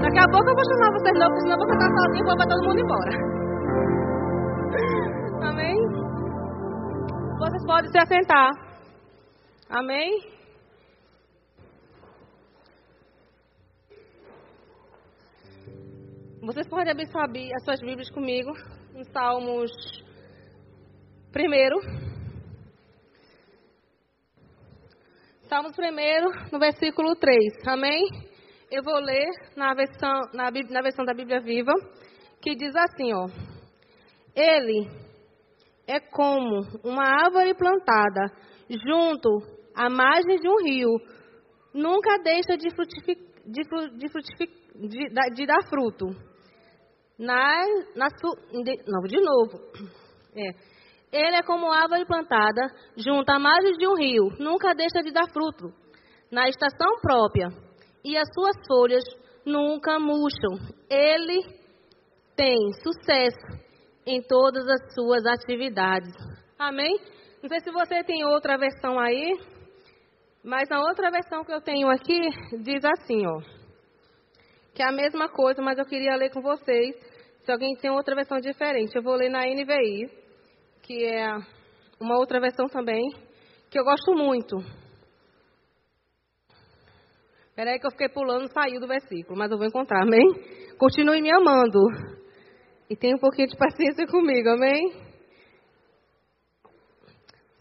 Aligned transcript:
Daqui 0.00 0.18
a 0.18 0.24
pouco 0.30 0.48
eu 0.48 0.54
vou 0.54 0.64
chamar 0.64 0.90
vocês 0.92 1.18
não, 1.18 1.28
porque 1.28 1.42
senão 1.42 1.54
eu 1.54 1.60
vou 1.60 1.68
ficar 1.72 1.90
sozinho 1.96 2.22
e 2.22 2.26
vou 2.26 2.36
todo 2.48 2.66
mundo 2.66 2.80
embora. 2.80 3.12
Amém? 5.50 5.76
Vocês 7.38 7.64
podem 7.66 7.90
se 7.90 7.98
assentar. 7.98 8.50
Amém? 9.68 10.40
Vocês 16.42 16.66
podem 16.66 16.90
abrir 16.90 17.54
as 17.54 17.64
suas 17.64 17.80
Bíblias 17.80 18.10
comigo 18.10 18.50
em 18.94 19.04
Salmos 19.12 19.70
primeiro. 21.30 21.76
Salmos 25.42 25.76
primeiro, 25.76 26.30
no 26.50 26.58
versículo 26.58 27.14
3. 27.16 27.68
Amém? 27.68 28.29
Eu 28.70 28.84
vou 28.84 29.00
ler 29.00 29.28
na 29.56 29.74
versão, 29.74 30.20
na, 30.32 30.48
na 30.48 30.80
versão 30.80 31.04
da 31.04 31.12
Bíblia 31.12 31.40
Viva, 31.40 31.72
que 32.40 32.54
diz 32.54 32.72
assim, 32.76 33.12
ó. 33.12 33.26
Ele 34.34 34.88
é 35.88 35.98
como 35.98 36.60
uma 36.84 37.04
árvore 37.24 37.52
plantada 37.54 38.32
junto 38.70 39.28
à 39.74 39.90
margem 39.90 40.36
de 40.38 40.48
um 40.48 40.62
rio. 40.62 40.88
Nunca 41.74 42.16
deixa 42.22 42.56
de, 42.56 42.70
frutific, 42.72 43.20
de, 43.44 43.62
de, 43.98 44.08
frutific, 44.08 44.52
de, 44.76 45.34
de 45.34 45.46
dar 45.46 45.68
fruto 45.68 46.06
na, 47.18 47.64
na 47.96 48.06
não, 48.86 49.02
de 49.02 49.20
novo. 49.20 49.58
É. 50.36 50.70
Ele 51.12 51.36
é 51.36 51.42
como 51.42 51.72
árvore 51.72 52.06
plantada 52.06 52.62
junto 52.96 53.28
à 53.30 53.38
margem 53.40 53.72
de 53.72 53.86
um 53.88 53.94
rio, 53.96 54.28
nunca 54.38 54.72
deixa 54.74 55.02
de 55.02 55.10
dar 55.10 55.28
fruto 55.32 55.74
na 56.30 56.48
estação 56.48 57.00
própria, 57.02 57.48
e 58.04 58.16
as 58.16 58.28
suas 58.32 58.56
folhas 58.66 59.04
nunca 59.44 59.98
murcham. 59.98 60.58
Ele 60.88 61.42
tem 62.36 62.56
sucesso 62.82 63.60
em 64.06 64.22
todas 64.22 64.66
as 64.66 64.94
suas 64.94 65.24
atividades. 65.26 66.14
Amém? 66.58 66.98
Não 67.42 67.48
sei 67.48 67.60
se 67.60 67.70
você 67.70 68.02
tem 68.04 68.24
outra 68.24 68.58
versão 68.58 68.98
aí, 68.98 69.38
mas 70.42 70.68
na 70.68 70.80
outra 70.80 71.10
versão 71.10 71.44
que 71.44 71.52
eu 71.52 71.60
tenho 71.60 71.88
aqui 71.88 72.20
diz 72.62 72.84
assim, 72.84 73.26
ó, 73.26 73.40
que 74.74 74.82
é 74.82 74.88
a 74.88 74.92
mesma 74.92 75.28
coisa, 75.28 75.62
mas 75.62 75.78
eu 75.78 75.84
queria 75.84 76.16
ler 76.16 76.30
com 76.30 76.40
vocês 76.40 76.96
se 77.44 77.52
alguém 77.52 77.74
tem 77.76 77.90
outra 77.90 78.14
versão 78.14 78.38
diferente, 78.38 78.94
eu 78.94 79.02
vou 79.02 79.14
ler 79.14 79.30
na 79.30 79.40
NVI, 79.40 80.10
que 80.82 81.04
é 81.04 81.26
uma 81.98 82.18
outra 82.18 82.40
versão 82.40 82.66
também, 82.66 83.02
que 83.70 83.78
eu 83.78 83.84
gosto 83.84 84.12
muito. 84.14 84.56
Espera 87.50 87.72
aí 87.72 87.78
que 87.78 87.86
eu 87.86 87.90
fiquei 87.90 88.08
pulando 88.08 88.50
saiu 88.52 88.80
do 88.80 88.86
versículo, 88.86 89.38
mas 89.38 89.50
eu 89.50 89.58
vou 89.58 89.66
encontrar, 89.66 90.02
amém? 90.02 90.26
Continue 90.78 91.20
me 91.20 91.30
amando. 91.30 91.78
E 92.88 92.96
tenha 92.96 93.16
um 93.16 93.20
pouquinho 93.20 93.48
de 93.48 93.56
paciência 93.56 94.06
comigo, 94.08 94.48
amém? 94.48 94.92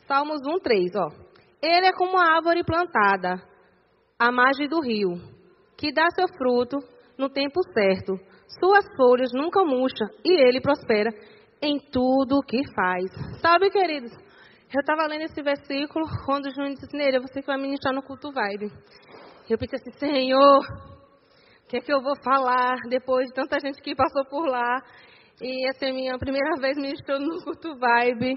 Salmos 0.07 0.41
1, 0.45 0.59
3, 0.59 0.91
ó. 0.95 1.09
Ele 1.61 1.87
é 1.87 1.91
como 1.91 2.17
a 2.17 2.35
árvore 2.35 2.63
plantada 2.63 3.43
à 4.17 4.31
margem 4.31 4.67
do 4.67 4.79
rio, 4.79 5.15
que 5.77 5.91
dá 5.91 6.07
seu 6.15 6.27
fruto 6.29 6.77
no 7.17 7.29
tempo 7.29 7.61
certo 7.73 8.17
suas 8.57 8.85
folhas 8.95 9.31
nunca 9.31 9.63
murcham 9.63 10.07
e 10.25 10.31
ele 10.41 10.59
prospera 10.59 11.11
em 11.61 11.79
tudo 11.79 12.37
o 12.37 12.41
que 12.41 12.61
faz. 12.73 13.11
Sabe, 13.41 13.69
queridos, 13.69 14.11
eu 14.73 14.79
estava 14.79 15.05
lendo 15.07 15.23
esse 15.23 15.41
versículo 15.41 16.05
quando 16.25 16.47
o 16.47 16.51
Júnior 16.51 16.73
disse, 16.73 16.95
Neira, 16.95 17.19
você 17.19 17.41
que 17.41 17.47
vai 17.47 17.57
ministrar 17.57 17.93
no 17.93 18.01
culto 18.01 18.31
vibe. 18.31 18.71
Eu 19.49 19.57
pensei 19.57 19.79
assim, 19.79 19.91
Senhor, 19.97 20.59
o 21.63 21.67
que 21.67 21.77
é 21.77 21.79
que 21.79 21.91
eu 21.91 22.03
vou 22.03 22.15
falar 22.23 22.75
depois 22.87 23.27
de 23.29 23.33
tanta 23.33 23.59
gente 23.59 23.81
que 23.81 23.95
passou 23.95 24.23
por 24.25 24.47
lá? 24.47 24.79
E 25.41 25.67
essa 25.67 25.85
é 25.85 25.89
a 25.89 25.93
minha 25.93 26.19
primeira 26.19 26.55
vez 26.61 26.77
ministrando 26.77 27.25
no 27.25 27.43
culto 27.43 27.75
vibe. 27.79 28.35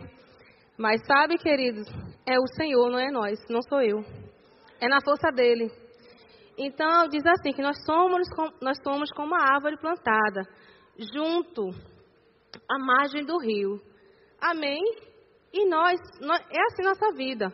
Mas 0.79 1.05
sabe, 1.07 1.37
queridos, 1.37 1.87
é 2.27 2.39
o 2.39 2.47
Senhor, 2.57 2.91
não 2.91 2.99
é 2.99 3.11
nós, 3.11 3.39
não 3.51 3.61
sou 3.61 3.83
eu. 3.83 4.03
É 4.81 4.89
na 4.89 5.03
força 5.05 5.31
dele. 5.31 5.71
Então, 6.57 7.07
diz 7.09 7.23
assim, 7.27 7.53
que 7.53 7.61
nós 7.61 7.77
somos, 7.85 8.27
nós 8.63 8.79
somos 8.83 9.11
como 9.13 9.35
uma 9.35 9.55
árvore 9.55 9.77
plantada, 9.77 10.49
junto 10.97 11.69
à 12.71 12.79
margem 12.79 13.27
do 13.27 13.37
rio. 13.39 13.79
Amém? 14.41 14.83
E 15.53 15.69
nós, 15.69 16.01
nós 16.23 16.41
é 16.51 16.63
assim 16.69 16.83
nossa 16.83 17.13
vida. 17.15 17.53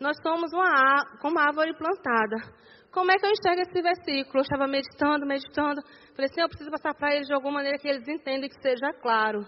Nós 0.00 0.16
somos 0.22 0.50
uma, 0.54 1.18
como 1.20 1.36
uma 1.36 1.46
árvore 1.48 1.76
plantada. 1.76 2.64
Como 2.94 3.10
é 3.10 3.16
que 3.16 3.26
eu 3.26 3.30
enxergo 3.32 3.60
esse 3.60 3.82
versículo? 3.82 4.38
Eu 4.38 4.42
estava 4.42 4.68
meditando, 4.68 5.26
meditando. 5.26 5.82
Falei 6.14 6.30
assim, 6.30 6.40
eu 6.40 6.48
preciso 6.48 6.70
passar 6.70 6.94
para 6.94 7.12
eles 7.12 7.26
de 7.26 7.34
alguma 7.34 7.54
maneira 7.54 7.76
que 7.76 7.88
eles 7.88 8.06
entendam 8.06 8.48
que 8.48 8.62
seja 8.62 8.92
claro. 9.02 9.44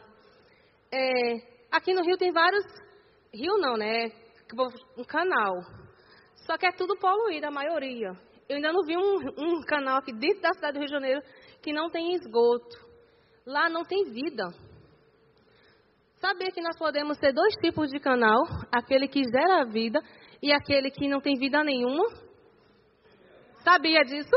É, 0.93 1.37
aqui 1.71 1.95
no 1.95 2.03
Rio 2.03 2.17
tem 2.17 2.33
vários... 2.33 2.65
Rio 3.33 3.57
não, 3.59 3.77
né? 3.77 4.11
Um 4.99 5.05
canal. 5.05 5.61
Só 6.45 6.59
que 6.59 6.67
é 6.67 6.73
tudo 6.73 6.99
poluído, 6.99 7.47
a 7.47 7.51
maioria. 7.53 8.19
Eu 8.49 8.57
ainda 8.57 8.73
não 8.73 8.83
vi 8.85 8.97
um, 8.97 9.17
um 9.39 9.61
canal 9.63 9.99
aqui 9.99 10.13
dentro 10.13 10.41
da 10.43 10.53
cidade 10.53 10.73
do 10.73 10.81
Rio 10.81 10.89
de 10.89 10.95
Janeiro 10.95 11.23
que 11.63 11.73
não 11.73 11.89
tem 11.89 12.15
esgoto. 12.15 12.77
Lá 13.47 13.69
não 13.69 13.85
tem 13.85 14.11
vida. 14.11 14.43
Sabia 16.21 16.51
que 16.51 16.61
nós 16.61 16.77
podemos 16.77 17.17
ter 17.19 17.33
dois 17.33 17.55
tipos 17.57 17.91
de 17.91 18.01
canal: 18.01 18.43
aquele 18.73 19.07
que 19.07 19.23
gera 19.23 19.65
vida 19.67 20.01
e 20.43 20.53
aquele 20.53 20.91
que 20.91 21.07
não 21.07 21.21
tem 21.21 21.39
vida 21.39 21.63
nenhuma? 21.63 22.26
Sabia 23.69 24.05
disso? 24.05 24.37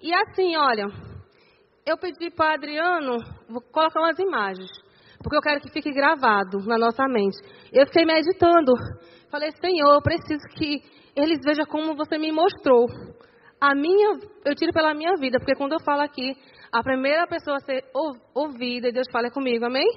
E 0.00 0.14
assim, 0.14 0.56
olha, 0.56 0.86
eu 1.84 1.98
pedi 1.98 2.30
para 2.30 2.54
Adriano, 2.54 3.16
vou 3.48 3.60
colocar 3.60 3.98
umas 3.98 4.16
imagens, 4.16 4.70
porque 5.20 5.36
eu 5.36 5.40
quero 5.40 5.60
que 5.60 5.72
fique 5.72 5.90
gravado 5.90 6.58
na 6.68 6.78
nossa 6.78 7.08
mente. 7.08 7.36
Eu 7.72 7.84
fiquei 7.86 8.04
meditando, 8.04 8.72
falei, 9.28 9.50
Senhor, 9.60 9.92
eu 9.92 10.00
preciso 10.00 10.46
que 10.54 10.84
eles 11.16 11.40
vejam 11.44 11.66
como 11.66 11.96
você 11.96 12.16
me 12.16 12.30
mostrou. 12.30 12.86
A 13.60 13.74
minha, 13.74 14.20
eu 14.44 14.54
tiro 14.54 14.72
pela 14.72 14.94
minha 14.94 15.16
vida, 15.16 15.40
porque 15.40 15.56
quando 15.56 15.72
eu 15.72 15.80
falo 15.80 16.02
aqui, 16.02 16.36
a 16.70 16.80
primeira 16.80 17.26
pessoa 17.26 17.56
a 17.56 17.66
ser 17.66 17.84
ouvida, 18.36 18.92
Deus 18.92 19.08
fala 19.10 19.32
comigo, 19.32 19.64
amém? 19.64 19.88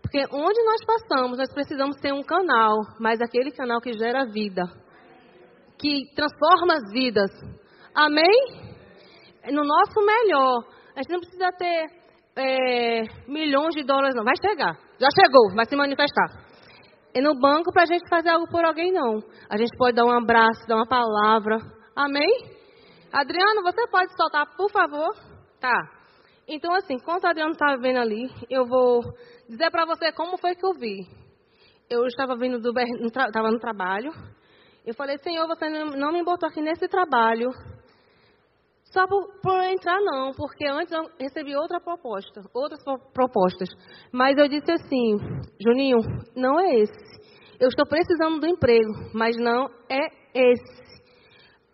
Porque 0.00 0.24
onde 0.32 0.64
nós 0.64 0.82
passamos, 0.86 1.36
nós 1.36 1.52
precisamos 1.52 1.96
ter 1.96 2.14
um 2.14 2.22
canal, 2.22 2.78
mas 2.98 3.20
aquele 3.20 3.50
canal 3.50 3.78
que 3.78 3.92
gera 3.92 4.24
vida, 4.24 4.62
que 5.78 6.14
transforma 6.14 6.74
as 6.74 6.92
vidas, 6.92 7.30
amém? 7.94 8.66
No 9.50 9.62
nosso 9.64 10.04
melhor, 10.04 10.64
a 10.94 11.02
gente 11.02 11.12
não 11.12 11.20
precisa 11.20 11.52
ter 11.52 11.86
é, 12.36 13.02
milhões 13.28 13.74
de 13.74 13.84
dólares, 13.84 14.14
não, 14.14 14.24
vai 14.24 14.34
chegar, 14.40 14.74
já 14.98 15.08
chegou, 15.14 15.54
vai 15.54 15.64
se 15.66 15.76
manifestar 15.76 16.46
é 17.16 17.20
no 17.22 17.34
banco 17.34 17.72
para 17.72 17.84
a 17.84 17.86
gente 17.86 18.06
fazer 18.10 18.28
algo 18.28 18.46
por 18.46 18.62
alguém, 18.62 18.92
não. 18.92 19.22
A 19.48 19.56
gente 19.56 19.74
pode 19.78 19.96
dar 19.96 20.04
um 20.04 20.10
abraço, 20.10 20.68
dar 20.68 20.76
uma 20.76 20.86
palavra. 20.86 21.56
Amém? 21.96 22.28
Adriano, 23.10 23.62
você 23.62 23.88
pode 23.88 24.14
soltar, 24.14 24.54
por 24.54 24.70
favor? 24.70 25.14
Tá. 25.58 25.90
Então, 26.46 26.74
assim, 26.74 26.94
enquanto 26.94 27.24
o 27.24 27.26
Adriano 27.26 27.52
estava 27.52 27.78
vendo 27.78 28.00
ali, 28.00 28.28
eu 28.50 28.66
vou 28.66 29.00
dizer 29.48 29.70
para 29.70 29.86
você 29.86 30.12
como 30.12 30.36
foi 30.36 30.54
que 30.54 30.66
eu 30.66 30.74
vi. 30.74 31.06
Eu 31.88 32.04
estava 32.04 32.36
vindo 32.36 32.60
do 32.60 32.78
estava 32.78 33.50
no 33.50 33.58
trabalho. 33.58 34.12
Eu 34.86 34.94
falei, 34.94 35.18
Senhor, 35.18 35.48
você 35.48 35.68
não 35.68 36.12
me 36.12 36.22
botou 36.22 36.48
aqui 36.48 36.62
nesse 36.62 36.86
trabalho 36.86 37.50
só 38.84 39.04
por, 39.06 39.40
por, 39.42 39.62
entrar, 39.64 40.00
não, 40.00 40.30
porque 40.32 40.64
antes 40.64 40.92
eu 40.92 41.02
recebi 41.18 41.56
outra 41.56 41.80
proposta, 41.80 42.40
outras 42.54 42.80
propostas. 43.12 43.68
Mas 44.12 44.38
eu 44.38 44.48
disse 44.48 44.70
assim, 44.70 45.18
Juninho, 45.60 45.98
não 46.36 46.60
é 46.60 46.76
esse. 46.76 47.16
Eu 47.58 47.68
estou 47.68 47.84
precisando 47.84 48.38
do 48.38 48.46
emprego, 48.46 48.92
mas 49.12 49.36
não 49.36 49.68
é 49.90 50.06
esse. 50.32 50.86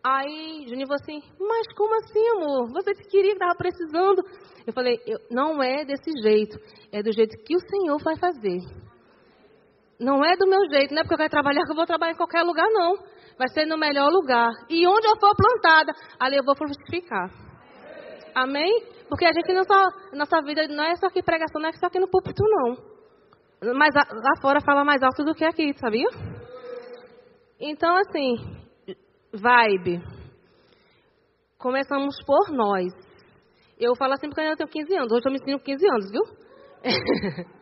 Aí 0.02 0.64
Juninho 0.66 0.86
falou 0.86 1.00
assim, 1.02 1.20
mas 1.38 1.66
como 1.76 1.94
assim, 1.96 2.28
amor? 2.30 2.72
Você 2.72 2.94
queria 3.10 3.36
que 3.36 3.44
estava 3.44 3.54
precisando. 3.56 4.24
Eu 4.66 4.72
falei, 4.72 4.98
não 5.30 5.62
é 5.62 5.84
desse 5.84 6.10
jeito, 6.22 6.58
é 6.90 7.02
do 7.02 7.12
jeito 7.12 7.36
que 7.44 7.54
o 7.54 7.60
Senhor 7.60 7.98
vai 8.02 8.16
fazer. 8.16 8.58
Não 10.02 10.24
é 10.24 10.36
do 10.36 10.48
meu 10.48 10.68
jeito, 10.68 10.92
não 10.92 11.00
é 11.00 11.04
porque 11.04 11.14
eu 11.14 11.18
quero 11.18 11.30
trabalhar 11.30 11.62
que 11.64 11.70
eu 11.70 11.76
vou 11.76 11.86
trabalhar 11.86 12.12
em 12.12 12.16
qualquer 12.16 12.42
lugar, 12.42 12.68
não 12.70 12.96
vai 13.38 13.48
ser 13.48 13.66
no 13.66 13.78
melhor 13.78 14.10
lugar. 14.10 14.50
E 14.68 14.86
onde 14.86 15.06
eu 15.06 15.16
for 15.18 15.34
plantada, 15.36 15.92
ali 16.18 16.36
eu 16.36 16.44
vou 16.44 16.56
frutificar. 16.56 17.30
Amém? 18.34 18.86
Porque 19.08 19.24
a 19.24 19.32
gente 19.32 19.52
não 19.52 19.64
só, 19.64 19.82
nossa 20.12 20.40
vida 20.42 20.66
não 20.68 20.84
é 20.84 20.96
só 20.96 21.06
aqui 21.06 21.22
pregação, 21.22 21.60
não 21.60 21.68
é 21.68 21.72
só 21.72 21.86
aqui 21.86 21.98
no 21.98 22.08
púlpito, 22.08 22.42
não. 22.44 22.76
Mas 23.74 23.94
lá 23.94 24.32
fora 24.40 24.60
fala 24.60 24.84
mais 24.84 25.02
alto 25.02 25.24
do 25.24 25.34
que 25.34 25.44
aqui, 25.44 25.72
sabia? 25.74 26.08
Então, 27.60 27.94
assim, 27.96 28.36
vibe. 29.32 30.02
Começamos 31.58 32.16
por 32.26 32.50
nós. 32.50 32.92
Eu 33.78 33.94
falo 33.96 34.14
assim 34.14 34.28
porque 34.28 34.40
eu 34.40 34.56
tenho 34.56 34.68
15 34.68 34.96
anos. 34.96 35.12
Hoje 35.12 35.22
eu 35.26 35.32
me 35.32 35.38
sinto 35.38 35.62
15 35.62 35.86
anos, 35.88 36.10
viu? 36.10 36.22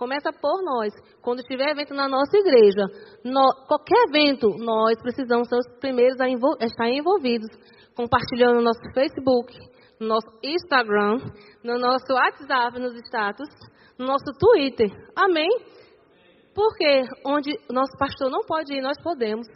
Começa 0.00 0.32
por 0.32 0.64
nós. 0.64 0.94
Quando 1.20 1.42
tiver 1.42 1.72
evento 1.72 1.92
na 1.92 2.08
nossa 2.08 2.34
igreja, 2.34 2.86
no, 3.22 3.66
qualquer 3.68 4.02
evento, 4.08 4.48
nós 4.56 4.98
precisamos 5.02 5.46
ser 5.46 5.56
os 5.56 5.78
primeiros 5.78 6.18
a, 6.18 6.26
envol, 6.26 6.56
estar 6.58 6.88
envolvidos 6.88 7.50
compartilhando 7.94 8.54
no 8.54 8.62
nosso 8.62 8.80
Facebook, 8.94 9.54
no 10.00 10.08
nosso 10.08 10.26
Instagram, 10.42 11.18
no 11.62 11.78
nosso 11.78 12.10
WhatsApp, 12.14 12.80
nos 12.80 12.94
status, 13.08 13.46
no 13.98 14.06
nosso 14.06 14.24
Twitter. 14.38 14.88
Amém? 15.14 15.50
Porque 16.54 17.02
onde 17.26 17.50
o 17.68 17.72
nosso 17.74 17.92
pastor 17.98 18.30
não 18.30 18.40
pode 18.46 18.72
ir, 18.72 18.80
nós 18.80 18.96
podemos. 19.02 19.46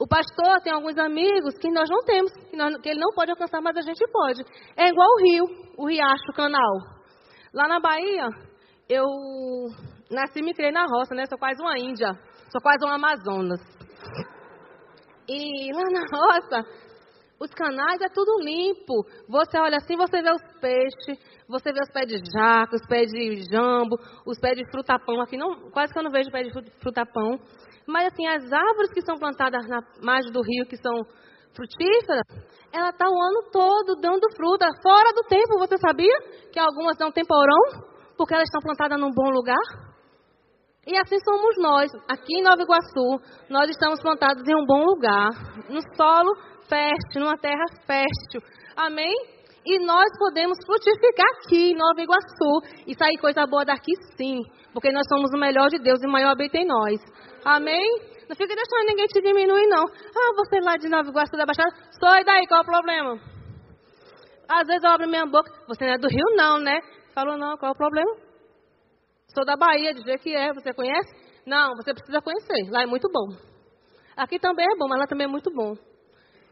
O 0.00 0.08
pastor 0.08 0.62
tem 0.64 0.72
alguns 0.72 0.96
amigos 0.96 1.58
que 1.58 1.70
nós 1.70 1.90
não 1.90 2.02
temos, 2.04 2.32
que, 2.32 2.56
nós, 2.56 2.74
que 2.78 2.88
ele 2.88 3.00
não 3.00 3.12
pode 3.14 3.30
alcançar, 3.30 3.60
mas 3.60 3.76
a 3.76 3.82
gente 3.82 4.02
pode. 4.10 4.42
É 4.78 4.88
igual 4.88 5.08
o 5.10 5.22
rio, 5.22 5.44
o 5.76 5.86
riacho, 5.86 6.30
o 6.30 6.34
canal. 6.34 6.72
Lá 7.52 7.68
na 7.68 7.78
Bahia, 7.78 8.30
eu 8.92 9.06
nasci 10.10 10.40
e 10.40 10.42
me 10.42 10.54
criei 10.54 10.72
na 10.72 10.86
roça, 10.86 11.14
né? 11.14 11.24
Sou 11.26 11.38
quase 11.38 11.60
uma 11.62 11.78
índia, 11.78 12.12
sou 12.50 12.60
quase 12.60 12.84
uma 12.84 12.96
Amazonas. 12.96 13.60
E 15.28 15.72
lá 15.72 15.84
na 15.90 16.04
roça, 16.12 16.68
os 17.40 17.50
canais 17.52 18.00
é 18.02 18.08
tudo 18.08 18.44
limpo. 18.44 19.04
Você 19.28 19.58
olha 19.58 19.78
assim, 19.78 19.96
você 19.96 20.20
vê 20.20 20.30
os 20.30 20.60
peixes, 20.60 21.18
você 21.48 21.72
vê 21.72 21.80
os 21.80 21.90
pés 21.90 22.06
de 22.06 22.18
jaca, 22.30 22.76
os 22.76 22.86
pés 22.86 23.10
de 23.10 23.42
jambo, 23.50 23.96
os 24.26 24.38
pés 24.38 24.56
de 24.56 24.70
frutapão. 24.70 25.20
Aqui 25.20 25.36
não, 25.36 25.70
quase 25.70 25.92
que 25.92 25.98
eu 25.98 26.02
não 26.02 26.10
vejo 26.10 26.30
pé 26.30 26.42
de 26.42 26.52
frutapão. 26.80 27.38
Mas 27.86 28.12
assim, 28.12 28.26
as 28.26 28.52
árvores 28.52 28.92
que 28.92 29.02
são 29.02 29.16
plantadas 29.18 29.66
na 29.68 29.80
margem 30.02 30.30
do 30.30 30.42
rio, 30.42 30.66
que 30.66 30.76
são 30.76 30.92
frutíferas, 31.54 32.22
ela 32.72 32.90
está 32.90 33.08
o 33.08 33.20
ano 33.20 33.50
todo 33.50 34.00
dando 34.00 34.30
fruta. 34.36 34.66
Fora 34.82 35.12
do 35.14 35.22
tempo, 35.24 35.58
você 35.58 35.76
sabia 35.78 36.14
que 36.52 36.58
algumas 36.58 36.96
dão 36.96 37.10
temporão? 37.10 37.91
Porque 38.16 38.34
elas 38.34 38.48
estão 38.48 38.60
plantadas 38.60 39.00
num 39.00 39.10
bom 39.10 39.30
lugar? 39.30 39.92
E 40.86 40.96
assim 40.98 41.18
somos 41.20 41.56
nós. 41.58 41.90
Aqui 42.08 42.38
em 42.38 42.42
Nova 42.42 42.60
Iguaçu, 42.60 43.20
nós 43.48 43.70
estamos 43.70 44.00
plantados 44.00 44.42
em 44.48 44.54
um 44.54 44.66
bom 44.66 44.84
lugar, 44.84 45.30
no 45.68 45.80
solo 45.96 46.34
fértil, 46.68 47.20
numa 47.20 47.38
terra 47.38 47.64
fértil. 47.86 48.42
Amém? 48.76 49.14
E 49.64 49.78
nós 49.78 50.06
podemos 50.18 50.58
frutificar 50.66 51.26
aqui 51.36 51.70
em 51.70 51.76
Nova 51.76 52.00
Iguaçu 52.00 52.82
e 52.86 52.96
sair 52.96 53.16
coisa 53.18 53.46
boa 53.46 53.64
daqui 53.64 53.92
sim, 54.16 54.40
porque 54.72 54.90
nós 54.90 55.04
somos 55.08 55.30
o 55.32 55.38
melhor 55.38 55.68
de 55.68 55.78
Deus 55.78 56.02
e 56.02 56.06
o 56.06 56.10
maior 56.10 56.32
habita 56.32 56.58
em 56.58 56.66
nós. 56.66 56.98
Amém? 57.44 57.86
Não 58.28 58.34
fica 58.34 58.54
deixando 58.54 58.88
ninguém 58.88 59.06
te 59.06 59.20
diminuir, 59.20 59.68
não. 59.68 59.84
Ah, 59.84 60.32
você 60.34 60.58
lá 60.60 60.76
de 60.76 60.88
Nova 60.88 61.08
Iguaçu 61.08 61.36
da 61.36 61.46
Baixada, 61.46 61.70
sai 62.00 62.24
daí, 62.24 62.44
qual 62.48 62.58
é 62.58 62.62
o 62.62 62.66
problema? 62.66 63.20
Às 64.48 64.66
vezes 64.66 64.82
eu 64.82 64.90
abro 64.90 65.08
minha 65.08 65.26
boca, 65.26 65.52
você 65.68 65.84
não 65.84 65.92
é 65.92 65.98
do 65.98 66.08
Rio 66.08 66.26
não, 66.36 66.58
né? 66.58 66.80
Falou, 67.14 67.36
não, 67.36 67.56
qual 67.58 67.70
é 67.70 67.74
o 67.74 67.76
problema? 67.76 68.16
Sou 69.34 69.44
da 69.44 69.56
Bahia, 69.56 69.92
dizer 69.94 70.18
que 70.18 70.34
é, 70.34 70.52
você 70.52 70.72
conhece? 70.72 71.10
Não, 71.46 71.74
você 71.76 71.92
precisa 71.92 72.20
conhecer, 72.22 72.70
lá 72.70 72.82
é 72.82 72.86
muito 72.86 73.08
bom. 73.10 73.28
Aqui 74.16 74.38
também 74.38 74.64
é 74.66 74.76
bom, 74.76 74.88
mas 74.88 75.00
lá 75.00 75.06
também 75.06 75.26
é 75.26 75.30
muito 75.30 75.50
bom. 75.50 75.74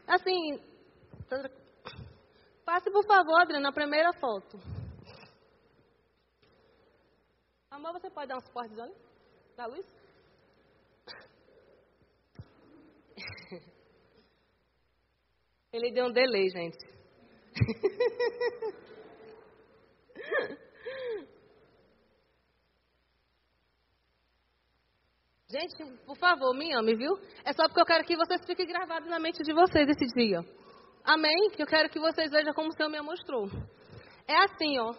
Assim, 0.07 0.59
passe 2.65 2.91
por 2.91 3.05
favor, 3.05 3.41
Adriana, 3.41 3.69
a 3.69 3.73
primeira 3.73 4.13
foto. 4.13 4.59
Amor, 7.69 7.93
você 7.93 8.09
pode 8.09 8.27
dar 8.27 8.37
um 8.37 8.41
suporte, 8.41 8.73
olha? 8.79 8.93
Da 9.55 9.65
luz? 9.65 9.85
Ele 15.73 15.91
deu 15.91 16.07
um 16.07 16.11
delay, 16.11 16.49
gente. 16.49 16.77
Gente, 25.51 25.83
por 26.05 26.15
favor, 26.17 26.55
me 26.55 26.73
ame, 26.73 26.95
viu? 26.95 27.11
É 27.43 27.51
só 27.51 27.67
porque 27.67 27.81
eu 27.81 27.85
quero 27.85 28.05
que 28.05 28.15
vocês 28.15 28.39
fiquem 28.45 28.65
gravados 28.65 29.09
na 29.09 29.19
mente 29.19 29.43
de 29.43 29.51
vocês 29.51 29.85
esse 29.89 30.05
dia. 30.15 30.39
Amém? 31.03 31.49
Que 31.53 31.61
eu 31.61 31.67
quero 31.67 31.89
que 31.89 31.99
vocês 31.99 32.31
vejam 32.31 32.53
como 32.53 32.69
o 32.69 32.71
Senhor 32.71 32.89
me 32.89 33.01
mostrou. 33.01 33.49
É 34.25 34.37
assim, 34.45 34.79
ó. 34.79 34.93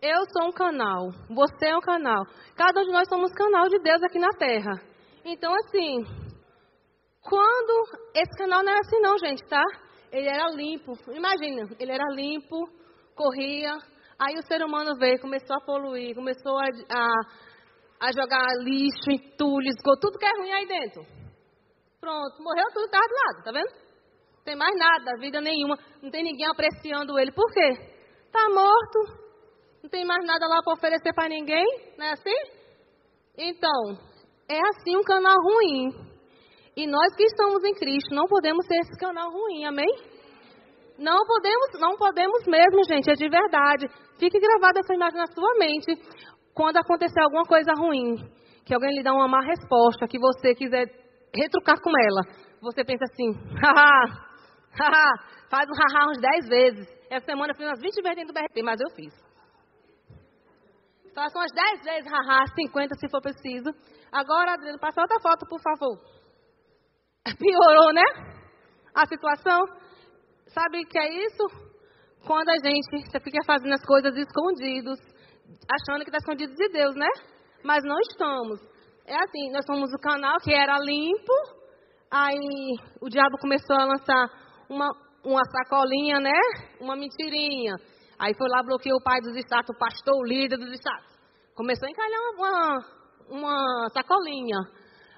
Eu 0.00 0.24
sou 0.32 0.48
um 0.48 0.52
canal, 0.52 1.10
você 1.28 1.66
é 1.66 1.76
um 1.76 1.80
canal. 1.80 2.24
Cada 2.56 2.80
um 2.80 2.84
de 2.84 2.90
nós 2.90 3.06
somos 3.06 3.32
canal 3.32 3.68
de 3.68 3.78
Deus 3.80 4.02
aqui 4.02 4.18
na 4.18 4.30
terra. 4.30 4.80
Então, 5.24 5.54
assim, 5.54 6.04
quando 7.20 7.88
esse 8.14 8.36
canal 8.36 8.62
não 8.64 8.72
era 8.72 8.80
assim 8.80 9.00
não, 9.00 9.18
gente, 9.18 9.44
tá? 9.44 9.62
Ele 10.10 10.28
era 10.28 10.50
limpo. 10.50 10.92
Imagina, 11.12 11.68
ele 11.78 11.92
era 11.92 12.04
limpo, 12.14 12.66
corria. 13.14 13.76
Aí 14.24 14.38
o 14.38 14.46
ser 14.46 14.62
humano 14.62 14.96
veio, 14.96 15.20
começou 15.20 15.56
a 15.56 15.60
poluir, 15.60 16.14
começou 16.14 16.56
a, 16.56 16.66
a, 16.90 18.06
a 18.06 18.12
jogar 18.12 18.46
lixo, 18.60 19.10
entulho, 19.10 19.66
esgoto, 19.66 20.00
tudo 20.00 20.18
que 20.18 20.24
é 20.24 20.38
ruim 20.38 20.52
aí 20.52 20.66
dentro. 20.66 21.04
Pronto, 22.00 22.40
morreu 22.40 22.66
tudo, 22.72 22.88
tá 22.88 23.00
do 23.00 23.14
lado, 23.14 23.44
tá 23.44 23.50
vendo? 23.50 23.70
Não 24.36 24.44
tem 24.44 24.54
mais 24.54 24.78
nada, 24.78 25.18
vida 25.18 25.40
nenhuma. 25.40 25.76
Não 26.00 26.08
tem 26.08 26.22
ninguém 26.22 26.46
apreciando 26.46 27.18
ele. 27.18 27.32
Por 27.32 27.50
quê? 27.52 27.70
Tá 28.30 28.48
morto. 28.48 29.22
Não 29.82 29.90
tem 29.90 30.04
mais 30.04 30.24
nada 30.24 30.46
lá 30.46 30.62
para 30.62 30.74
oferecer 30.74 31.12
para 31.14 31.28
ninguém. 31.28 31.64
Não 31.98 32.06
é 32.06 32.12
assim? 32.12 32.62
Então, 33.36 33.98
é 34.48 34.60
assim 34.68 34.96
um 34.96 35.02
canal 35.02 35.36
ruim. 35.42 35.90
E 36.76 36.86
nós 36.86 37.14
que 37.16 37.24
estamos 37.24 37.64
em 37.64 37.74
Cristo 37.74 38.14
não 38.14 38.26
podemos 38.26 38.64
ser 38.66 38.76
esse 38.76 38.96
canal 39.00 39.30
ruim, 39.32 39.64
amém? 39.64 39.90
Não 41.02 41.26
podemos, 41.26 41.80
não 41.80 41.96
podemos 41.96 42.46
mesmo, 42.46 42.84
gente, 42.84 43.10
é 43.10 43.14
de 43.14 43.28
verdade. 43.28 43.88
Fique 44.20 44.38
gravada 44.38 44.78
essa 44.78 44.94
imagem 44.94 45.18
na 45.18 45.26
sua 45.26 45.52
mente. 45.58 45.92
Quando 46.54 46.76
acontecer 46.76 47.20
alguma 47.20 47.42
coisa 47.42 47.72
ruim, 47.76 48.14
que 48.64 48.72
alguém 48.72 48.94
lhe 48.94 49.02
dá 49.02 49.12
uma 49.12 49.26
má 49.26 49.40
resposta, 49.40 50.06
que 50.06 50.16
você 50.16 50.54
quiser 50.54 50.86
retrucar 51.34 51.80
com 51.82 51.90
ela, 51.90 52.22
você 52.60 52.84
pensa 52.84 53.04
assim, 53.04 53.32
haha, 53.60 54.04
haha, 54.78 55.10
faz 55.50 55.68
um 55.68 55.74
haha 55.74 56.10
uns 56.10 56.20
10 56.20 56.48
vezes. 56.48 56.88
Essa 57.10 57.26
semana 57.26 57.52
eu 57.52 57.56
fiz 57.56 57.66
umas 57.66 57.80
20 57.80 57.94
vezes 58.00 58.16
dentro 58.16 58.32
do 58.32 58.38
BRT, 58.38 58.62
mas 58.62 58.80
eu 58.80 58.90
fiz. 58.94 59.12
Faça 61.12 61.36
umas 61.36 61.50
10 61.52 61.82
vezes 61.82 62.12
haha, 62.12 62.46
50 62.54 62.94
se 62.94 63.10
for 63.10 63.20
preciso. 63.20 63.74
Agora, 64.12 64.52
Adriano, 64.52 64.78
passa 64.78 65.00
outra 65.00 65.18
foto, 65.20 65.48
por 65.48 65.60
favor. 65.60 65.98
Piorou, 67.38 67.92
né? 67.92 68.04
A 68.94 69.04
situação. 69.04 69.81
Sabe 70.54 70.82
o 70.82 70.86
que 70.86 70.98
é 70.98 71.26
isso? 71.26 71.44
Quando 72.26 72.48
a 72.50 72.56
gente 72.62 72.86
fica 73.24 73.38
fazendo 73.46 73.72
as 73.72 73.84
coisas 73.84 74.14
escondidos, 74.16 74.98
achando 75.70 76.04
que 76.04 76.10
está 76.10 76.18
escondido 76.18 76.54
de 76.54 76.68
Deus, 76.68 76.94
né? 76.94 77.08
Mas 77.64 77.82
não 77.84 77.98
estamos. 78.00 78.60
É 79.06 79.16
assim, 79.16 79.50
nós 79.50 79.64
somos 79.64 79.92
o 79.92 79.98
canal 79.98 80.36
que 80.40 80.54
era 80.54 80.78
limpo, 80.78 81.32
aí 82.10 82.38
o 83.00 83.08
diabo 83.08 83.38
começou 83.40 83.76
a 83.76 83.84
lançar 83.84 84.28
uma, 84.68 84.88
uma 85.24 85.42
sacolinha, 85.44 86.20
né? 86.20 86.38
Uma 86.80 86.96
mentirinha. 86.96 87.74
Aí 88.18 88.34
foi 88.34 88.48
lá, 88.48 88.62
bloqueou 88.62 88.98
o 88.98 89.02
pai 89.02 89.20
dos 89.20 89.36
estados, 89.36 89.70
o 89.70 89.78
pastor, 89.78 90.14
o 90.16 90.24
líder 90.24 90.58
dos 90.58 90.72
estados. 90.72 91.10
Começou 91.56 91.88
a 91.88 91.90
encalhar 91.90 92.20
uma, 92.36 92.78
uma 93.30 93.88
sacolinha. 93.92 94.58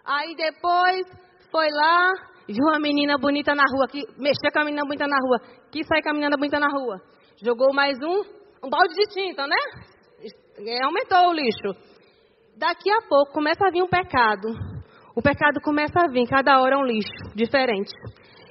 Aí 0.05 0.35
depois 0.37 1.07
foi 1.51 1.69
lá, 1.71 2.13
viu 2.53 2.65
uma 2.69 2.79
menina 2.79 3.17
bonita 3.19 3.55
na 3.55 3.65
rua, 3.73 3.87
que 3.89 4.03
mexeu 4.19 4.53
com 4.53 4.61
a 4.61 4.65
menina 4.65 4.83
bonita 4.85 5.07
na 5.07 5.17
rua, 5.17 5.39
quis 5.71 5.87
sair 5.87 6.03
com 6.03 6.11
a 6.11 6.13
menina 6.13 6.37
bonita 6.37 6.59
na 6.59 6.69
rua. 6.69 7.01
Jogou 7.43 7.73
mais 7.73 7.97
um, 8.03 8.21
um 8.65 8.71
balde 8.71 8.95
de 8.95 9.07
tinta, 9.13 9.47
né? 9.47 9.57
Aumentou 10.85 11.31
o 11.31 11.33
lixo. 11.33 11.75
Daqui 12.57 12.91
a 12.91 13.01
pouco 13.09 13.33
começa 13.33 13.67
a 13.67 13.71
vir 13.71 13.83
um 13.83 13.89
pecado. 13.89 14.49
O 15.17 15.23
pecado 15.23 15.61
começa 15.63 15.95
a 16.01 16.11
vir, 16.11 16.27
cada 16.29 16.61
hora 16.61 16.75
é 16.75 16.79
um 16.79 16.85
lixo 16.85 17.35
diferente. 17.35 17.93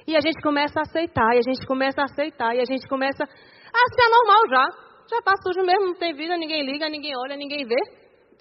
E 0.06 0.16
a 0.16 0.20
gente 0.20 0.40
começa 0.42 0.80
a 0.80 0.82
aceitar, 0.82 1.34
e 1.34 1.38
a 1.38 1.42
gente 1.42 1.66
começa 1.66 2.00
a 2.02 2.04
aceitar, 2.04 2.54
e 2.54 2.60
a 2.60 2.64
gente 2.64 2.86
começa 2.88 3.24
a 3.24 3.94
ser 3.94 4.08
normal 4.10 4.42
já. 4.48 4.84
Já 5.10 5.22
tá 5.22 5.32
sujo 5.42 5.64
mesmo, 5.64 5.86
não 5.86 5.94
tem 5.94 6.14
vida, 6.14 6.36
ninguém 6.36 6.64
liga, 6.64 6.88
ninguém 6.88 7.12
olha, 7.16 7.36
ninguém 7.36 7.64
vê. 7.66 7.80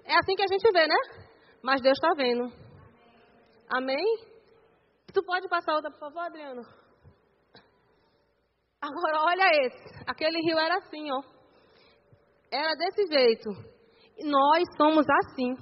É 0.06 0.16
assim 0.18 0.36
que 0.36 0.44
a 0.44 0.48
gente 0.48 0.70
vê, 0.72 0.88
né? 0.88 0.96
Mas 1.62 1.82
Deus 1.82 1.98
está 1.98 2.14
vendo. 2.16 2.52
Amém? 3.70 4.33
Tu 5.14 5.24
pode 5.24 5.48
passar 5.48 5.76
outra, 5.76 5.92
por 5.92 6.00
favor, 6.00 6.22
Adriano? 6.22 6.62
Agora, 8.82 9.22
olha 9.28 9.66
esse. 9.66 10.04
Aquele 10.08 10.40
rio 10.42 10.58
era 10.58 10.78
assim, 10.78 11.12
ó. 11.12 11.22
Era 12.52 12.74
desse 12.76 13.06
jeito. 13.08 13.50
Nós 14.24 14.64
somos 14.76 15.06
assim. 15.10 15.56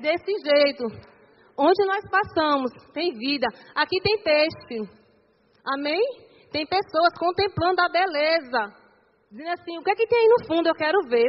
Desse 0.00 0.32
jeito. 0.42 0.84
Onde 1.56 1.86
nós 1.86 2.02
passamos, 2.10 2.70
tem 2.94 3.12
vida. 3.12 3.46
Aqui 3.74 4.00
tem 4.02 4.22
peixe. 4.22 4.90
Amém? 5.74 6.00
Tem 6.50 6.66
pessoas 6.66 7.12
contemplando 7.18 7.82
a 7.82 7.88
beleza. 7.88 8.74
Dizendo 9.30 9.50
assim, 9.50 9.78
o 9.78 9.82
que 9.82 9.90
é 9.90 9.94
que 9.94 10.06
tem 10.06 10.18
aí 10.18 10.28
no 10.28 10.46
fundo? 10.46 10.68
Eu 10.68 10.74
quero 10.74 10.98
ver. 11.08 11.28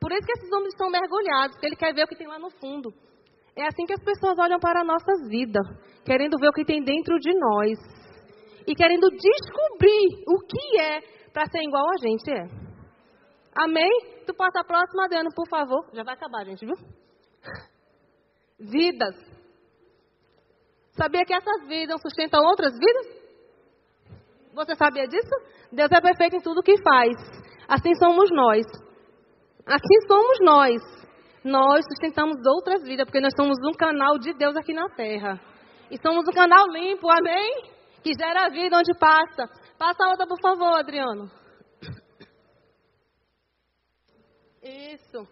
Por 0.00 0.12
isso 0.12 0.24
que 0.24 0.32
esses 0.32 0.52
homens 0.52 0.72
estão 0.72 0.88
mergulhados, 0.88 1.56
porque 1.56 1.66
ele 1.66 1.76
quer 1.76 1.92
ver 1.92 2.04
o 2.04 2.06
que 2.06 2.16
tem 2.16 2.28
lá 2.28 2.38
no 2.38 2.50
fundo. 2.50 2.90
É 3.56 3.66
assim 3.66 3.86
que 3.86 3.92
as 3.92 4.04
pessoas 4.04 4.38
olham 4.38 4.58
para 4.60 4.80
a 4.80 4.84
nossa 4.84 5.28
vida, 5.28 5.60
querendo 6.06 6.38
ver 6.38 6.48
o 6.48 6.52
que 6.52 6.64
tem 6.64 6.82
dentro 6.82 7.18
de 7.18 7.34
nós 7.38 7.78
e 8.66 8.74
querendo 8.74 9.10
descobrir 9.10 10.24
o 10.26 10.38
que 10.46 10.80
é 10.80 11.00
para 11.32 11.46
ser 11.46 11.62
igual 11.62 11.84
a 11.90 11.96
gente 12.00 12.30
é. 12.30 12.48
Amém? 13.54 13.90
Tu 14.26 14.34
passa 14.34 14.60
a 14.60 14.64
próxima, 14.64 15.04
Adriano, 15.04 15.30
por 15.34 15.48
favor. 15.48 15.84
Já 15.92 16.02
vai 16.02 16.14
acabar, 16.14 16.44
gente, 16.44 16.64
viu? 16.64 16.76
Vidas. 18.58 19.14
Sabia 20.92 21.24
que 21.26 21.34
essas 21.34 21.68
vidas 21.68 22.00
sustentam 22.00 22.42
outras 22.42 22.72
vidas? 22.72 23.06
Você 24.54 24.74
sabia 24.74 25.06
disso? 25.06 25.34
Deus 25.70 25.90
é 25.92 26.00
perfeito 26.00 26.36
em 26.36 26.40
tudo 26.40 26.62
que 26.62 26.80
faz. 26.82 27.14
Assim 27.68 27.94
somos 27.96 28.30
nós. 28.30 28.64
Assim 29.66 30.08
somos 30.08 30.38
nós. 30.40 30.82
Nós 31.44 31.84
sustentamos 31.84 32.36
outras 32.46 32.82
vidas, 32.82 33.04
porque 33.04 33.20
nós 33.20 33.34
somos 33.36 33.58
um 33.62 33.76
canal 33.76 34.18
de 34.18 34.32
Deus 34.32 34.56
aqui 34.56 34.72
na 34.72 34.88
terra. 34.88 35.38
E 35.90 35.98
somos 36.00 36.26
um 36.28 36.32
canal 36.32 36.66
limpo, 36.68 37.08
amém? 37.10 37.70
Que 38.02 38.12
gera 38.18 38.48
vida 38.50 38.76
onde 38.76 38.92
passa. 38.98 39.46
Passa 39.78 40.04
a 40.04 40.10
outra, 40.10 40.26
por 40.26 40.40
favor, 40.40 40.78
Adriano. 40.78 41.30
Isso. 44.62 45.26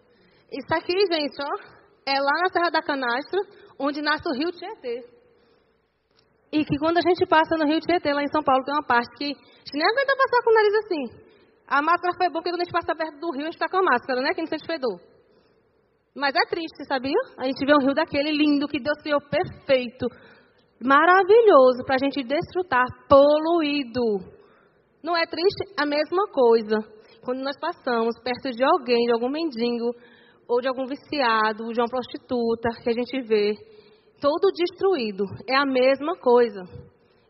Isso 0.51 0.73
aqui, 0.73 0.93
gente, 1.11 1.35
ó, 1.41 1.75
é 2.05 2.19
lá 2.19 2.31
na 2.43 2.49
Serra 2.51 2.69
da 2.69 2.81
Canastra, 2.81 3.39
onde 3.79 4.01
nasce 4.01 4.27
o 4.29 4.33
rio 4.33 4.51
Tietê. 4.51 5.03
E 6.51 6.63
que 6.63 6.77
quando 6.77 6.97
a 6.99 7.01
gente 7.01 7.25
passa 7.25 7.57
no 7.57 7.65
rio 7.65 7.81
Tietê, 7.81 8.13
lá 8.13 8.23
em 8.23 8.31
São 8.31 8.43
Paulo, 8.43 8.63
tem 8.63 8.73
uma 8.73 8.85
parte 8.85 9.13
que 9.17 9.25
a 9.25 9.27
gente 9.27 9.73
nem 9.73 9.85
aguenta 9.85 10.15
passar 10.15 10.43
com 10.43 10.51
o 10.51 10.53
nariz 10.53 10.75
assim. 10.75 11.25
A 11.67 11.81
máscara 11.81 12.13
foi 12.15 12.29
boa, 12.29 12.41
porque 12.41 12.51
quando 12.51 12.61
a 12.61 12.63
gente 12.63 12.73
passa 12.73 12.95
perto 12.95 13.19
do 13.19 13.31
rio, 13.31 13.41
a 13.41 13.45
gente 13.45 13.55
está 13.55 13.67
com 13.67 13.77
a 13.77 13.83
máscara, 13.83 14.21
né? 14.21 14.33
Que 14.33 14.41
não 14.41 14.47
sente 14.47 14.65
fedor. 14.65 15.01
Mas 16.15 16.33
é 16.33 16.45
triste, 16.47 16.85
sabia? 16.87 17.19
A 17.37 17.43
gente 17.43 17.65
vê 17.65 17.73
um 17.73 17.83
rio 17.83 17.93
daquele 17.93 18.31
lindo, 18.31 18.67
que 18.67 18.79
Deus 18.79 18.97
criou 19.01 19.19
perfeito, 19.19 20.07
maravilhoso, 20.81 21.83
para 21.85 21.95
a 21.95 22.03
gente 22.03 22.23
desfrutar, 22.23 22.85
poluído. 23.07 24.19
Não 25.03 25.15
é 25.15 25.25
triste? 25.25 25.73
A 25.79 25.85
mesma 25.85 26.27
coisa. 26.27 26.77
Quando 27.23 27.41
nós 27.41 27.57
passamos 27.59 28.15
perto 28.23 28.51
de 28.51 28.63
alguém, 28.63 29.05
de 29.05 29.13
algum 29.13 29.29
mendigo, 29.29 29.91
ou 30.47 30.61
de 30.61 30.67
algum 30.67 30.85
viciado, 30.85 31.71
de 31.73 31.79
uma 31.79 31.87
prostituta, 31.87 32.69
que 32.83 32.89
a 32.89 32.93
gente 32.93 33.21
vê, 33.21 33.53
todo 34.21 34.51
destruído. 34.53 35.23
É 35.47 35.55
a 35.55 35.65
mesma 35.65 36.15
coisa. 36.17 36.61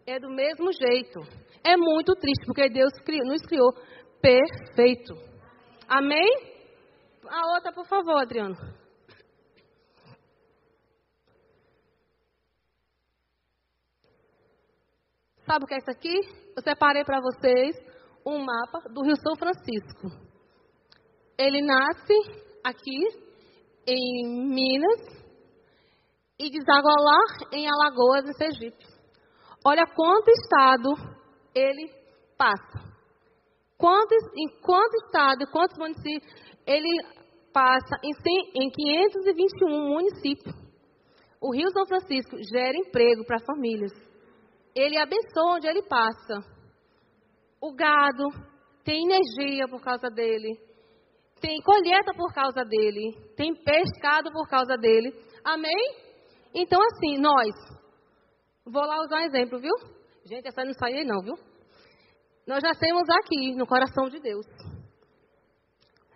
É 0.05 0.19
do 0.19 0.29
mesmo 0.29 0.71
jeito. 0.71 1.19
É 1.63 1.75
muito 1.75 2.13
triste, 2.15 2.45
porque 2.45 2.69
Deus 2.69 2.91
nos 3.25 3.41
criou 3.41 3.73
perfeito. 4.21 5.13
Amém? 5.87 6.55
A 7.27 7.55
outra, 7.55 7.71
por 7.73 7.87
favor, 7.87 8.21
Adriano. 8.21 8.55
Sabe 15.45 15.65
o 15.65 15.67
que 15.67 15.75
é 15.75 15.77
isso 15.77 15.91
aqui? 15.91 16.15
Eu 16.55 16.63
separei 16.63 17.03
para 17.03 17.21
vocês 17.21 17.75
um 18.25 18.39
mapa 18.39 18.89
do 18.89 19.03
Rio 19.03 19.15
São 19.15 19.35
Francisco. 19.35 20.09
Ele 21.37 21.61
nasce 21.61 22.13
aqui 22.63 23.25
em 23.87 24.27
Minas 24.49 25.01
e 26.39 26.49
deságua 26.49 26.95
lá 26.97 27.19
em 27.51 27.67
Alagoas, 27.67 28.27
em 28.27 28.33
Sergipe. 28.33 28.85
Olha 29.63 29.85
quanto 29.95 30.29
estado 30.29 30.89
ele 31.53 31.91
passa. 32.37 32.83
Quantos, 33.77 34.23
em 34.35 34.61
quanto 34.61 34.95
estado, 35.05 35.45
quantos 35.51 35.77
municípios 35.77 36.33
ele 36.65 36.89
passa 37.53 37.95
em, 38.03 38.13
100, 38.13 38.63
em 38.63 38.69
521 38.71 39.89
municípios. 39.89 40.55
O 41.39 41.53
Rio 41.53 41.69
São 41.69 41.85
Francisco 41.85 42.35
gera 42.51 42.75
emprego 42.75 43.23
para 43.25 43.45
famílias. 43.45 43.91
Ele 44.75 44.97
abençoa 44.97 45.55
onde 45.55 45.67
ele 45.67 45.81
passa. 45.83 46.43
O 47.61 47.73
gado 47.73 48.27
tem 48.83 49.05
energia 49.05 49.67
por 49.69 49.81
causa 49.81 50.09
dele. 50.09 50.59
Tem 51.39 51.61
colheita 51.61 52.13
por 52.13 52.33
causa 52.33 52.63
dele. 52.65 53.15
Tem 53.37 53.55
pescado 53.55 54.31
por 54.31 54.47
causa 54.49 54.77
dele. 54.77 55.13
Amém? 55.43 55.95
Então, 56.53 56.79
assim, 56.81 57.17
nós. 57.17 57.53
Vou 58.65 58.83
lá 58.83 58.99
usar 59.01 59.17
um 59.17 59.25
exemplo, 59.25 59.59
viu? 59.59 59.73
Gente, 60.25 60.47
essa 60.47 60.63
não 60.63 60.73
saiu 60.73 61.05
não, 61.05 61.21
viu? 61.21 61.35
Nós 62.47 62.61
nascemos 62.61 63.03
aqui, 63.09 63.55
no 63.55 63.65
coração 63.65 64.09
de 64.09 64.19
Deus. 64.19 64.45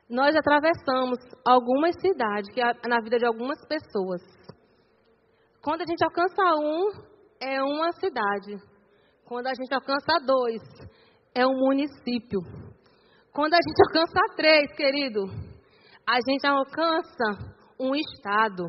Nós 0.10 0.36
atravessamos 0.36 1.20
algumas 1.46 1.96
cidades, 2.02 2.52
que 2.52 2.62
na 2.88 3.00
vida 3.02 3.18
de 3.18 3.26
algumas 3.26 3.60
pessoas. 3.68 4.22
Quando 5.62 5.82
a 5.82 5.86
gente 5.86 6.04
alcança 6.04 6.42
um, 6.60 7.09
é 7.40 7.64
uma 7.64 7.92
cidade. 7.94 8.58
Quando 9.26 9.48
a 9.48 9.54
gente 9.54 9.74
alcança 9.74 10.20
dois, 10.26 10.62
é 11.34 11.46
um 11.46 11.56
município. 11.56 12.40
Quando 13.34 13.54
a 13.54 13.58
gente 13.58 13.82
alcança 13.88 14.36
três, 14.36 14.72
querido, 14.76 15.22
a 16.08 16.20
gente 16.28 16.46
alcança 16.46 17.56
um 17.80 17.96
estado. 17.96 18.66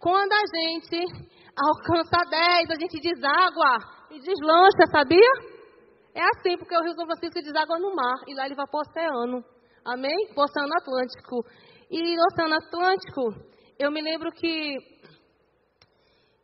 Quando 0.00 0.32
a 0.32 0.44
gente 0.54 1.04
alcança 1.56 2.30
dez, 2.30 2.70
a 2.70 2.80
gente 2.80 3.00
deságua 3.00 3.78
e 4.10 4.20
deslancha, 4.20 4.86
sabia? 4.90 5.58
É 6.14 6.22
assim, 6.22 6.56
porque 6.56 6.76
o 6.76 6.82
Rio 6.82 6.94
São 6.94 7.06
Francisco 7.06 7.42
deságua 7.42 7.78
no 7.78 7.94
mar 7.94 8.16
e 8.26 8.34
lá 8.34 8.46
ele 8.46 8.54
vai 8.54 8.66
para 8.66 8.78
o 8.78 8.80
oceano. 8.80 9.44
Amém? 9.84 10.28
Para 10.34 10.42
o 10.42 10.44
Oceano 10.44 10.74
Atlântico. 10.74 11.44
E 11.90 12.16
no 12.16 12.22
Oceano 12.30 12.54
Atlântico, 12.54 13.48
eu 13.78 13.90
me 13.90 14.02
lembro 14.02 14.30
que 14.32 14.76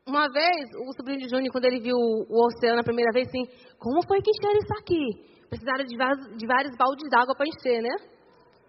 uma 0.06 0.28
vez, 0.28 0.70
o 0.86 0.92
sobrinho 0.96 1.20
de 1.20 1.28
Júnior, 1.28 1.50
quando 1.50 1.64
ele 1.64 1.80
viu 1.80 1.96
o 1.96 2.46
oceano 2.46 2.80
a 2.80 2.84
primeira 2.84 3.10
vez, 3.12 3.26
assim, 3.28 3.44
como 3.78 4.06
foi 4.06 4.20
que 4.20 4.30
encheram 4.30 4.58
isso 4.58 4.74
aqui? 4.78 5.48
Precisaram 5.48 5.84
de 5.84 5.96
vários, 5.96 6.36
de 6.36 6.46
vários 6.46 6.76
baldes 6.76 7.08
d'água 7.10 7.34
para 7.34 7.46
encher, 7.46 7.82
né? 7.82 7.96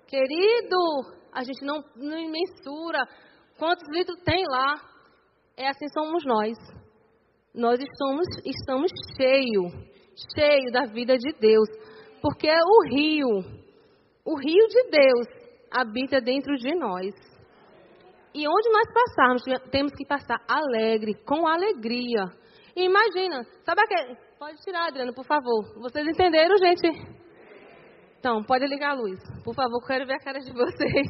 Querido, 0.08 0.78
a 1.34 1.44
gente 1.44 1.66
não, 1.66 1.84
não 1.96 2.32
mensura 2.32 3.06
quantos 3.58 3.84
litros 3.92 4.22
tem 4.24 4.46
lá. 4.48 4.76
É 5.58 5.68
assim 5.68 5.88
somos 5.90 6.24
nós. 6.26 6.58
Nós 7.54 7.80
estamos, 7.80 8.28
estamos 8.46 8.92
cheios 9.18 9.96
cheio 10.34 10.72
da 10.72 10.86
vida 10.86 11.18
de 11.18 11.32
Deus, 11.40 11.68
porque 12.22 12.48
é 12.48 12.60
o 12.64 12.88
rio, 12.88 13.28
o 14.26 14.40
rio 14.40 14.68
de 14.68 14.84
Deus 14.90 15.28
habita 15.72 16.22
dentro 16.22 16.56
de 16.56 16.74
nós. 16.76 17.14
E 18.36 18.46
onde 18.46 18.70
nós 18.70 18.86
passarmos, 18.94 19.44
temos 19.72 19.94
que 19.94 20.06
passar 20.06 20.38
alegre, 20.46 21.14
com 21.26 21.48
alegria. 21.48 22.26
E 22.76 22.84
imagina, 22.84 23.46
sabe 23.64 23.82
aquele. 23.82 24.18
Pode 24.38 24.62
tirar, 24.62 24.88
Adriano, 24.88 25.14
por 25.14 25.26
favor. 25.26 25.64
Vocês 25.80 26.06
entenderam, 26.06 26.58
gente? 26.58 26.86
Então, 28.20 28.44
pode 28.44 28.68
ligar 28.68 28.92
a 28.92 28.94
luz. 28.96 29.18
Por 29.42 29.56
favor, 29.56 29.80
quero 29.88 30.06
ver 30.06 30.16
a 30.16 30.20
cara 30.20 30.40
de 30.40 30.52
vocês. 30.52 31.08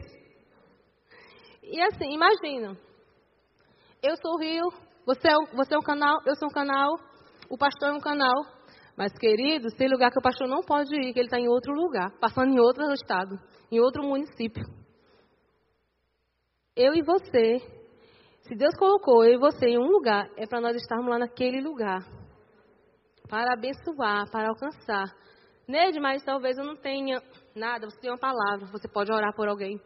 E 1.64 1.82
assim, 1.82 2.14
imagina. 2.14 2.78
Eu 4.04 4.16
sou 4.18 4.36
o 4.36 4.40
rio, 4.40 4.70
você 5.04 5.28
é, 5.28 5.56
você 5.56 5.74
é 5.74 5.80
um 5.80 5.82
canal, 5.82 6.20
eu 6.28 6.36
sou 6.36 6.48
um 6.48 6.54
canal, 6.54 6.96
o 7.50 7.58
pastor 7.58 7.90
é 7.90 7.94
um 7.94 8.00
canal. 8.00 8.36
Mas, 8.96 9.12
queridos, 9.14 9.74
tem 9.74 9.90
lugar 9.90 10.12
que 10.12 10.20
o 10.20 10.22
pastor 10.22 10.48
não 10.48 10.62
pode 10.62 10.96
ir, 10.96 11.12
que 11.12 11.20
ele 11.20 11.26
está 11.26 11.40
em 11.40 11.48
outro 11.48 11.74
lugar, 11.74 12.12
passando 12.20 12.54
em 12.54 12.60
outro 12.60 12.84
estado, 12.94 13.36
em 13.72 13.80
outro 13.80 14.04
município. 14.04 14.85
Eu 16.76 16.94
e 16.94 17.02
você, 17.02 17.60
se 18.42 18.54
Deus 18.54 18.76
colocou 18.78 19.24
eu 19.24 19.36
e 19.36 19.38
você 19.38 19.68
em 19.68 19.78
um 19.78 19.88
lugar, 19.88 20.30
é 20.36 20.46
para 20.46 20.60
nós 20.60 20.76
estarmos 20.76 21.08
lá 21.08 21.18
naquele 21.18 21.62
lugar. 21.62 22.02
Para 23.30 23.54
abençoar, 23.54 24.30
para 24.30 24.50
alcançar. 24.50 25.06
Neide, 25.68 26.02
mas 26.02 26.22
talvez 26.24 26.58
eu 26.58 26.66
não 26.66 26.76
tenha 26.76 27.22
nada, 27.56 27.90
você 27.90 28.00
tem 28.02 28.12
uma 28.12 28.20
palavra, 28.20 28.66
você 28.68 28.90
pode 28.90 29.12
orar 29.12 29.34
por 29.34 29.48
alguém. 29.48 29.80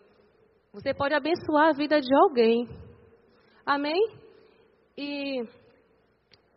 Você 0.74 0.92
pode 0.94 1.14
abençoar 1.14 1.70
a 1.70 1.74
vida 1.74 2.02
de 2.02 2.14
alguém. 2.16 2.68
Amém? 3.64 4.02
E 4.98 5.44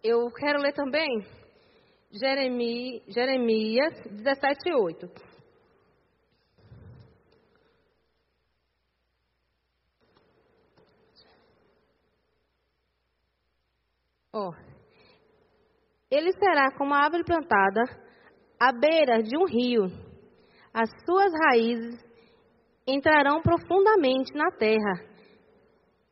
eu 0.02 0.30
quero 0.32 0.60
ler 0.60 0.72
também 0.72 1.24
Jeremias, 2.10 3.02
Jeremias 3.06 3.94
17, 4.10 4.72
8. 4.74 5.31
Oh. 14.34 14.52
Ele 16.10 16.32
será 16.32 16.70
como 16.78 16.94
a 16.94 17.04
árvore 17.04 17.22
plantada 17.22 17.82
à 18.58 18.72
beira 18.72 19.22
de 19.22 19.36
um 19.36 19.44
rio. 19.44 19.84
As 20.72 20.88
suas 21.04 21.30
raízes 21.44 22.02
entrarão 22.86 23.42
profundamente 23.42 24.32
na 24.34 24.50
terra, 24.52 25.04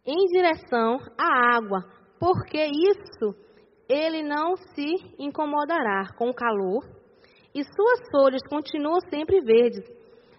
em 0.07 0.27
direção 0.27 0.99
à 1.19 1.57
água, 1.57 1.81
porque 2.19 2.63
isso 2.63 3.35
ele 3.89 4.23
não 4.23 4.55
se 4.55 5.15
incomodará 5.19 6.13
com 6.19 6.29
o 6.29 6.35
calor, 6.35 6.85
e 7.55 7.65
suas 7.65 8.01
folhas 8.13 8.43
continuam 8.51 9.01
sempre 9.09 9.41
verdes. 9.41 9.89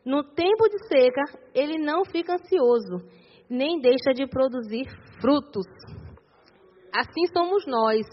No 0.06 0.24
tempo 0.24 0.70
de 0.70 0.88
seca, 0.88 1.24
ele 1.54 1.80
não 1.80 2.06
fica 2.06 2.36
ansioso, 2.36 3.08
nem 3.50 3.82
deixa 3.82 4.14
de 4.14 4.28
produzir 4.28 4.86
frutos. 5.20 5.66
Assim 6.94 7.26
somos 7.34 7.66
nós. 7.66 8.06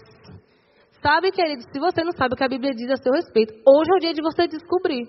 Sabe, 1.02 1.30
querido, 1.30 1.62
se 1.62 1.78
você 1.78 2.02
não 2.02 2.12
sabe 2.12 2.34
o 2.34 2.36
que 2.36 2.44
a 2.44 2.48
Bíblia 2.48 2.74
diz 2.74 2.90
a 2.90 2.96
seu 2.96 3.12
respeito, 3.12 3.54
hoje 3.66 3.90
é 3.92 3.96
o 3.96 4.00
dia 4.00 4.12
de 4.12 4.22
você 4.22 4.46
descobrir. 4.48 5.08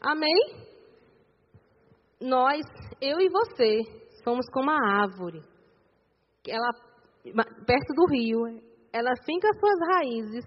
Amém? 0.00 0.64
Nós, 2.20 2.64
eu 3.00 3.20
e 3.20 3.28
você, 3.28 3.82
somos 4.22 4.46
como 4.50 4.70
a 4.70 5.02
árvore. 5.02 5.42
Ela, 6.46 6.70
perto 7.66 7.94
do 7.94 8.06
rio, 8.06 8.40
ela 8.92 9.10
finca 9.24 9.48
suas 9.58 9.78
raízes 9.94 10.44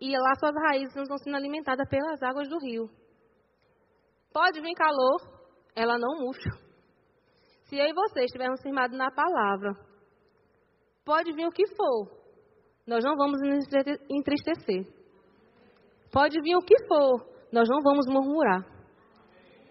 e 0.00 0.12
lá 0.12 0.34
suas 0.38 0.54
raízes 0.68 0.94
não 0.94 1.04
estão 1.04 1.18
sendo 1.18 1.36
alimentadas 1.36 1.88
pelas 1.88 2.22
águas 2.22 2.48
do 2.48 2.58
rio. 2.58 2.90
Pode 4.32 4.60
vir 4.60 4.74
calor, 4.74 5.20
ela 5.74 5.98
não 5.98 6.20
murcha. 6.20 6.50
Se 7.64 7.76
eu 7.76 7.86
e 7.86 7.94
você 7.94 8.24
estivermos 8.24 8.60
firmados 8.60 8.96
na 8.96 9.10
palavra, 9.10 9.72
pode 11.06 11.32
vir 11.32 11.46
o 11.46 11.52
que 11.52 11.64
for, 11.76 12.10
nós 12.84 13.04
não 13.04 13.16
vamos 13.16 13.40
entristecer. 14.10 14.84
Pode 16.12 16.40
vir 16.42 16.56
o 16.56 16.60
que 16.60 16.76
for, 16.88 17.24
nós 17.52 17.68
não 17.68 17.80
vamos 17.80 18.06
murmurar. 18.08 18.66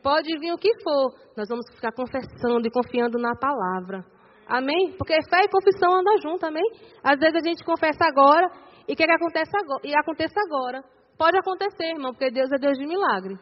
Pode 0.02 0.38
vir 0.40 0.54
o 0.54 0.58
que 0.58 0.72
for, 0.82 1.14
nós 1.36 1.48
vamos 1.50 1.66
ficar 1.76 1.92
confessando 1.92 2.66
e 2.66 2.72
confiando 2.72 3.18
na 3.20 3.36
palavra. 3.36 4.06
Amém? 4.48 4.96
Porque 4.98 5.14
fé 5.30 5.44
e 5.44 5.50
confissão 5.50 5.94
andam 5.96 6.18
juntas, 6.22 6.48
amém? 6.50 6.64
Às 7.04 7.20
vezes 7.20 7.36
a 7.36 7.48
gente 7.48 7.66
confessa 7.66 8.06
agora 8.06 8.48
e 8.88 8.96
quer 8.96 9.06
que 9.06 9.12
aconteça 9.12 9.58
agora, 9.58 9.82
e 9.84 9.94
aconteça 9.98 10.40
agora. 10.48 10.84
Pode 11.18 11.38
acontecer, 11.38 11.96
irmão, 11.96 12.12
porque 12.12 12.32
Deus 12.32 12.52
é 12.52 12.58
Deus 12.58 12.78
de 12.78 12.86
milagre. 12.86 13.38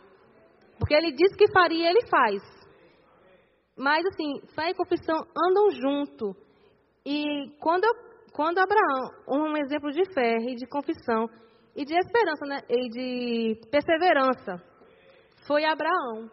Porque 0.79 0.93
Ele 0.93 1.12
disse 1.12 1.35
que 1.35 1.51
faria, 1.51 1.89
Ele 1.89 2.07
faz. 2.07 2.41
Mas 3.77 4.05
assim, 4.05 4.39
fé 4.55 4.69
e 4.69 4.73
confissão 4.73 5.17
andam 5.35 5.69
junto. 5.71 6.42
E 7.05 7.50
quando, 7.60 7.86
quando 8.33 8.60
Abraão, 8.60 9.12
um 9.27 9.57
exemplo 9.57 9.91
de 9.91 10.05
fé 10.13 10.38
e 10.38 10.55
de 10.55 10.65
confissão, 10.67 11.27
e 11.75 11.83
de 11.83 11.95
esperança, 11.95 12.45
né? 12.45 12.62
E 12.69 12.89
de 12.89 13.69
perseverança, 13.69 14.63
foi 15.48 15.65
Abraão. 15.65 16.29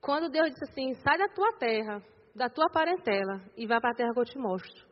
Quando 0.00 0.30
Deus 0.30 0.50
disse 0.50 0.64
assim: 0.70 0.94
sai 0.94 1.16
da 1.16 1.28
tua 1.28 1.52
terra, 1.58 2.02
da 2.34 2.48
tua 2.48 2.68
parentela, 2.72 3.40
e 3.56 3.66
vai 3.66 3.80
para 3.80 3.90
a 3.90 3.94
terra 3.94 4.12
que 4.12 4.20
eu 4.20 4.24
te 4.24 4.38
mostro. 4.38 4.86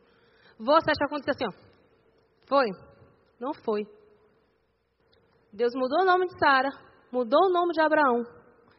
Você 0.59 0.91
acha 0.91 0.99
que 0.99 1.05
aconteceu 1.05 1.35
assim, 1.35 1.47
ó? 1.47 2.47
Foi? 2.47 2.67
Não 3.41 3.53
foi. 3.65 3.83
Deus 5.53 5.73
mudou 5.75 6.03
o 6.03 6.05
nome 6.05 6.27
de 6.27 6.39
Sara, 6.39 6.69
mudou 7.11 7.41
o 7.47 7.53
nome 7.53 7.73
de 7.73 7.81
Abraão, 7.81 8.23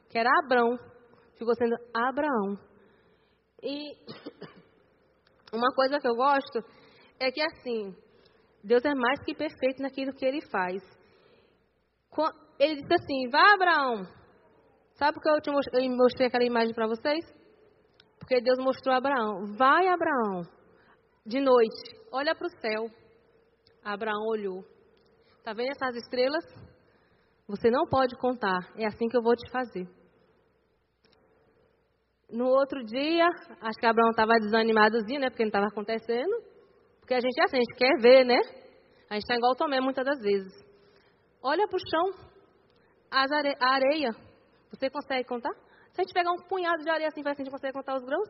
que 0.09 0.17
era 0.17 0.29
Abrão, 0.43 0.77
ficou 1.37 1.53
sendo 1.55 1.75
Abraão. 1.93 2.70
E 3.61 3.93
uma 5.53 5.73
coisa 5.75 5.99
que 5.99 6.07
eu 6.07 6.15
gosto 6.15 6.63
é 7.19 7.31
que 7.31 7.41
assim, 7.41 7.95
Deus 8.63 8.83
é 8.85 8.93
mais 8.93 9.19
que 9.23 9.33
perfeito 9.33 9.81
naquilo 9.81 10.13
que 10.13 10.25
ele 10.25 10.41
faz. 10.49 10.81
Ele 12.59 12.81
disse 12.81 12.93
assim: 12.93 13.29
Vá, 13.29 13.53
Abraão, 13.53 14.05
Sabe 15.01 15.15
por 15.15 15.23
que 15.23 15.29
eu, 15.29 15.41
te 15.41 15.49
mostrei, 15.49 15.87
eu 15.87 15.97
mostrei 15.97 16.27
aquela 16.27 16.43
imagem 16.43 16.75
para 16.75 16.85
vocês? 16.85 17.25
Porque 18.19 18.39
Deus 18.39 18.59
mostrou 18.59 18.93
a 18.93 18.99
Abraão. 18.99 19.55
Vai, 19.57 19.87
Abraão, 19.87 20.43
de 21.25 21.41
noite, 21.41 21.97
olha 22.11 22.35
para 22.35 22.45
o 22.45 22.61
céu. 22.61 22.85
Abraão 23.83 24.27
olhou. 24.27 24.63
Está 25.39 25.53
vendo 25.53 25.71
essas 25.71 25.95
estrelas? 25.95 26.45
Você 27.47 27.71
não 27.71 27.87
pode 27.87 28.15
contar. 28.17 28.59
É 28.77 28.85
assim 28.85 29.07
que 29.07 29.17
eu 29.17 29.23
vou 29.23 29.35
te 29.35 29.49
fazer. 29.49 29.87
No 32.31 32.45
outro 32.47 32.81
dia, 32.83 33.27
acho 33.61 33.79
que 33.79 33.85
Abraão 33.85 34.09
estava 34.11 34.39
desanimadozinho, 34.39 35.19
né? 35.19 35.29
Porque 35.29 35.43
não 35.43 35.49
estava 35.49 35.67
acontecendo. 35.67 36.33
Porque 36.99 37.13
a 37.13 37.19
gente 37.19 37.37
é 37.39 37.43
assim, 37.43 37.57
a 37.57 37.59
gente 37.59 37.75
quer 37.75 38.01
ver, 38.01 38.25
né? 38.25 38.39
A 39.09 39.15
gente 39.15 39.23
está 39.23 39.35
igual 39.35 39.51
o 39.51 39.55
Tomé 39.55 39.81
muitas 39.81 40.05
das 40.05 40.19
vezes. 40.21 40.53
Olha 41.43 41.67
para 41.67 41.75
o 41.75 41.89
chão, 41.89 42.29
are 43.11 43.55
a 43.59 43.73
areia. 43.73 44.11
Você 44.69 44.89
consegue 44.89 45.27
contar? 45.27 45.53
Se 45.91 45.99
a 45.99 46.03
gente 46.03 46.13
pegar 46.13 46.31
um 46.31 46.47
punhado 46.47 46.81
de 46.83 46.89
areia 46.89 47.09
assim, 47.09 47.21
a 47.25 47.33
gente 47.33 47.51
consegue 47.51 47.73
contar 47.73 47.95
os 47.95 48.05
grãos? 48.05 48.29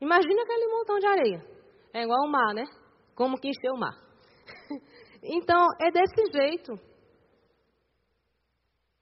Imagina 0.00 0.42
aquele 0.42 0.68
montão 0.68 0.98
de 0.98 1.06
areia. 1.06 1.44
É 1.92 2.02
igual 2.02 2.24
o 2.24 2.30
mar, 2.30 2.54
né? 2.54 2.64
Como 3.16 3.36
que 3.36 3.48
encheu 3.48 3.72
o 3.74 3.80
mar. 3.80 3.98
então, 5.22 5.66
é 5.80 5.90
desse 5.90 6.30
jeito. 6.32 6.78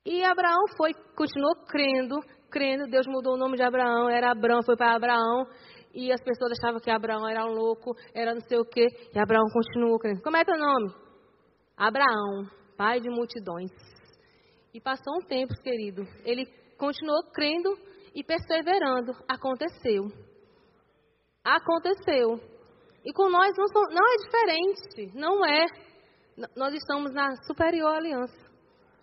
E 0.07 0.25
Abraão 0.25 0.65
foi, 0.77 0.93
continuou 1.17 1.57
crendo, 1.67 2.17
crendo. 2.55 2.87
Deus 2.87 3.07
mudou 3.09 3.35
o 3.35 3.37
nome 3.37 3.57
de 3.57 3.65
Abraão, 3.65 4.09
era 4.09 4.31
Abraão, 4.31 4.61
foi 4.65 4.77
para 4.77 4.95
Abraão. 4.95 5.47
E 5.93 6.13
as 6.13 6.21
pessoas 6.23 6.53
achavam 6.53 6.81
que 6.81 6.91
Abraão 6.91 7.29
era 7.29 7.45
louco, 7.45 7.93
era 8.15 8.33
não 8.33 8.41
sei 8.43 8.59
o 8.59 8.65
quê. 8.65 8.87
E 9.13 9.19
Abraão 9.19 9.45
continuou 9.53 9.99
crendo. 9.99 10.23
Como 10.23 10.37
é 10.37 10.45
teu 10.45 10.57
nome? 10.57 10.95
Abraão, 11.77 12.49
pai 12.77 13.01
de 13.01 13.11
multidões. 13.11 13.71
E 14.73 14.81
passou 14.81 15.15
um 15.17 15.27
tempo, 15.27 15.53
querido. 15.63 16.03
Ele 16.25 16.47
continuou 16.79 17.23
crendo 17.33 17.77
e 18.15 18.23
perseverando. 18.23 19.13
Aconteceu. 19.29 20.03
Aconteceu. 21.45 22.41
E 23.05 23.13
com 23.13 23.29
nós 23.29 23.53
não, 23.57 23.83
não 23.91 24.07
é 24.07 24.17
diferente. 24.25 25.13
Não 25.15 25.45
é. 25.45 25.67
Nós 26.57 26.75
estamos 26.75 27.13
na 27.13 27.37
superior 27.47 27.95
aliança. 27.97 28.45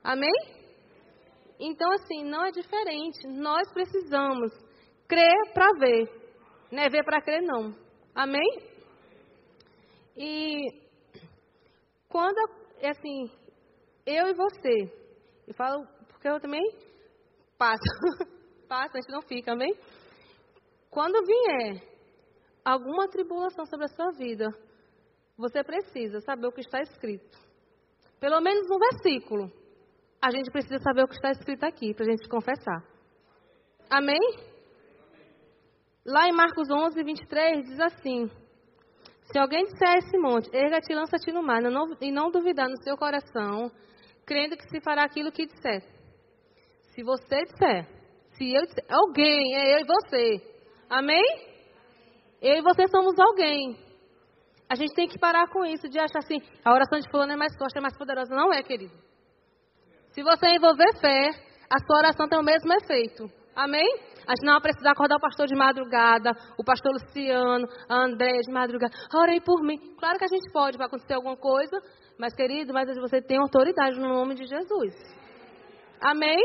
Amém? 0.04 0.61
Então, 1.62 1.92
assim, 1.94 2.24
não 2.24 2.44
é 2.46 2.52
diferente. 2.52 3.28
Nós 3.28 3.72
precisamos 3.72 4.52
crer 5.08 5.54
para 5.54 5.72
ver. 5.80 6.10
Não 6.72 6.84
é 6.84 6.90
ver 6.90 7.04
para 7.04 7.22
crer, 7.22 7.42
não. 7.42 7.74
Amém? 8.16 8.42
E 10.18 10.66
quando, 12.10 12.38
assim, 12.84 13.32
eu 14.06 14.28
e 14.28 14.34
você 14.34 15.02
eu 15.52 15.54
falo 15.56 15.86
porque 16.08 16.30
eu 16.30 16.40
também 16.40 16.62
passo. 17.58 17.82
passo, 18.70 18.96
a 18.96 19.02
gente 19.02 19.12
não 19.12 19.22
fica, 19.22 19.52
amém? 19.52 19.76
Quando 20.90 21.26
vier 21.26 21.84
alguma 22.64 23.10
tribulação 23.10 23.66
sobre 23.66 23.86
a 23.86 23.90
sua 23.90 24.12
vida, 24.12 24.48
você 25.38 25.64
precisa 25.64 26.22
saber 26.22 26.48
o 26.48 26.52
que 26.52 26.62
está 26.62 26.80
escrito. 26.82 27.38
Pelo 28.20 28.40
menos 28.40 28.68
no 28.70 28.80
versículo. 28.80 29.52
A 30.22 30.30
gente 30.30 30.52
precisa 30.52 30.78
saber 30.80 31.04
o 31.04 31.08
que 31.08 31.16
está 31.16 31.32
escrito 31.32 31.64
aqui, 31.64 31.96
para 31.96 32.06
a 32.06 32.10
gente 32.10 32.30
confessar. 32.30 32.84
Amém? 33.90 34.20
Lá 36.06 36.28
em 36.28 36.32
Marcos 36.32 36.70
11, 36.70 37.04
23, 37.04 37.66
diz 37.66 37.80
assim: 37.80 38.30
Se 39.32 39.40
alguém 39.40 39.66
disser 39.66 39.90
a 39.90 39.98
esse 39.98 40.18
monte, 40.20 40.48
erga-te 40.56 40.92
e 40.92 40.96
lança-te 40.96 41.32
no 41.32 41.42
mar, 41.42 41.62
e 42.00 42.12
não 42.12 42.30
duvidar 42.30 42.70
no 42.70 42.82
seu 42.84 42.96
coração, 42.96 43.72
crendo 44.26 44.56
que 44.56 44.70
se 44.70 44.80
fará 44.82 45.04
aquilo 45.04 45.32
que 45.32 45.48
disser. 45.48 45.82
Se 46.94 47.02
você 47.04 47.44
disser, 47.44 47.88
se 48.34 48.54
eu 48.54 48.62
disser, 48.66 48.86
alguém, 48.90 49.56
é 49.56 49.76
eu 49.76 49.80
e 49.80 49.86
você. 49.86 50.42
Amém? 50.88 51.24
Eu 52.42 52.58
e 52.58 52.62
você 52.62 52.88
somos 52.88 53.18
alguém. 53.18 53.76
A 54.70 54.76
gente 54.76 54.94
tem 54.94 55.08
que 55.08 55.20
parar 55.20 55.48
com 55.50 55.66
isso 55.66 55.90
de 55.90 56.00
achar 56.00 56.20
assim, 56.20 56.42
a 56.64 56.74
oração 56.74 57.00
de 57.00 57.10
fulano 57.10 57.34
é 57.34 57.36
mais 57.36 57.56
forte, 57.58 57.78
é 57.78 57.82
mais 57.82 57.98
poderosa. 57.98 58.34
Não 58.36 58.54
é, 58.54 58.62
querido. 58.62 59.11
Se 60.12 60.22
você 60.24 60.50
envolver 60.50 60.94
fé, 61.00 61.30
a 61.70 61.80
sua 61.86 61.98
oração 62.00 62.28
tem 62.28 62.40
o 62.40 62.44
mesmo 62.44 62.74
efeito. 62.74 63.30
Amém? 63.56 63.88
A 64.28 64.32
gente 64.32 64.46
não 64.46 64.54
vai 64.54 64.62
precisar 64.62 64.92
acordar 64.92 65.16
o 65.18 65.22
pastor 65.22 65.48
de 65.48 65.56
madrugada, 65.56 66.32
o 66.58 66.64
pastor 66.64 66.92
Luciano, 66.94 67.68
a 67.90 68.06
Andréia 68.06 68.42
de 68.42 68.52
madrugada. 68.52 68.94
Orei 69.14 69.42
por 69.42 69.62
mim. 69.62 69.78
Claro 69.98 70.18
que 70.18 70.26
a 70.26 70.28
gente 70.28 70.52
pode, 70.52 70.78
vai 70.78 70.88
acontecer 70.88 71.14
alguma 71.14 71.38
coisa, 71.38 71.82
mas, 72.18 72.34
querido, 72.34 72.74
mas 72.74 72.88
você 72.98 73.22
tem 73.22 73.38
autoridade 73.38 74.00
no 74.00 74.08
nome 74.08 74.36
de 74.36 74.46
Jesus. 74.46 74.94
Amém? 76.02 76.40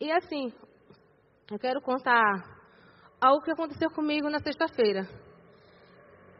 E 0.00 0.10
assim, 0.10 0.52
eu 1.50 1.58
quero 1.58 1.80
contar 1.80 2.44
algo 3.20 3.42
que 3.42 3.50
aconteceu 3.50 3.90
comigo 3.90 4.28
na 4.28 4.38
sexta-feira. 4.38 5.08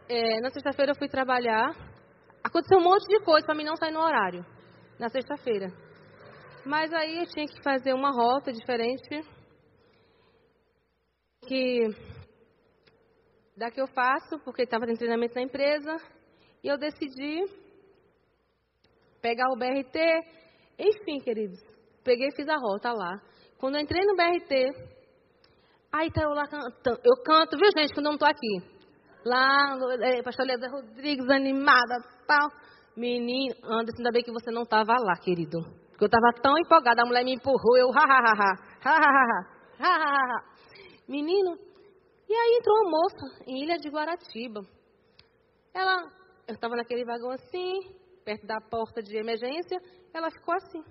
É, 0.09 0.41
na 0.41 0.51
sexta-feira 0.51 0.93
eu 0.93 0.99
fui 0.99 1.09
trabalhar. 1.09 1.71
Aconteceu 2.45 2.79
um 2.79 2.85
monte 2.85 3.07
de 3.09 3.25
coisa 3.25 3.47
para 3.47 3.55
mim 3.55 3.65
não 3.65 3.77
sair 3.77 3.93
no 3.93 4.01
horário. 4.01 4.45
Na 4.99 5.09
sexta-feira. 5.09 5.69
Mas 6.65 6.93
aí 6.93 7.19
eu 7.19 7.27
tinha 7.27 7.47
que 7.47 7.63
fazer 7.63 7.93
uma 7.93 8.11
rota 8.11 8.53
diferente. 8.53 9.21
Que 11.47 11.89
da 13.57 13.71
que 13.71 13.81
eu 13.81 13.87
faço, 13.87 14.39
porque 14.45 14.63
estava 14.63 14.87
tendo 14.87 14.99
treinamento 14.99 15.35
na 15.35 15.43
empresa. 15.43 15.97
E 16.63 16.69
eu 16.69 16.77
decidi 16.77 17.45
pegar 19.23 19.49
o 19.51 19.57
BRT, 19.57 19.99
enfim, 20.79 21.21
queridos. 21.21 21.61
Peguei 22.05 22.29
e 22.29 22.37
fiz 22.37 22.49
a 22.49 22.57
rota 22.57 22.93
lá. 22.93 23.21
Quando 23.59 23.77
eu 23.77 23.81
entrei 23.81 24.05
no 24.05 24.17
BRT, 24.17 24.55
aí 25.93 26.11
tá 26.11 26.23
eu 26.23 26.31
lá 26.31 26.47
cantando. 26.47 27.01
Eu 27.05 27.23
canto, 27.25 27.57
viu, 27.57 27.71
gente, 27.77 27.95
quando 27.95 28.07
eu 28.07 28.13
não 28.13 28.19
tô 28.19 28.27
aqui. 28.27 28.77
Lá, 29.25 29.77
é, 30.03 30.23
pastor 30.23 30.47
Leda 30.47 30.69
Rodrigues, 30.69 31.29
animada, 31.29 31.97
tal. 32.27 32.49
Menino, 32.97 33.55
Anderson, 33.63 33.99
ainda 33.99 34.11
bem 34.11 34.23
que 34.23 34.33
você 34.33 34.51
não 34.51 34.63
estava 34.63 34.95
lá, 34.99 35.17
querido. 35.17 35.59
Porque 35.91 36.05
eu 36.05 36.07
estava 36.07 36.33
tão 36.43 36.59
empolgada, 36.59 37.03
a 37.03 37.07
mulher 37.07 37.25
me 37.25 37.35
empurrou, 37.35 37.77
eu 37.77 37.91
ha 37.91 38.05
ha 38.05 38.23
ha 38.29 38.55
ha, 38.85 39.45
ha 39.81 40.57
Menino, 41.09 41.57
e 42.29 42.35
aí 42.35 42.59
entrou 42.59 42.77
uma 42.79 42.91
moça 42.91 43.45
em 43.47 43.63
Ilha 43.63 43.77
de 43.79 43.89
Guaratiba. 43.89 44.61
Ela, 45.73 46.11
eu 46.49 46.55
estava 46.55 46.75
naquele 46.75 47.05
vagão 47.05 47.31
assim, 47.31 47.95
perto 48.25 48.47
da 48.47 48.61
porta 48.61 49.03
de 49.03 49.17
emergência, 49.17 49.79
ela 50.13 50.31
ficou 50.31 50.55
assim. 50.55 50.83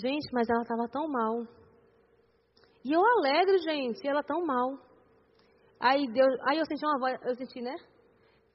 Gente, 0.00 0.32
mas 0.32 0.48
ela 0.48 0.62
estava 0.62 0.88
tão 0.88 1.08
mal. 1.08 1.42
E 2.84 2.92
eu 2.92 3.00
alegre, 3.04 3.58
gente, 3.58 4.06
ela 4.08 4.22
tão 4.22 4.46
mal. 4.46 4.78
Aí, 5.80 6.06
Deus, 6.10 6.34
aí 6.48 6.58
eu 6.58 6.64
senti 6.64 6.84
uma 6.86 6.98
voz, 6.98 7.18
eu 7.24 7.34
senti, 7.34 7.60
né? 7.60 7.74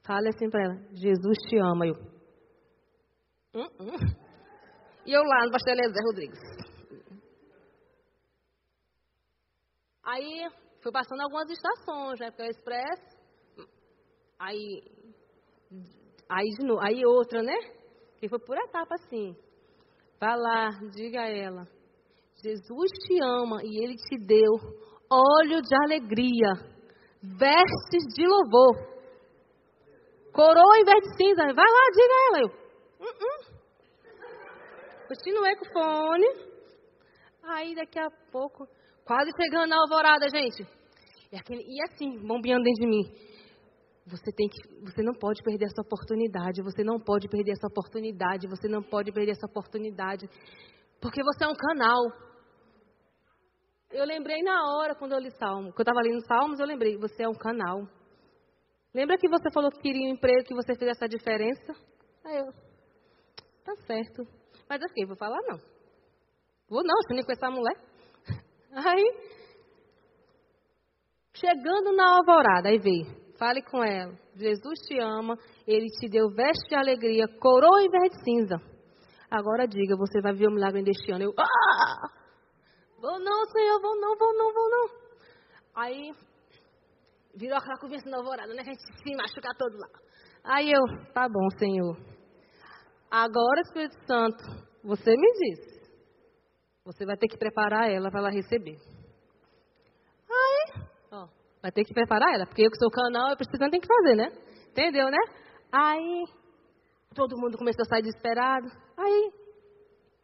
Fale 0.06 0.28
assim 0.28 0.50
para 0.50 0.64
ela, 0.64 0.74
Jesus 0.92 1.38
te 1.48 1.56
ama. 1.58 1.86
Eu, 1.86 1.94
e 5.06 5.12
eu 5.12 5.22
lá 5.22 5.44
no 5.44 5.52
pastor 5.52 5.72
Eliezer 5.72 6.02
Rodrigues. 6.04 6.40
Aí 10.02 10.48
fui 10.82 10.92
passando 10.92 11.20
algumas 11.22 11.48
estações, 11.50 12.20
né? 12.20 12.30
Porque 12.30 12.42
é 12.42 12.50
expresso. 12.50 13.16
Aí, 14.38 14.82
aí 16.28 16.48
de 16.58 16.66
novo, 16.66 16.80
aí 16.80 17.04
outra, 17.06 17.42
né? 17.42 17.56
Que 18.18 18.28
foi 18.28 18.38
por 18.38 18.56
etapa 18.56 18.94
assim. 18.94 19.36
Vá 20.20 20.34
lá, 20.34 20.70
diga 20.92 21.20
a 21.20 21.28
ela. 21.28 21.66
Jesus 22.42 22.90
te 23.06 23.22
ama 23.22 23.62
e 23.62 23.84
Ele 23.84 23.94
te 23.94 24.18
deu 24.18 24.52
óleo 25.10 25.62
de 25.62 25.74
alegria, 25.84 26.52
vestes 27.22 28.04
de 28.14 28.26
louvor, 28.26 28.74
coroa 30.32 30.78
em 30.78 30.84
vez 30.84 31.00
de 31.02 31.16
cinza. 31.16 31.42
Vai 31.42 31.54
lá, 31.54 31.90
diga 31.94 32.14
a 32.14 32.26
ela. 32.26 32.40
Eu, 32.42 32.63
uh 33.00 33.04
-uh. 33.04 33.64
Continuei 35.08 35.56
com 35.56 35.66
o 35.66 35.72
fone. 35.72 36.26
Aí 37.42 37.74
daqui 37.74 37.98
a 37.98 38.10
pouco, 38.32 38.66
quase 39.04 39.30
chegando 39.36 39.68
na 39.68 39.76
alvorada, 39.76 40.28
gente. 40.28 40.66
E, 41.30 41.36
aquele, 41.36 41.62
e 41.62 41.82
assim, 41.82 42.18
bombeando 42.26 42.64
dentro 42.64 42.80
de 42.80 42.86
mim. 42.86 43.04
Você 44.06 44.30
tem 44.32 44.48
que, 44.48 44.84
você 44.84 45.02
não 45.02 45.14
pode 45.14 45.42
perder 45.42 45.66
essa 45.66 45.82
oportunidade. 45.82 46.62
Você 46.62 46.82
não 46.82 46.98
pode 46.98 47.28
perder 47.28 47.52
essa 47.52 47.66
oportunidade. 47.66 48.46
Você 48.46 48.68
não 48.68 48.82
pode 48.82 49.12
perder 49.12 49.32
essa 49.32 49.46
oportunidade, 49.46 50.28
porque 51.00 51.22
você 51.22 51.44
é 51.44 51.48
um 51.48 51.54
canal. 51.54 52.00
Eu 53.90 54.04
lembrei 54.04 54.42
na 54.42 54.74
hora 54.74 54.94
quando 54.94 55.12
eu 55.12 55.20
li 55.20 55.30
Salmo, 55.38 55.72
quando 55.72 55.86
eu 55.86 55.92
estava 55.92 56.00
lendo 56.02 56.26
Salmos, 56.26 56.58
eu 56.58 56.66
lembrei, 56.66 56.96
você 56.96 57.22
é 57.22 57.28
um 57.28 57.34
canal. 57.34 57.86
Lembra 58.92 59.16
que 59.16 59.28
você 59.28 59.50
falou 59.52 59.70
que 59.70 59.80
queria 59.80 60.08
um 60.08 60.14
emprego, 60.14 60.44
que 60.44 60.54
você 60.54 60.74
fez 60.74 60.90
essa 60.90 61.08
diferença? 61.08 61.74
Aí 62.24 62.38
eu, 62.38 62.46
tá 63.64 63.74
certo. 63.86 64.22
Mas 64.68 64.82
assim, 64.82 65.06
vou 65.06 65.16
falar 65.16 65.40
não. 65.42 65.58
Vou 66.68 66.82
não, 66.84 66.96
você 66.96 67.14
nem 67.14 67.24
com 67.24 67.32
essa 67.32 67.50
mulher. 67.50 67.76
Aí, 68.72 69.34
chegando 71.34 71.94
na 71.94 72.16
alvorada, 72.16 72.68
aí 72.68 72.78
veio, 72.78 73.06
fale 73.38 73.62
com 73.62 73.84
ela. 73.84 74.12
Jesus 74.36 74.80
te 74.80 74.98
ama, 74.98 75.36
ele 75.66 75.86
te 75.86 76.08
deu 76.08 76.28
veste 76.30 76.68
de 76.68 76.74
alegria, 76.74 77.28
coroa 77.38 77.82
em 77.82 77.90
verde 77.90 78.16
cinza. 78.24 78.56
Agora 79.30 79.66
diga, 79.66 79.96
você 79.96 80.20
vai 80.20 80.32
ver 80.32 80.48
o 80.48 80.52
milagre 80.52 80.82
deste 80.82 81.12
ano. 81.12 81.24
Eu, 81.24 81.34
ah! 81.38 82.08
Vou 82.98 83.18
não, 83.18 83.44
Senhor, 83.46 83.80
vou 83.80 84.00
não, 84.00 84.16
vou 84.16 84.34
não, 84.36 84.52
vou 84.52 84.70
não. 84.70 84.88
Aí, 85.74 86.12
virou 87.36 87.58
aquela 87.58 87.78
conversa 87.78 88.08
na 88.08 88.18
alvorada, 88.18 88.54
né? 88.54 88.62
A 88.62 88.64
gente 88.64 88.80
se 88.80 89.16
machucar 89.16 89.54
todo 89.56 89.76
lá. 89.76 89.88
Aí 90.44 90.70
eu, 90.70 91.12
tá 91.12 91.28
bom, 91.28 91.48
Senhor. 91.58 92.13
Agora, 93.16 93.60
Espírito 93.60 93.94
Santo, 94.08 94.42
você 94.82 95.12
me 95.16 95.32
diz. 95.34 95.60
Você 96.84 97.06
vai 97.06 97.16
ter 97.16 97.28
que 97.28 97.38
preparar 97.38 97.88
ela 97.88 98.10
para 98.10 98.18
ela 98.18 98.28
receber. 98.28 98.76
Aí, 100.28 100.82
ó, 101.12 101.28
vai 101.62 101.70
ter 101.70 101.84
que 101.84 101.94
preparar 101.94 102.34
ela, 102.34 102.44
porque 102.44 102.62
eu 102.66 102.70
que 102.72 102.76
sou 102.76 102.90
canal, 102.90 103.30
eu 103.30 103.36
preciso, 103.36 103.70
tem 103.70 103.80
que 103.80 103.86
fazer, 103.86 104.16
né? 104.16 104.32
Entendeu, 104.68 105.08
né? 105.12 105.18
Aí, 105.70 106.24
todo 107.14 107.38
mundo 107.38 107.56
começou 107.56 107.82
a 107.82 107.88
sair 107.88 108.02
desesperado. 108.02 108.66
Aí, 108.96 109.32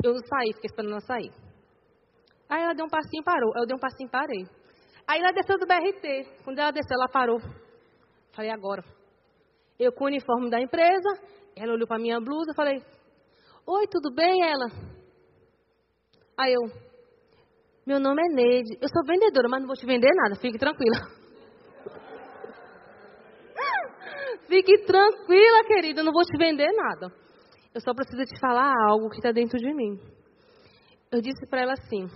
eu 0.03 0.12
não 0.12 0.26
saí, 0.26 0.53
fiquei 0.55 0.66
esperando 0.66 0.90
ela 0.90 1.00
sair. 1.03 1.33
Aí 2.48 2.61
ela 2.61 2.74
deu 2.74 2.87
um 2.87 2.90
passinho 2.90 3.20
e 3.20 3.24
parou. 3.24 3.53
Eu 3.55 3.66
dei 3.66 3.76
um 3.76 3.79
passinho 3.79 4.09
e 4.09 4.11
parei. 4.11 4.48
Aí 5.07 5.20
ela 5.20 5.31
desceu 5.31 5.57
do 5.61 5.64
BRT. 5.64 6.42
Quando 6.42 6.59
ela 6.59 6.72
desceu, 6.72 6.96
ela 6.96 7.09
parou. 7.09 7.38
Falei, 8.33 8.50
agora. 8.50 8.83
Eu 9.79 9.92
com 9.92 10.05
o 10.05 10.07
uniforme 10.09 10.50
da 10.50 10.61
empresa, 10.61 11.09
ela 11.56 11.72
olhou 11.72 11.86
para 11.86 11.98
minha 11.98 12.20
blusa, 12.20 12.52
falei, 12.54 12.82
oi, 13.66 13.86
tudo 13.88 14.14
bem, 14.14 14.42
ela? 14.42 14.66
Aí 16.38 16.52
eu, 16.52 16.62
meu 17.86 17.98
nome 17.98 18.22
é 18.22 18.34
Neide. 18.34 18.78
Eu 18.80 18.88
sou 18.88 19.04
vendedora, 19.04 19.48
mas 19.48 19.60
não 19.60 19.66
vou 19.66 19.76
te 19.76 19.86
vender 19.86 20.10
nada, 20.14 20.36
fique 20.40 20.58
tranquila. 20.58 20.96
fique 24.48 24.84
tranquila, 24.84 25.64
querida, 25.66 26.00
eu 26.00 26.04
não 26.04 26.12
vou 26.12 26.24
te 26.24 26.38
vender 26.38 26.70
nada. 26.72 27.12
Eu 27.74 27.80
só 27.80 27.92
preciso 27.94 28.24
te 28.24 28.38
falar 28.40 28.72
algo 28.88 29.10
que 29.10 29.16
está 29.16 29.32
dentro 29.32 29.58
de 29.58 29.74
mim. 29.74 29.98
Eu 31.10 31.20
disse 31.20 31.46
para 31.48 31.62
ela 31.62 31.72
assim, 31.72 32.06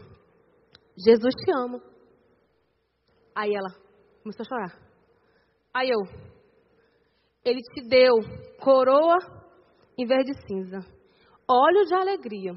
Jesus 0.97 1.35
te 1.35 1.51
ama. 1.53 1.83
Aí 3.35 3.53
ela 3.55 3.71
começou 4.23 4.45
a 4.45 4.49
chorar. 4.49 4.79
Aí 5.73 5.91
eu, 5.91 6.03
ele 7.45 7.61
te 7.61 7.89
deu 7.89 8.15
coroa 8.61 9.19
em 9.99 10.07
vez 10.07 10.25
de 10.25 10.35
cinza, 10.47 10.79
óleo 11.49 11.85
de 11.85 11.95
alegria, 11.95 12.53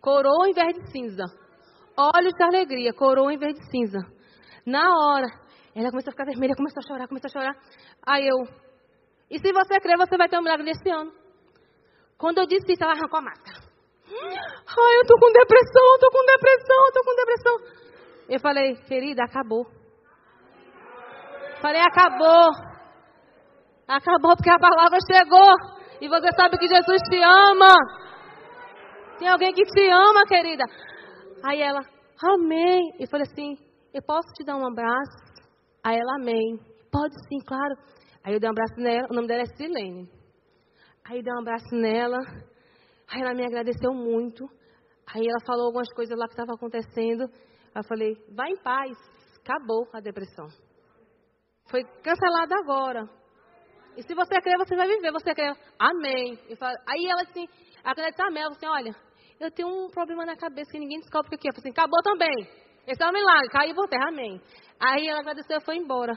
coroa 0.00 0.48
em 0.48 0.52
vez 0.52 0.74
de 0.74 0.90
cinza, 0.92 1.24
óleo 1.96 2.30
de 2.30 2.44
alegria, 2.44 2.92
coroa 2.92 3.32
em 3.32 3.38
vez 3.38 3.54
de 3.54 3.70
cinza. 3.70 3.98
Na 4.66 4.84
hora, 4.84 5.26
ela 5.74 5.90
começou 5.90 6.10
a 6.10 6.12
ficar 6.12 6.24
vermelha, 6.24 6.54
começou 6.54 6.80
a 6.80 6.86
chorar, 6.86 7.08
começou 7.08 7.28
a 7.28 7.32
chorar. 7.32 7.56
Aí 8.06 8.26
eu, 8.28 8.36
e 9.30 9.38
se 9.38 9.52
você 9.52 9.80
crer, 9.80 9.96
você 9.96 10.16
vai 10.16 10.28
ter 10.28 10.38
um 10.38 10.42
milagre 10.42 10.64
nesse 10.64 10.88
ano. 10.90 11.12
Quando 12.18 12.38
eu 12.38 12.46
disse 12.46 12.72
isso, 12.72 12.82
ela 12.82 12.92
arrancou 12.92 13.18
a 13.18 13.22
máscara. 13.22 13.58
Ai, 14.10 14.96
eu 14.96 15.06
tô 15.06 15.18
com 15.18 15.32
depressão, 15.32 15.84
eu 15.92 15.98
tô 15.98 16.10
com 16.10 16.24
depressão, 16.24 16.86
eu 16.86 16.92
tô 16.92 17.04
com 17.04 17.14
depressão. 17.16 17.88
Eu 18.28 18.40
falei, 18.40 18.74
querida, 18.86 19.22
acabou. 19.24 19.66
Falei, 21.60 21.80
acabou. 21.80 22.50
Acabou 23.88 24.36
porque 24.36 24.50
a 24.50 24.58
palavra 24.58 24.98
chegou. 25.10 25.78
E 26.00 26.08
você 26.08 26.28
sabe 26.36 26.58
que 26.58 26.68
Jesus 26.68 27.00
te 27.08 27.16
ama. 27.22 27.74
Tem 29.18 29.28
alguém 29.28 29.52
que 29.52 29.64
te 29.64 29.90
ama, 29.90 30.26
querida. 30.28 30.64
Aí 31.42 31.60
ela, 31.60 31.80
amém. 32.22 32.92
Eu 33.00 33.08
falei 33.08 33.26
assim, 33.26 33.56
eu 33.92 34.02
posso 34.02 34.28
te 34.34 34.44
dar 34.44 34.56
um 34.56 34.66
abraço? 34.66 35.42
Aí 35.82 35.96
ela, 35.96 36.16
amém. 36.20 36.58
Pode 36.92 37.14
sim, 37.28 37.38
claro. 37.46 37.74
Aí 38.22 38.34
eu 38.34 38.40
dei 38.40 38.48
um 38.48 38.52
abraço 38.52 38.74
nela, 38.76 39.08
o 39.10 39.14
nome 39.14 39.26
dela 39.26 39.42
é 39.42 39.56
Silene. 39.56 40.08
Aí 41.04 41.18
eu 41.18 41.22
dei 41.22 41.32
um 41.32 41.40
abraço 41.40 41.74
nela. 41.74 42.18
Aí 43.10 43.22
ela 43.22 43.34
me 43.34 43.44
agradeceu 43.44 43.92
muito. 43.94 44.44
Aí 45.06 45.26
ela 45.26 45.40
falou 45.46 45.66
algumas 45.66 45.90
coisas 45.94 46.16
lá 46.16 46.26
que 46.26 46.34
estavam 46.34 46.54
acontecendo. 46.54 47.24
Aí 47.74 47.82
eu 47.82 47.84
falei, 47.84 48.14
vai 48.34 48.50
em 48.50 48.62
paz. 48.62 48.96
Acabou 49.40 49.88
a 49.94 50.00
depressão. 50.00 50.46
Foi 51.70 51.82
cancelada 52.02 52.54
agora. 52.62 53.17
E 53.98 54.02
se 54.04 54.14
você 54.14 54.40
crer, 54.40 54.56
você 54.56 54.76
vai 54.76 54.86
viver. 54.86 55.10
Você 55.10 55.34
crer, 55.34 55.56
amém. 55.76 56.38
aí 56.86 57.04
ela 57.04 57.22
assim, 57.22 57.48
acredita 57.82 58.26
amém. 58.28 58.44
Ela 58.44 58.52
assim, 58.52 58.66
olha, 58.66 58.94
eu 59.40 59.50
tenho 59.50 59.68
um 59.68 59.90
problema 59.90 60.24
na 60.24 60.36
cabeça 60.36 60.70
que 60.70 60.78
ninguém 60.78 61.00
descobre 61.00 61.34
o 61.34 61.36
que 61.36 61.48
é. 61.48 61.50
Eu 61.50 61.54
falei 61.54 61.72
assim, 61.72 61.80
acabou 61.80 62.00
também. 62.04 62.48
Esse 62.86 63.02
é 63.02 63.08
um 63.08 63.12
milagre, 63.12 63.48
caiu 63.48 63.74
por 63.74 63.88
terra, 63.88 64.08
amém. 64.08 64.40
Aí 64.78 65.08
ela 65.08 65.18
agradeceu 65.18 65.58
e 65.58 65.64
foi 65.64 65.76
embora. 65.78 66.16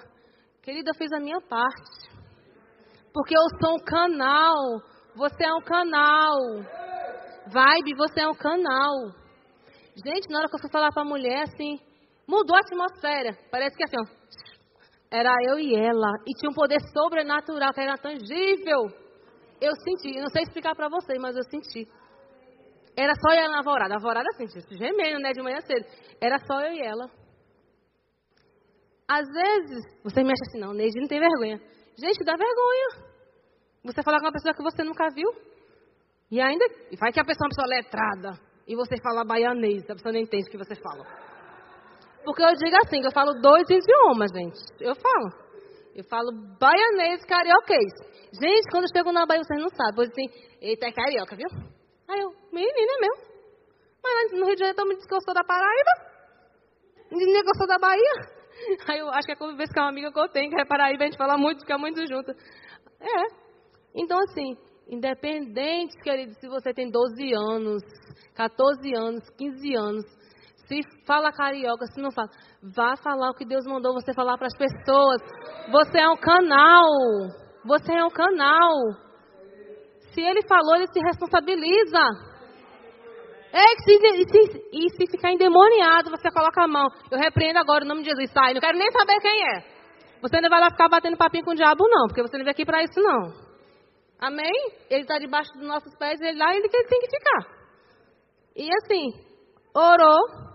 Querida, 0.62 0.92
eu 0.92 0.96
fiz 0.96 1.12
a 1.12 1.20
minha 1.20 1.42
parte. 1.42 2.08
Porque 3.12 3.36
eu 3.36 3.60
sou 3.60 3.76
um 3.76 3.84
canal. 3.84 4.56
Você 5.16 5.44
é 5.44 5.52
um 5.52 5.62
canal. 5.62 6.38
Vibe, 7.48 7.98
você 7.98 8.22
é 8.22 8.28
um 8.28 8.36
canal. 8.36 8.94
Gente, 10.06 10.30
na 10.30 10.38
hora 10.38 10.48
que 10.48 10.56
eu 10.56 10.62
fui 10.62 10.70
falar 10.72 10.92
para 10.92 11.02
a 11.02 11.06
mulher, 11.06 11.46
assim, 11.46 11.80
mudou 12.28 12.56
a 12.56 12.60
atmosfera. 12.60 13.36
Parece 13.50 13.76
que 13.76 13.84
assim, 13.84 13.98
ó, 13.98 14.06
era 15.12 15.36
eu 15.50 15.60
e 15.60 15.76
ela. 15.76 16.10
E 16.26 16.34
tinha 16.40 16.50
um 16.50 16.54
poder 16.54 16.80
sobrenatural, 16.94 17.74
que 17.74 17.82
era 17.82 17.98
tangível. 17.98 18.90
Eu 19.60 19.74
senti, 19.84 20.20
não 20.20 20.30
sei 20.30 20.44
explicar 20.44 20.74
para 20.74 20.88
vocês, 20.88 21.20
mas 21.22 21.36
eu 21.36 21.44
senti. 21.44 21.88
Era 22.96 23.14
só 23.16 23.34
eu 23.34 23.50
na 23.50 23.58
alvorada. 23.58 23.94
A 23.94 23.98
alvorada, 23.98 24.28
assim, 24.30 24.48
gemendo, 24.72 25.20
né, 25.20 25.32
de 25.34 25.42
manhã 25.42 25.60
cedo. 25.62 25.86
Era 26.22 26.40
só 26.40 26.62
eu 26.62 26.74
e 26.74 26.82
ela. 26.82 27.10
Às 29.08 29.28
vezes, 29.28 29.84
você 30.04 30.24
me 30.24 30.32
acha 30.32 30.44
assim, 30.48 30.60
não, 30.60 30.74
Neide 30.74 31.00
não 31.00 31.08
tem 31.08 31.20
vergonha. 31.20 31.58
Gente, 31.98 32.24
dá 32.24 32.34
vergonha. 32.38 33.12
Você 33.84 34.02
falar 34.04 34.20
com 34.20 34.28
uma 34.28 34.32
pessoa 34.32 34.54
que 34.54 34.64
você 34.64 34.84
nunca 34.84 35.10
viu. 35.10 35.30
E 36.32 36.40
ainda, 36.40 36.66
vai 36.98 37.12
que 37.12 37.20
a 37.20 37.26
pessoa 37.26 37.46
é 37.46 37.48
uma 37.48 37.50
pessoa 37.50 37.68
letrada. 37.68 38.52
E 38.66 38.76
você 38.76 38.96
fala 39.04 39.26
baianês, 39.26 39.84
a 39.90 39.96
pessoa 39.96 40.14
nem 40.14 40.24
entende 40.24 40.48
o 40.48 40.52
que 40.52 40.58
você 40.58 40.76
fala. 40.76 41.31
Porque 42.24 42.44
eu 42.44 42.54
digo 42.54 42.76
assim, 42.86 43.02
eu 43.04 43.12
falo 43.12 43.34
dois 43.42 43.68
idiomas, 43.70 44.32
gente. 44.32 44.60
Eu 44.80 44.96
falo. 44.96 45.30
Eu 45.96 46.04
falo 46.06 46.32
baianês, 46.60 47.24
carioquês. 47.26 47.92
Gente, 48.34 48.70
quando 48.72 48.84
eu 48.84 48.96
chego 48.96 49.12
na 49.12 49.26
Bahia, 49.26 49.44
vocês 49.44 49.60
não 49.60 49.70
sabem. 49.70 50.06
Eu 50.06 50.10
assim, 50.10 50.58
eita, 50.62 50.88
é 50.88 50.92
carioca, 50.92 51.36
viu? 51.36 51.48
Aí 52.08 52.20
eu, 52.20 52.30
menina 52.52 52.94
é 52.98 53.02
mesmo. 53.02 53.32
Mas 54.04 54.32
no 54.32 54.46
Rio 54.46 54.56
de 54.56 54.60
Janeiro 54.60 54.76
todo 54.76 54.88
mundo 54.88 54.98
diz 54.98 55.08
que 55.08 55.16
eu 55.16 55.22
sou 55.22 55.34
da 55.34 55.44
Paraíba. 55.44 56.12
Ninguém 57.12 57.44
que 57.44 57.50
eu 57.50 57.56
sou 57.56 57.68
da 57.68 57.78
Bahia. 57.78 58.42
Aí 58.88 59.00
eu 59.00 59.10
acho 59.10 59.26
que 59.26 59.34
é 59.34 59.36
convivência 59.36 59.74
com 59.74 59.82
uma 59.82 59.90
amiga 59.90 60.12
que 60.12 60.20
eu 60.20 60.30
tenho, 60.30 60.50
que 60.50 60.62
é 60.62 60.66
Paraíba, 60.66 61.04
a 61.04 61.08
gente 61.08 61.18
fala 61.18 61.38
muito, 61.38 61.62
fica 61.62 61.78
muito 61.78 62.00
junto. 62.08 62.32
É. 62.32 63.42
Então, 63.94 64.18
assim, 64.20 64.56
independente, 64.88 65.98
querido, 66.02 66.34
se 66.36 66.48
você 66.48 66.74
tem 66.74 66.90
12 66.90 67.34
anos, 67.34 67.84
14 68.36 68.96
anos, 68.96 69.30
15 69.38 69.76
anos, 69.76 70.06
se 70.76 71.06
fala 71.06 71.32
carioca, 71.32 71.86
se 71.88 72.02
não 72.02 72.12
fala, 72.12 72.30
vá 72.76 72.96
falar 72.98 73.32
o 73.32 73.34
que 73.34 73.46
Deus 73.46 73.66
mandou 73.66 73.94
você 73.94 74.14
falar 74.14 74.38
para 74.38 74.48
as 74.48 74.58
pessoas. 74.58 75.22
Você 75.72 76.00
é 76.00 76.08
um 76.08 76.18
canal. 76.18 76.86
Você 77.66 77.94
é 77.94 78.04
um 78.04 78.10
canal. 78.10 78.72
Se 80.14 80.22
ele 80.22 80.42
falou, 80.48 80.76
ele 80.76 80.88
se 80.88 81.00
responsabiliza. 81.00 82.00
É, 83.54 83.68
se, 83.84 83.92
e, 83.92 84.26
se, 84.30 84.70
e 84.72 84.90
se 84.92 85.12
ficar 85.12 85.34
endemoniado, 85.34 86.10
você 86.10 86.32
coloca 86.32 86.64
a 86.64 86.68
mão. 86.68 86.88
Eu 87.12 87.20
repreendo 87.20 87.60
agora 87.60 87.84
o 87.84 87.88
nome 87.88 88.04
de 88.04 88.10
Jesus. 88.10 88.32
Sai, 88.32 88.54
não 88.54 88.62
quero 88.62 88.78
nem 88.78 88.92
saber 88.92 89.20
quem 89.20 89.44
é. 89.56 89.82
Você 90.22 90.40
não 90.40 90.50
vai 90.50 90.60
lá 90.60 90.70
ficar 90.70 90.88
batendo 90.88 91.18
papinho 91.18 91.44
com 91.44 91.52
o 91.52 91.56
diabo, 91.56 91.84
não, 91.90 92.08
porque 92.08 92.22
você 92.22 92.38
não 92.38 92.46
veio 92.46 92.52
aqui 92.52 92.66
para 92.66 92.84
isso, 92.84 93.02
não. 93.02 93.34
Amém? 94.20 94.54
Ele 94.90 95.02
está 95.02 95.18
debaixo 95.18 95.52
dos 95.54 95.68
nossos 95.68 95.94
pés, 95.98 96.22
ele 96.22 96.38
lá, 96.38 96.52
que 96.52 96.58
ele 96.58 96.88
tem 96.88 97.02
que 97.02 97.18
ficar. 97.18 97.62
E 98.56 98.70
assim, 98.76 99.14
orou, 99.74 100.51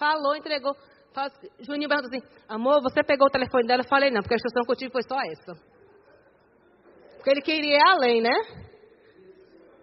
falou, 0.00 0.34
entregou. 0.34 0.74
Juninho 1.60 1.88
perguntou 1.88 2.08
assim, 2.08 2.22
amor, 2.48 2.80
você 2.82 3.02
pegou 3.04 3.26
o 3.26 3.30
telefone 3.30 3.66
dela? 3.66 3.82
Eu 3.82 3.88
falei, 3.88 4.10
não, 4.10 4.22
porque 4.22 4.34
a 4.34 4.40
instrução 4.40 4.64
que 4.64 4.72
eu 4.72 4.76
tive 4.76 4.92
foi 4.92 5.02
só 5.02 5.16
essa. 5.20 5.52
Porque 7.16 7.30
ele 7.30 7.42
queria 7.42 7.76
ir 7.76 7.82
além, 7.82 8.22
né? 8.22 8.34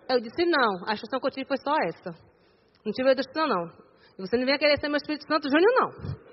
Eu 0.10 0.20
disse, 0.20 0.44
não, 0.46 0.88
a 0.88 0.94
instrução 0.94 1.20
que 1.20 1.28
eu 1.28 1.32
tive 1.32 1.48
foi 1.48 1.58
só 1.58 1.76
essa. 1.88 2.12
Não 2.84 2.92
tive 2.92 3.10
outra 3.10 3.22
instrução, 3.22 3.48
não. 3.48 3.66
E 4.18 4.22
você 4.22 4.38
não 4.38 4.46
vem 4.46 4.58
querer 4.58 4.80
ser 4.80 4.88
meu 4.88 4.98
Espírito 4.98 5.28
Santo 5.28 5.50
Júnior, 5.50 5.72
não. 5.76 6.28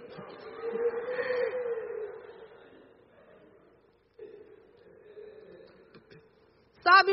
Sabe, 6.82 7.12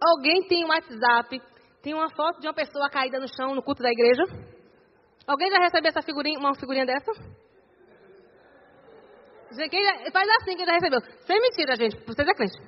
alguém 0.00 0.48
tem 0.48 0.64
um 0.64 0.68
WhatsApp 0.68 1.40
tem 1.82 1.94
uma 1.94 2.10
foto 2.10 2.40
de 2.40 2.46
uma 2.46 2.54
pessoa 2.54 2.90
caída 2.90 3.18
no 3.18 3.26
chão 3.26 3.54
no 3.54 3.62
culto 3.62 3.82
da 3.82 3.90
igreja. 3.90 4.24
Alguém 5.30 5.48
já 5.48 5.58
recebeu 5.58 5.90
essa 5.90 6.02
figurinha, 6.02 6.40
uma 6.40 6.56
figurinha 6.56 6.84
dessa? 6.84 7.12
Quem 9.70 9.80
já, 9.80 10.10
faz 10.10 10.28
assim, 10.28 10.56
quem 10.56 10.66
já 10.66 10.72
recebeu. 10.72 11.00
Sem 11.24 11.40
mentira, 11.40 11.76
gente. 11.76 12.04
Vocês 12.04 12.26
é 12.26 12.34
crente. 12.34 12.58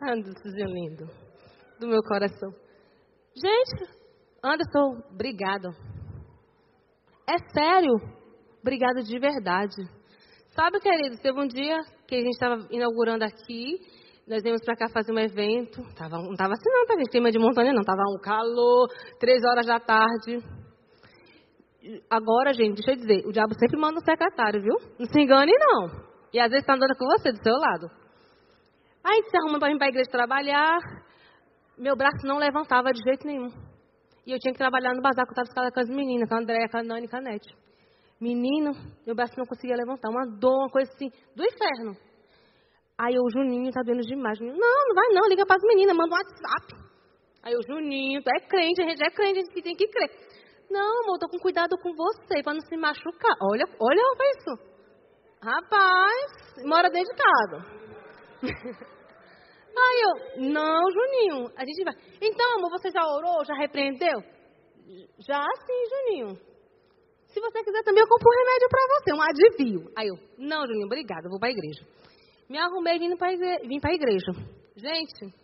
Anderson, 0.00 0.48
lindo. 0.48 1.06
Do 1.78 1.88
meu 1.88 2.00
coração. 2.02 2.50
Gente, 3.36 3.92
Anderson, 4.42 5.02
obrigado. 5.12 5.68
É 7.28 7.36
sério. 7.52 7.96
Obrigado 8.62 9.02
de 9.02 9.18
verdade. 9.18 9.76
Sabe, 10.54 10.80
querido, 10.80 11.18
teve 11.18 11.38
um 11.38 11.46
dia 11.46 11.82
que 12.06 12.14
a 12.14 12.18
gente 12.20 12.30
estava 12.30 12.66
inaugurando 12.70 13.24
aqui 13.26 13.78
nós 14.28 14.42
viemos 14.42 14.62
para 14.62 14.76
cá 14.76 14.88
fazer 14.90 15.10
um 15.10 15.18
evento. 15.18 15.82
Tava, 15.96 16.18
não 16.18 16.32
estava 16.32 16.52
assim 16.52 16.68
não, 16.70 16.84
tá 16.86 16.94
gente? 16.96 17.10
Clima 17.10 17.30
de 17.30 17.38
montanha 17.38 17.72
não. 17.72 17.82
Tava 17.82 18.02
um 18.14 18.20
calor, 18.20 18.86
três 19.18 19.42
horas 19.42 19.66
da 19.66 19.80
tarde. 19.80 20.44
Agora, 22.10 22.52
gente, 22.52 22.74
deixa 22.74 22.92
eu 22.92 22.96
dizer, 22.96 23.26
o 23.26 23.32
diabo 23.32 23.54
sempre 23.58 23.80
manda 23.80 23.98
um 23.98 24.04
secretário, 24.04 24.60
viu? 24.60 24.76
Não 24.98 25.06
se 25.06 25.18
engane, 25.18 25.52
não. 25.58 25.86
E 26.32 26.38
às 26.38 26.50
vezes 26.50 26.62
está 26.62 26.74
andando 26.74 26.94
com 26.98 27.06
você, 27.06 27.32
do 27.32 27.42
seu 27.42 27.54
lado. 27.54 27.90
Aí 29.02 29.22
se 29.30 29.36
arrumando 29.38 29.60
para 29.60 29.72
vir 29.72 29.78
para 29.78 29.86
a 29.86 29.90
igreja 29.90 30.10
trabalhar. 30.10 30.78
Meu 31.78 31.96
braço 31.96 32.26
não 32.26 32.36
levantava 32.36 32.92
de 32.92 33.02
jeito 33.02 33.26
nenhum. 33.26 33.48
E 34.26 34.32
eu 34.32 34.38
tinha 34.38 34.52
que 34.52 34.58
trabalhar 34.58 34.92
no 34.92 35.00
bazar, 35.00 35.24
que 35.24 35.32
eu 35.32 35.42
estava 35.42 35.70
com 35.70 35.80
as 35.80 35.88
meninas, 35.88 36.28
com 36.28 36.34
a 36.34 36.38
Andréia, 36.40 36.68
com 36.70 36.76
a 36.76 36.82
Nani 36.82 37.08
com 37.08 37.16
a 37.16 37.20
Nete. 37.22 37.48
Menino, 38.20 38.72
meu 39.06 39.14
braço 39.14 39.32
não 39.38 39.46
conseguia 39.46 39.76
levantar. 39.76 40.10
Uma 40.10 40.26
dor, 40.26 40.58
uma 40.58 40.68
coisa 40.68 40.92
assim, 40.92 41.08
do 41.34 41.42
inferno. 41.42 42.07
Aí 42.98 43.14
o 43.16 43.30
Juninho 43.30 43.70
tá 43.70 43.80
doendo 43.82 44.02
demais. 44.02 44.40
Não, 44.40 44.54
não 44.56 44.94
vai 44.94 45.08
não, 45.12 45.28
liga 45.28 45.46
para 45.46 45.56
as 45.56 45.62
meninas, 45.62 45.96
manda 45.96 46.10
um 46.10 46.18
WhatsApp. 46.18 46.88
Aí 47.44 47.54
o 47.54 47.62
Juninho, 47.62 48.20
tu 48.22 48.28
é 48.28 48.40
crente, 48.40 48.82
a 48.82 48.88
gente 48.88 49.04
é 49.04 49.10
crente, 49.10 49.38
a 49.38 49.42
gente 49.42 49.62
tem 49.62 49.76
que 49.76 49.86
crer. 49.86 50.10
Não, 50.68 51.04
amor, 51.04 51.18
tô 51.18 51.28
com 51.28 51.38
cuidado 51.38 51.78
com 51.78 51.94
você, 51.94 52.42
para 52.42 52.54
não 52.54 52.60
se 52.60 52.76
machucar. 52.76 53.36
Olha, 53.40 53.64
olha 53.80 54.02
isso. 54.36 54.78
Rapaz, 55.40 56.64
mora 56.64 56.90
dentro 56.90 57.14
de 57.14 57.22
casa. 57.22 57.78
Aí 59.80 60.02
eu, 60.02 60.50
não, 60.50 60.82
Juninho, 60.90 61.52
a 61.56 61.64
gente 61.64 61.84
vai. 61.84 61.94
Então, 62.20 62.56
amor, 62.56 62.70
você 62.70 62.90
já 62.90 63.00
orou, 63.06 63.44
já 63.44 63.54
repreendeu? 63.54 64.20
Já 65.20 65.44
sim, 65.64 65.84
Juninho. 65.88 66.36
Se 67.28 67.40
você 67.40 67.62
quiser 67.62 67.84
também, 67.84 68.02
eu 68.02 68.08
compro 68.08 68.28
um 68.28 68.38
remédio 68.38 68.68
para 68.68 68.86
você, 68.90 69.12
um 69.14 69.22
advio. 69.22 69.92
Aí 69.96 70.08
eu, 70.08 70.18
não, 70.36 70.66
Juninho, 70.66 70.86
obrigada, 70.86 71.26
eu 71.26 71.30
vou 71.30 71.38
para 71.38 71.48
a 71.48 71.52
igreja. 71.52 71.86
Me 72.48 72.58
arrumei 72.58 72.98
para 73.16 73.36
vim 73.62 73.78
para 73.78 73.90
a 73.90 73.94
igreja. 73.94 74.32
Gente, 74.74 75.34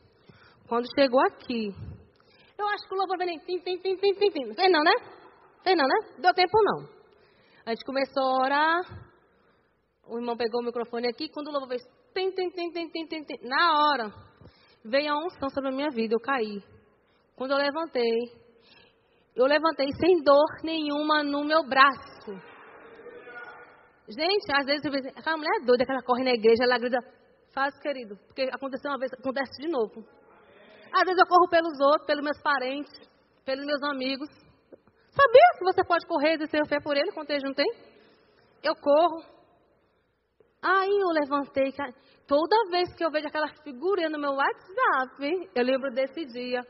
quando 0.67 0.87
chegou 0.99 1.21
aqui, 1.21 1.69
eu 2.57 2.67
acho 2.69 2.89
que 2.89 2.95
o 2.95 2.97
louvor 2.97 3.19
vem, 3.19 3.39
fim, 3.41 3.59
fim, 3.61 3.79
fim, 3.79 3.97
fim, 3.97 4.31
fim. 4.31 4.47
Não 4.47 4.55
fez 4.55 4.73
não, 4.73 4.83
né? 4.83 4.93
Fez 5.63 5.77
não, 5.77 5.87
né? 5.87 5.95
Deu 6.19 6.33
tempo 6.33 6.59
não. 6.63 6.89
A 7.67 7.71
gente 7.71 7.85
começou 7.85 8.23
a 8.23 8.45
orar. 8.45 8.81
O 10.09 10.19
irmão 10.19 10.37
pegou 10.37 10.63
o 10.63 10.65
microfone 10.65 11.09
aqui. 11.09 11.29
Quando 11.29 11.49
o 11.49 11.53
louvor 11.53 11.69
fez, 11.69 11.83
tem, 12.15 12.33
tem, 12.33 12.51
tem, 12.51 12.73
tem, 12.73 12.89
tem, 12.89 13.07
tem, 13.07 13.25
tem. 13.25 13.39
Na 13.43 13.73
hora, 13.73 14.13
veio 14.85 15.13
a 15.13 15.19
unção 15.19 15.51
sobre 15.51 15.69
a 15.71 15.73
minha 15.73 15.91
vida. 15.91 16.15
Eu 16.15 16.21
caí. 16.21 16.63
Quando 17.37 17.51
eu 17.51 17.59
levantei, 17.59 18.31
eu 19.37 19.45
levantei 19.45 19.89
sem 20.01 20.23
dor 20.23 20.63
nenhuma 20.63 21.23
no 21.23 21.45
meu 21.45 21.65
braço. 21.65 22.14
Gente, 24.09 24.53
às 24.53 24.67
vezes 24.67 24.85
vejo, 24.91 25.09
aquela 25.17 25.37
mulher 25.37 25.63
é 25.63 25.65
doida 25.65 25.85
ela 25.93 26.03
corre 26.03 26.25
na 26.25 26.33
igreja, 26.33 26.65
ela 26.65 26.79
grita, 26.79 26.99
faz 27.55 27.79
querido, 27.79 28.17
porque 28.27 28.43
aconteceu 28.53 28.91
uma 28.91 28.99
vez, 28.99 29.13
acontece 29.13 29.63
de 29.63 29.69
novo. 29.69 30.05
Às 30.93 31.05
vezes 31.05 31.19
eu 31.19 31.27
corro 31.27 31.49
pelos 31.49 31.81
outros, 31.81 32.07
pelos 32.07 32.23
meus 32.23 32.41
parentes, 32.43 32.93
pelos 33.45 33.65
meus 33.65 33.83
amigos. 33.83 34.29
Sabia 35.09 35.59
que 35.59 35.65
você 35.65 35.83
pode 35.85 36.07
correr 36.07 36.41
e 36.41 36.47
ser 36.47 36.67
fé 36.67 36.81
por 36.81 36.97
ele 36.97 37.11
eles 37.29 37.43
não 37.43 37.55
tem? 37.55 37.71
Eu 38.63 38.75
corro. 38.77 39.25
Aí 40.63 40.91
eu 40.91 41.09
levantei, 41.09 41.73
toda 42.27 42.71
vez 42.71 42.95
que 42.95 43.05
eu 43.05 43.11
vejo 43.11 43.29
aquela 43.29 43.49
figurinha 43.63 44.09
no 44.09 44.19
meu 44.19 44.33
WhatsApp, 44.33 45.51
eu 45.55 45.63
lembro 45.65 45.91
desse 45.91 46.25
dia. 46.27 46.61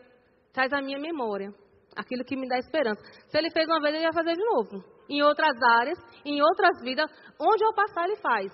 Traz 0.52 0.72
a 0.72 0.80
minha 0.80 0.98
memória. 0.98 1.52
Aquilo 1.96 2.24
que 2.24 2.36
me 2.36 2.48
dá 2.48 2.58
esperança. 2.58 3.00
Se 3.28 3.38
ele 3.38 3.50
fez 3.50 3.66
uma 3.66 3.80
vez, 3.80 3.94
ele 3.94 4.04
vai 4.04 4.12
fazer 4.12 4.34
de 4.34 4.44
novo 4.44 4.94
em 5.08 5.22
outras 5.22 5.56
áreas, 5.80 5.98
em 6.24 6.40
outras 6.42 6.80
vidas. 6.82 7.10
Onde 7.40 7.64
eu 7.64 7.74
passar, 7.74 8.04
Ele 8.04 8.16
faz. 8.16 8.52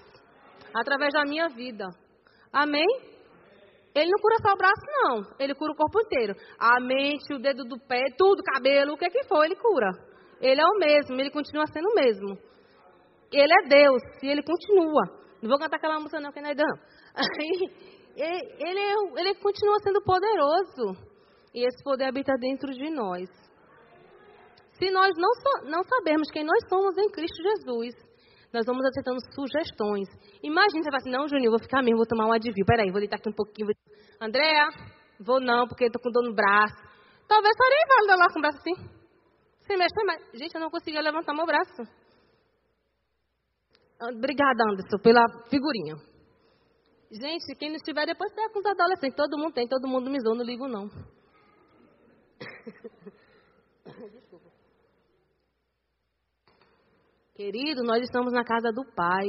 Através 0.75 1.13
da 1.13 1.25
minha 1.25 1.49
vida. 1.49 1.87
Amém? 2.53 2.87
Ele 3.95 4.11
não 4.11 4.21
cura 4.21 4.37
só 4.41 4.53
o 4.53 4.57
braço, 4.57 4.83
não. 4.87 5.37
Ele 5.39 5.55
cura 5.55 5.73
o 5.73 5.77
corpo 5.77 6.01
inteiro. 6.01 6.35
A 6.59 6.81
mente, 6.81 7.35
o 7.35 7.39
dedo 7.39 7.65
do 7.65 7.79
pé, 7.79 8.05
tudo, 8.17 8.43
cabelo, 8.43 8.93
o 8.93 8.97
que 8.97 9.05
é 9.05 9.11
que 9.11 9.25
for, 9.25 9.45
Ele 9.45 9.57
cura. 9.57 9.91
Ele 10.41 10.61
é 10.61 10.65
o 10.65 10.79
mesmo, 10.79 11.21
Ele 11.21 11.31
continua 11.31 11.67
sendo 11.67 11.89
o 11.89 11.95
mesmo. 11.95 12.39
Ele 13.33 13.53
é 13.53 13.69
Deus 13.69 14.03
e 14.23 14.29
Ele 14.29 14.43
continua. 14.43 15.21
Não 15.43 15.49
vou 15.49 15.59
cantar 15.59 15.77
aquela 15.77 15.99
música 15.99 16.21
não, 16.21 16.33
que 16.33 16.41
não 16.41 16.51
é 16.51 16.55
não. 16.55 16.77
Ele, 18.17 18.55
ele, 18.59 19.21
ele 19.21 19.35
continua 19.37 19.79
sendo 19.79 20.03
poderoso. 20.03 21.10
E 21.53 21.67
esse 21.67 21.83
poder 21.83 22.05
habita 22.05 22.33
dentro 22.39 22.71
de 22.73 22.91
nós. 22.91 23.29
Se 24.79 24.91
nós 24.91 25.13
não, 25.17 25.31
so, 25.35 25.71
não 25.71 25.83
quem 26.33 26.45
nós 26.45 26.65
somos 26.69 26.97
em 26.97 27.11
Cristo 27.11 27.43
Jesus, 27.43 27.95
nós 28.53 28.65
vamos 28.65 28.85
aceitando 28.87 29.21
sugestões. 29.35 30.09
Imagina, 30.43 30.83
você 30.83 30.91
vai 30.91 30.99
assim, 31.01 31.11
não, 31.11 31.29
Juninho, 31.29 31.51
vou 31.51 31.61
ficar 31.61 31.83
mesmo, 31.83 31.99
vou 31.99 32.07
tomar 32.07 32.27
um 32.27 32.33
advil. 32.33 32.65
Peraí, 32.65 32.91
vou 32.91 33.01
deitar 33.01 33.17
aqui 33.17 33.29
um 33.29 33.35
pouquinho. 33.35 33.67
Vou... 33.67 33.75
Andréa, 34.21 34.69
vou 35.21 35.41
não, 35.41 35.67
porque 35.69 35.85
estou 35.85 36.01
com 36.01 36.11
dor 36.11 36.25
no 36.25 36.35
braço. 36.35 36.75
Talvez 37.29 37.55
só 37.57 37.65
nem 37.69 37.85
vale 37.87 38.19
lá 38.19 38.27
com 38.33 38.39
o 38.39 38.43
braço 38.43 38.59
assim. 38.59 38.75
Sem 39.67 39.77
mexer 39.77 40.05
mais. 40.05 40.23
Gente, 40.35 40.55
eu 40.55 40.61
não 40.61 40.71
conseguia 40.71 41.01
levantar 41.01 41.35
meu 41.35 41.47
braço. 41.47 41.83
Obrigada, 44.01 44.65
Anderson, 44.65 44.99
pela 44.99 45.23
figurinha. 45.51 45.97
Gente, 47.13 47.55
quem 47.59 47.69
não 47.69 47.77
estiver 47.77 48.07
depois 48.07 48.33
tem 48.33 48.51
com 48.51 48.61
os 48.61 48.67
adolescentes. 48.67 49.17
Todo 49.17 49.39
mundo 49.39 49.53
tem, 49.53 49.69
todo 49.69 49.87
mundo 49.87 50.11
me 50.11 50.19
zoa, 50.21 50.35
não 50.35 50.45
ligo 50.45 50.67
não. 50.67 50.89
Querido, 57.35 57.83
nós 57.83 58.03
estamos 58.03 58.33
na 58.33 58.45
casa 58.45 58.71
do 58.71 58.85
Pai. 58.95 59.29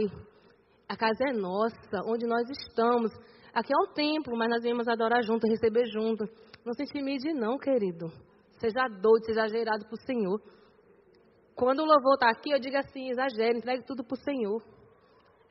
A 0.88 0.98
casa 0.98 1.30
é 1.30 1.34
nossa, 1.34 2.02
onde 2.06 2.28
nós 2.28 2.50
estamos. 2.50 3.12
Aqui 3.54 3.72
é 3.74 3.78
o 3.78 3.94
templo, 3.94 4.38
mas 4.38 4.50
nós 4.50 4.62
viemos 4.62 4.88
adorar 4.88 5.24
junto, 5.24 5.48
receber 5.48 5.86
junto. 5.86 6.26
Não 6.66 6.74
se 6.74 6.84
intimide, 6.84 7.34
não, 7.34 7.58
querido. 7.58 8.08
Seja 8.60 8.88
doido, 8.88 9.26
seja 9.26 9.46
exagerado 9.46 9.86
para 9.86 9.96
o 9.96 10.06
Senhor. 10.06 10.42
Quando 11.56 11.80
o 11.80 11.86
louvor 11.86 12.16
está 12.16 12.30
aqui, 12.30 12.52
eu 12.52 12.60
digo 12.60 12.78
assim: 12.78 13.10
exagere, 13.10 13.58
entregue 13.58 13.86
tudo 13.86 14.04
para 14.04 14.16
o 14.16 14.24
Senhor. 14.24 14.62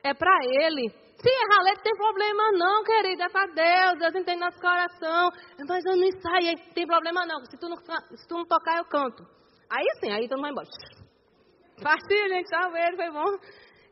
É 0.03 0.13
para 0.13 0.31
Ele. 0.43 0.93
Se 1.21 1.29
errar 1.29 1.63
letra, 1.63 1.83
tem 1.83 1.95
problema 1.95 2.51
não, 2.53 2.83
querido. 2.83 3.21
É 3.21 3.29
para 3.29 3.45
Deus. 3.53 3.99
Deus 3.99 4.15
entende 4.15 4.39
nosso 4.39 4.59
coração. 4.59 5.29
Mas 5.67 5.85
eu 5.85 5.95
não 5.95 6.03
ensaio, 6.03 6.73
tem 6.73 6.87
problema 6.87 7.25
não. 7.27 7.45
Se 7.45 7.57
tu 7.57 7.69
não, 7.69 7.77
se 7.77 8.27
tu 8.27 8.37
não 8.37 8.45
tocar, 8.45 8.77
eu 8.77 8.85
canto. 8.85 9.23
Aí 9.69 9.85
sim, 9.99 10.11
aí 10.11 10.27
todo 10.27 10.41
mundo 10.41 10.41
vai 10.41 10.51
embora. 10.51 10.67
Partiu, 11.83 12.27
gente. 12.27 12.49
Tchau, 12.49 12.71
beijo, 12.71 12.95
foi 12.95 13.11
bom. 13.11 13.37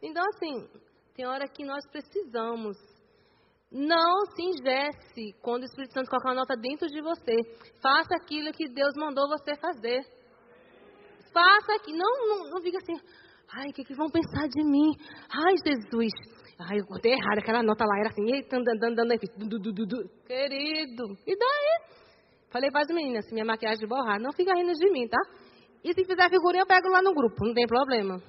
Então, 0.01 0.23
assim, 0.33 0.67
tem 1.15 1.27
hora 1.27 1.47
que 1.47 1.63
nós 1.63 1.85
precisamos. 1.91 2.77
Não 3.71 4.25
se 4.33 4.41
ingesse 4.41 5.33
quando 5.43 5.61
o 5.61 5.65
Espírito 5.65 5.93
Santo 5.93 6.09
colocar 6.09 6.29
uma 6.29 6.41
nota 6.41 6.55
dentro 6.57 6.87
de 6.87 6.99
você. 7.01 7.35
Faça 7.79 8.15
aquilo 8.15 8.51
que 8.51 8.67
Deus 8.67 8.93
mandou 8.97 9.29
você 9.29 9.55
fazer. 9.55 10.01
Faça 11.31 11.73
aqui. 11.75 11.93
Não, 11.93 12.27
não, 12.27 12.49
não 12.49 12.61
fica 12.63 12.79
assim. 12.79 12.99
Ai, 13.53 13.69
o 13.69 13.73
que, 13.73 13.83
que 13.83 13.93
vão 13.93 14.09
pensar 14.09 14.47
de 14.47 14.63
mim? 14.63 14.95
Ai, 15.29 15.53
Jesus. 15.63 16.38
Ai, 16.61 16.77
eu 16.77 16.85
cortei 16.85 17.13
errado, 17.13 17.39
aquela 17.39 17.63
nota 17.63 17.85
lá 17.85 17.99
era 17.99 18.09
assim, 18.09 18.33
eita, 18.33 18.57
andando, 18.57 18.83
andando, 18.83 19.11
aí, 19.11 19.17
querido, 19.17 21.03
e 21.25 21.37
daí? 21.37 21.99
Falei 22.49 22.69
para 22.69 22.81
as 22.81 22.87
meninas, 22.89 23.25
se 23.25 23.33
minha 23.33 23.45
maquiagem 23.45 23.87
borrar, 23.87 24.19
não 24.19 24.33
fica 24.33 24.53
rindo 24.53 24.73
de 24.73 24.91
mim, 24.91 25.07
tá? 25.07 25.17
E 25.83 25.93
se 25.93 26.03
fizer 26.03 26.29
figurinha, 26.29 26.63
eu 26.63 26.67
pego 26.67 26.89
lá 26.89 27.01
no 27.01 27.13
grupo, 27.13 27.45
não 27.45 27.53
tem 27.53 27.65
problema. 27.65 28.21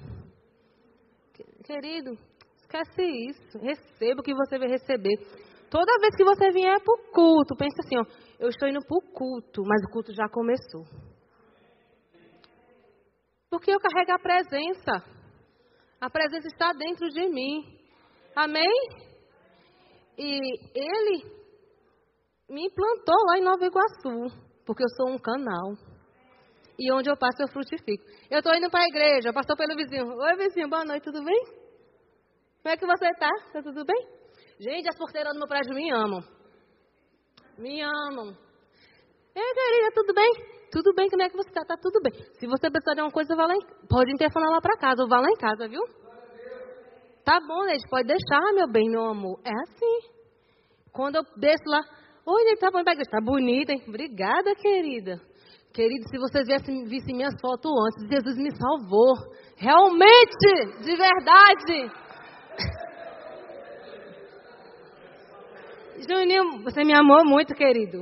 Querido, 1.65 2.11
esquece 2.55 3.01
isso, 3.01 3.57
receba 3.57 4.21
o 4.21 4.23
que 4.23 4.33
você 4.33 4.57
vai 4.57 4.69
receber. 4.69 5.17
Toda 5.69 5.99
vez 5.99 6.15
que 6.15 6.23
você 6.23 6.51
vier 6.51 6.79
para 6.81 6.93
o 6.93 7.11
culto, 7.11 7.55
pense 7.57 7.75
assim, 7.83 7.97
ó, 7.97 8.05
eu 8.39 8.47
estou 8.47 8.69
indo 8.69 8.79
para 8.79 8.97
o 8.97 9.01
culto, 9.11 9.61
mas 9.65 9.81
o 9.83 9.91
culto 9.91 10.13
já 10.13 10.29
começou. 10.29 10.85
Porque 13.49 13.71
eu 13.71 13.79
carrego 13.79 14.13
a 14.13 14.19
presença. 14.19 15.03
A 15.99 16.09
presença 16.09 16.47
está 16.47 16.71
dentro 16.71 17.09
de 17.09 17.27
mim. 17.27 17.80
Amém? 18.35 18.71
E 20.17 20.39
ele 20.73 21.41
me 22.49 22.65
implantou 22.65 23.15
lá 23.27 23.37
em 23.37 23.43
Nova 23.43 23.65
Iguaçu, 23.65 24.35
porque 24.65 24.83
eu 24.83 24.89
sou 24.95 25.09
um 25.09 25.17
canal. 25.17 25.73
E 26.77 26.91
onde 26.91 27.09
eu 27.09 27.17
passo, 27.17 27.41
eu 27.41 27.47
frutifico. 27.47 28.03
Eu 28.29 28.39
estou 28.39 28.53
indo 28.55 28.69
para 28.69 28.81
a 28.81 28.87
igreja, 28.87 29.33
passou 29.33 29.55
pelo 29.55 29.75
vizinho. 29.75 30.07
Oi, 30.07 30.35
vizinho, 30.37 30.69
boa 30.69 30.83
noite, 30.85 31.03
tudo 31.03 31.23
bem? 31.23 31.45
Como 32.61 32.73
é 32.73 32.77
que 32.77 32.85
você 32.85 33.07
está? 33.07 33.29
Está 33.47 33.61
tudo 33.61 33.85
bem? 33.85 34.07
Gente, 34.59 34.87
as 34.87 34.97
porteiras 34.97 35.33
do 35.33 35.39
meu 35.39 35.47
prédio 35.47 35.73
me 35.73 35.91
amam. 35.91 36.21
Me 37.57 37.81
amam. 37.81 38.35
Ei, 39.35 39.53
querida, 39.53 39.91
tudo 39.93 40.13
bem? 40.13 40.31
Tudo 40.71 40.93
bem, 40.95 41.09
como 41.09 41.21
é 41.21 41.29
que 41.29 41.35
você 41.35 41.49
está? 41.49 41.61
Está 41.61 41.77
tudo 41.77 41.99
bem. 42.01 42.13
Se 42.39 42.47
você 42.47 42.69
precisar 42.69 42.93
de 42.93 43.01
uma 43.01 43.11
coisa, 43.11 43.35
vá 43.35 43.45
lá 43.45 43.55
em... 43.55 43.87
pode 43.87 44.11
interfonar 44.11 44.49
lá 44.51 44.61
para 44.61 44.77
casa, 44.77 45.03
ou 45.03 45.09
vá 45.09 45.19
lá 45.19 45.29
em 45.29 45.37
casa, 45.37 45.67
viu? 45.67 45.81
Tá 47.23 47.39
bom, 47.47 47.65
Neide, 47.65 47.87
pode 47.89 48.07
deixar, 48.07 48.53
meu 48.53 48.67
bem, 48.71 48.89
meu 48.89 49.05
amor. 49.05 49.39
É 49.45 49.51
assim. 49.51 50.09
Quando 50.91 51.15
eu 51.17 51.23
desço 51.37 51.63
lá, 51.67 51.81
oi, 52.25 52.43
Neide, 52.43 52.59
tá 52.59 52.69
bom, 52.71 52.83
tá 52.83 53.21
bonita, 53.23 53.71
hein? 53.71 53.83
Obrigada, 53.87 54.55
querida. 54.55 55.19
Querido, 55.73 56.09
se 56.09 56.17
vocês 56.17 56.45
vissem, 56.47 56.83
vissem 56.83 57.15
minhas 57.15 57.33
fotos 57.39 57.71
antes, 57.71 58.09
Jesus 58.09 58.37
me 58.37 58.51
salvou. 58.57 59.13
Realmente, 59.55 60.81
de 60.83 60.95
verdade. 60.97 61.89
Juninho, 66.09 66.63
você 66.63 66.83
me 66.83 66.93
amou 66.93 67.23
muito, 67.23 67.53
querido. 67.55 68.01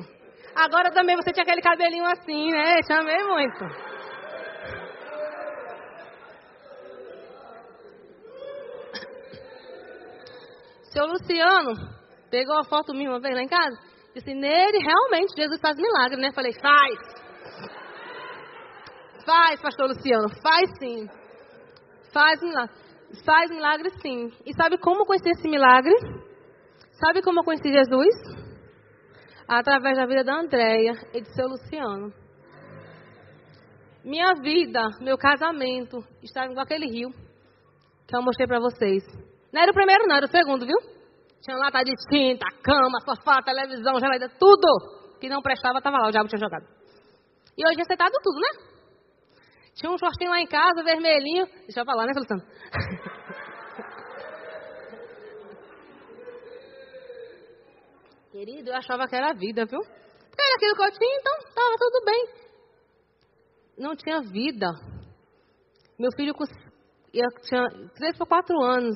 Agora 0.55 0.89
também 0.91 1.15
você 1.15 1.31
tinha 1.31 1.43
aquele 1.43 1.61
cabelinho 1.61 2.05
assim, 2.05 2.49
né? 2.51 2.81
Chamei 2.87 3.23
muito. 3.23 3.88
Seu 10.99 11.07
Luciano 11.07 11.75
pegou 12.29 12.59
a 12.59 12.65
foto 12.65 12.93
minha 12.93 13.09
uma 13.09 13.21
vez 13.21 13.33
lá 13.33 13.41
em 13.41 13.47
casa. 13.47 13.77
Disse, 14.13 14.33
nele 14.33 14.79
realmente 14.79 15.33
Jesus 15.33 15.57
faz 15.61 15.77
milagre, 15.77 16.19
né? 16.19 16.29
Falei, 16.33 16.51
faz. 16.51 16.99
Faz, 19.25 19.61
pastor 19.61 19.87
Luciano, 19.87 20.27
faz 20.43 20.69
sim. 20.77 21.07
Faz 22.11 22.41
milagre. 22.41 22.75
Faz 23.25 23.49
milagre 23.49 23.89
sim. 24.01 24.29
E 24.45 24.53
sabe 24.53 24.77
como 24.77 25.03
eu 25.03 25.05
conheci 25.05 25.29
esse 25.29 25.47
milagre? 25.47 25.93
Sabe 26.99 27.21
como 27.21 27.39
eu 27.39 27.45
conheci 27.45 27.71
Jesus? 27.71 28.13
Através 29.47 29.95
da 29.95 30.05
vida 30.05 30.25
da 30.25 30.37
Andréia 30.37 30.95
e 31.13 31.21
de 31.21 31.33
seu 31.33 31.47
Luciano. 31.47 32.11
Minha 34.03 34.33
vida, 34.41 34.81
meu 34.99 35.17
casamento, 35.17 36.03
estava 36.21 36.51
igual 36.51 36.65
aquele 36.65 36.87
rio 36.87 37.09
que 38.05 38.17
eu 38.17 38.21
mostrei 38.21 38.47
para 38.47 38.59
vocês. 38.59 39.28
Não 39.51 39.61
era 39.61 39.71
o 39.71 39.73
primeiro, 39.73 40.05
não, 40.07 40.15
era 40.15 40.25
o 40.25 40.29
segundo, 40.29 40.65
viu? 40.65 40.77
Tinha 41.41 41.57
lata 41.57 41.83
de 41.83 41.93
tinta, 42.09 42.45
cama, 42.61 42.99
sofá, 43.05 43.41
televisão, 43.41 43.99
geladeira, 43.99 44.33
tudo 44.39 45.17
que 45.19 45.29
não 45.29 45.41
prestava 45.41 45.79
estava 45.79 45.97
lá, 45.97 46.07
o 46.07 46.11
diabo 46.11 46.27
tinha 46.27 46.39
jogado. 46.39 46.65
E 47.57 47.67
hoje 47.67 47.81
acertado 47.81 48.13
tudo, 48.23 48.39
né? 48.39 48.49
Tinha 49.75 49.91
um 49.91 49.97
shortinho 49.97 50.31
lá 50.31 50.39
em 50.39 50.47
casa, 50.47 50.83
vermelhinho. 50.83 51.45
Deixa 51.45 51.81
eu 51.81 51.85
falar, 51.85 52.05
né, 52.05 52.13
Luciano? 52.15 52.43
Querido, 58.31 58.69
eu 58.69 58.75
achava 58.75 59.07
que 59.07 59.15
era 59.15 59.33
vida, 59.33 59.65
viu? 59.65 59.79
Porque 59.79 60.41
era 60.41 60.55
aquilo 60.55 60.75
que 60.75 60.83
eu 60.83 60.91
tinha, 60.91 61.17
então 61.19 61.37
estava 61.39 61.75
tudo 61.77 62.05
bem. 62.05 62.29
Não 63.77 63.95
tinha 63.95 64.21
vida. 64.21 64.67
Meu 65.97 66.11
filho 66.15 66.33
tinha 67.11 67.63
3 67.95 68.17
para 68.17 68.27
4 68.27 68.61
anos. 68.61 68.95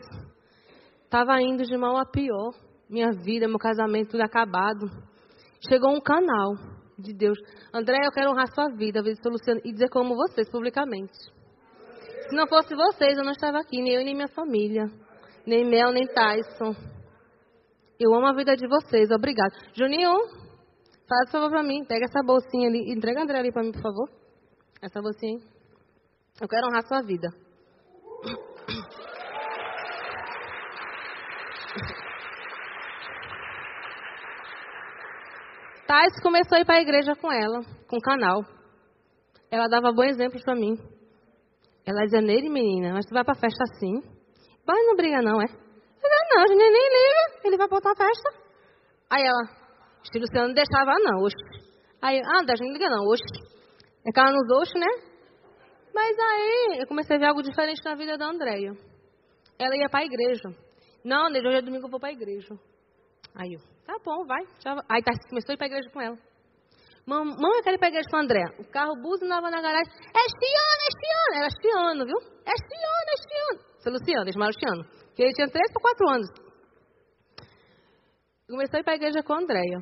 Estava 1.13 1.39
indo 1.43 1.61
de 1.61 1.77
mal 1.77 1.95
a 1.95 2.05
pior. 2.07 2.55
Minha 2.89 3.11
vida, 3.11 3.47
meu 3.47 3.59
casamento, 3.59 4.09
tudo 4.09 4.21
acabado. 4.21 4.89
Chegou 5.69 5.95
um 5.95 6.01
canal 6.01 6.55
de 6.97 7.13
Deus. 7.13 7.37
André, 7.71 7.99
eu 8.03 8.11
quero 8.11 8.31
honrar 8.31 8.51
sua 8.51 8.67
vida, 8.75 8.99
a 8.99 9.03
vida 9.03 9.21
de 9.21 9.29
Luciano, 9.29 9.61
e 9.63 9.71
dizer 9.71 9.89
como 9.89 10.15
vocês 10.15 10.49
publicamente. 10.49 11.13
Se 12.27 12.35
não 12.35 12.47
fosse 12.47 12.73
vocês, 12.73 13.15
eu 13.15 13.23
não 13.23 13.33
estava 13.33 13.59
aqui, 13.59 13.79
nem 13.79 13.93
eu 13.93 14.03
nem 14.03 14.15
minha 14.15 14.27
família. 14.27 14.85
Nem 15.45 15.63
Mel, 15.63 15.91
nem 15.91 16.07
Tyson. 16.07 16.75
Eu 17.99 18.11
amo 18.15 18.25
a 18.25 18.33
vida 18.33 18.57
de 18.57 18.67
vocês, 18.67 19.11
obrigado. 19.11 19.53
Juninho, 19.75 20.15
faz 21.07 21.29
favor 21.31 21.51
para 21.51 21.61
mim, 21.61 21.85
pega 21.85 22.05
essa 22.05 22.23
bolsinha 22.25 22.69
ali, 22.69 22.91
entrega 22.91 23.19
a 23.19 23.23
André 23.23 23.37
ali 23.37 23.51
para 23.51 23.61
mim, 23.61 23.71
por 23.71 23.83
favor. 23.83 24.09
Essa 24.81 24.99
bolsinha 24.99 25.37
aí. 25.37 25.43
Eu 26.41 26.47
quero 26.47 26.65
honrar 26.65 26.87
sua 26.87 27.03
vida. 27.03 27.29
Tais 35.93 36.19
começou 36.23 36.57
a 36.57 36.61
ir 36.61 36.65
para 36.65 36.77
a 36.77 36.81
igreja 36.81 37.15
com 37.15 37.31
ela, 37.31 37.61
com 37.87 37.97
o 37.97 38.01
canal. 38.01 38.41
Ela 39.51 39.67
dava 39.67 39.93
bons 39.93 40.09
exemplos 40.09 40.41
para 40.41 40.55
mim. 40.55 40.73
Ela 41.85 42.05
dizia, 42.05 42.19
nele, 42.19 42.49
menina, 42.49 42.93
mas 42.93 43.05
tu 43.05 43.13
vai 43.13 43.23
para 43.23 43.35
festa 43.35 43.63
assim? 43.63 44.01
Vai, 44.65 44.81
não 44.87 44.95
briga 44.95 45.21
não, 45.21 45.39
é? 45.39 45.45
Eu 45.45 46.09
disse, 46.09 46.35
não, 46.35 46.47
gente 46.47 46.57
nem 46.57 46.71
liga, 46.71 47.41
ele 47.45 47.57
vai 47.57 47.67
para 47.67 47.77
outra 47.77 47.93
festa. 47.93 48.29
Aí 49.07 49.21
ela, 49.21 49.43
o 49.43 50.19
Luciano 50.19 50.47
não 50.47 50.55
deixava 50.55 50.97
não, 50.97 51.21
oxe. 51.21 51.35
Aí, 52.01 52.19
ah, 52.25 52.39
não 52.39 52.45
deixa, 52.45 52.63
não 52.63 52.73
liga 52.73 52.89
não, 52.89 53.05
oxe. 53.05 53.23
É 54.03 54.11
que 54.11 54.19
ela 54.19 54.31
nos 54.31 54.61
oxe, 54.61 54.79
né? 54.79 54.89
Mas 55.93 56.17
aí 56.17 56.79
eu 56.79 56.87
comecei 56.87 57.17
a 57.17 57.19
ver 57.19 57.27
algo 57.27 57.43
diferente 57.43 57.85
na 57.85 57.93
vida 57.93 58.17
da 58.17 58.31
Andréia. 58.31 58.71
Ela 59.59 59.77
ia 59.77 59.89
para 59.91 59.99
a 59.99 60.05
igreja. 60.05 60.49
Não, 61.05 61.27
hoje 61.27 61.57
é 61.57 61.61
domingo 61.61 61.85
eu 61.85 61.91
vou 61.91 61.99
para 61.99 62.09
a 62.09 62.13
igreja. 62.13 62.55
Aí 63.35 63.53
eu, 63.53 63.59
tá 63.85 63.95
bom, 64.03 64.25
vai. 64.25 64.43
Já... 64.63 64.73
Aí 64.89 65.01
tá, 65.01 65.11
começou 65.29 65.51
a 65.51 65.53
ir 65.53 65.57
para 65.57 65.67
a 65.67 65.71
igreja 65.71 65.89
com 65.89 66.01
ela. 66.01 66.17
Mamãe, 67.05 67.57
eu 67.57 67.63
quero 67.63 67.75
ir 67.75 67.79
para 67.79 67.87
a 67.87 67.91
igreja 67.91 68.09
com 68.09 68.17
o 68.17 68.19
André. 68.19 68.43
O 68.59 68.65
carro 68.71 68.95
buzinava 69.01 69.49
na 69.49 69.61
garagem. 69.61 69.91
É 69.91 70.25
Estiano, 70.25 70.81
é 70.81 70.87
Estiano. 70.87 71.35
Era 71.35 71.47
Estiano, 71.47 72.05
viu? 72.05 72.17
É 72.45 72.51
Estiano, 72.53 73.09
é 73.09 73.13
Estiano. 73.13 73.73
Seu 73.79 73.91
Luciano, 73.91 74.23
eles 74.23 74.33
chamaram 74.33 74.51
Estiano. 74.51 74.83
Que 75.13 75.23
ele 75.23 75.33
tinha 75.33 75.49
3 75.49 75.71
para 75.71 75.81
4 75.81 76.09
anos. 76.09 76.27
Comecei 78.47 78.77
a 78.77 78.81
ir 78.81 78.83
para 78.83 78.93
a 78.93 78.95
igreja 78.95 79.23
com 79.23 79.33
a 79.33 79.39
Andréia. 79.39 79.79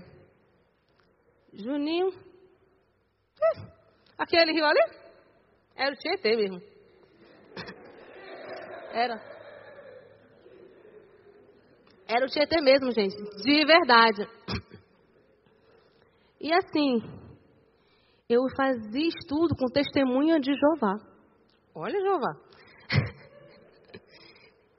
Juninho. 1.54 2.10
Aquele 4.18 4.54
rio 4.54 4.66
ali? 4.66 4.80
Era 5.76 5.94
o 5.94 5.98
Tietê 5.98 6.36
mesmo. 6.36 6.62
Era. 8.94 9.31
Era 12.13 12.26
o 12.26 12.30
Tietê 12.30 12.60
mesmo, 12.60 12.91
gente. 12.91 13.15
De 13.15 13.65
verdade. 13.65 14.28
E 16.41 16.52
assim, 16.52 17.02
eu 18.28 18.41
fazia 18.58 19.08
estudo 19.08 19.56
com 19.56 19.67
testemunha 19.71 20.38
de 20.38 20.52
Jeová. 20.54 20.95
Olha, 21.74 21.97
Jeová. 22.02 22.34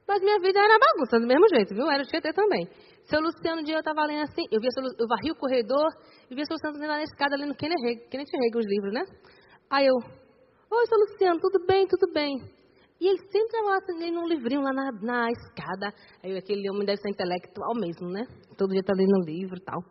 Mas 0.07 0.21
minha 0.21 0.39
vida 0.41 0.61
era 0.61 0.79
bagunça, 0.79 1.19
do 1.19 1.27
mesmo 1.27 1.49
jeito, 1.49 1.75
viu? 1.75 1.91
Era 1.91 2.03
o 2.03 2.07
Tietê 2.07 2.35
também. 2.35 2.69
Seu 3.05 3.19
Luciano, 3.19 3.63
um 3.63 3.65
dia 3.65 3.77
eu 3.77 3.81
estava 3.81 4.05
lendo 4.05 4.25
assim, 4.25 4.43
eu, 4.51 4.61
via, 4.61 4.69
eu 4.99 5.09
varri 5.09 5.31
o 5.31 5.37
corredor 5.37 5.89
e 6.31 6.35
via 6.35 6.45
seu 6.45 6.55
Luciano 6.55 6.75
fazendo 6.75 6.91
na 6.91 7.03
escada 7.03 7.37
lendo 7.37 7.55
Kenneth 7.55 7.81
Hagin, 7.83 8.59
os 8.59 8.67
livros, 8.67 8.93
né? 8.93 9.05
Aí 9.71 9.87
eu, 9.87 9.95
oi, 9.95 10.87
seu 10.87 10.99
Luciano, 10.99 11.41
tudo 11.41 11.65
bem, 11.67 11.87
tudo 11.87 12.13
bem. 12.13 12.37
E 13.03 13.09
ele 13.09 13.19
sempre 13.19 13.59
estava 13.59 13.99
lendo 13.99 14.21
um 14.21 14.29
livrinho 14.29 14.63
lá 14.63 14.73
na, 14.73 14.93
na 14.93 15.29
escada. 15.29 15.93
Aí 16.23 16.39
aquele 16.39 16.71
homem 16.71 16.87
deve 16.87 17.03
ser 17.03 17.11
intelectual 17.11 17.75
mesmo, 17.75 18.09
né? 18.09 18.23
Todo 18.57 18.71
dia 18.71 18.79
está 18.79 18.93
lendo 18.95 19.19
um 19.19 19.25
livro 19.27 19.57
e 19.59 19.61
tal. 19.61 19.83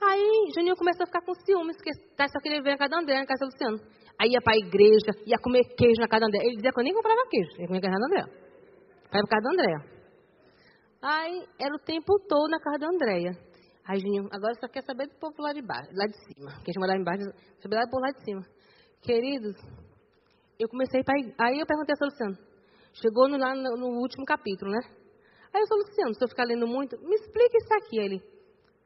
Aí 0.00 0.52
Juninho 0.54 0.76
começou 0.76 1.02
a 1.02 1.06
ficar 1.06 1.22
com 1.22 1.34
ciúmes, 1.34 1.74
porque 1.74 1.90
tá, 2.14 2.28
só 2.28 2.38
queria 2.38 2.62
ver 2.62 2.74
a 2.74 2.78
casa 2.78 2.90
da 2.90 3.00
André, 3.00 3.18
na 3.18 3.26
casa 3.26 3.44
do 3.44 3.50
Luciano. 3.50 3.78
Aí 4.16 4.30
ia 4.30 4.40
para 4.40 4.54
a 4.54 4.58
igreja, 4.58 5.10
ia 5.26 5.36
comer 5.42 5.64
queijo 5.74 6.00
na 6.00 6.06
casa 6.06 6.20
da 6.20 6.26
André. 6.28 6.38
Ele 6.46 6.54
dizia 6.54 6.70
que 6.70 6.78
eu 6.78 6.84
nem 6.84 6.94
comprava 6.94 7.26
queijo, 7.28 7.50
ia 7.58 7.66
comer 7.66 7.82
na 7.82 8.06
André. 8.06 8.22
Vai 9.10 9.22
para 9.22 9.26
casa 9.26 9.42
da 9.42 9.50
André. 9.50 9.96
Aí 11.02 11.46
era 11.58 11.74
o 11.74 11.80
tempo 11.80 12.12
todo 12.28 12.48
na 12.48 12.60
casa 12.60 12.78
da 12.78 12.86
Andréia. 12.86 13.32
Aí 13.88 13.98
Juninho, 13.98 14.28
agora 14.30 14.54
só 14.60 14.68
quer 14.68 14.84
saber 14.84 15.08
do 15.08 15.18
povo 15.18 15.34
lá 15.42 15.52
de 15.52 15.62
baixo, 15.62 15.90
lá 15.92 16.06
de 16.06 16.14
cima. 16.14 16.62
Quem 16.62 16.72
chama 16.72 16.86
lá 16.86 16.94
embaixo, 16.96 17.26
saber 17.60 17.74
do 17.74 17.90
povo 17.90 18.06
lá 18.06 18.12
de 18.12 18.22
cima. 18.22 18.42
Queridos, 19.02 19.56
eu 20.58 20.68
comecei 20.68 21.02
para. 21.02 21.16
Aí 21.38 21.58
eu 21.58 21.66
perguntei 21.66 21.94
a 22.00 22.04
Luciano. 22.04 22.38
Chegou 22.94 23.28
no, 23.28 23.36
lá 23.36 23.54
no, 23.54 23.76
no, 23.76 24.00
último 24.00 24.24
capítulo, 24.24 24.70
né? 24.70 24.80
Aí 25.52 25.60
eu 25.60 25.66
falei, 25.66 25.84
Luciano, 25.84 26.14
se 26.14 26.24
eu 26.24 26.28
ficar 26.28 26.44
lendo 26.44 26.66
muito, 26.66 26.96
me 26.98 27.14
explica 27.14 27.58
isso 27.58 27.74
aqui. 27.74 27.98
Ele, 27.98 28.22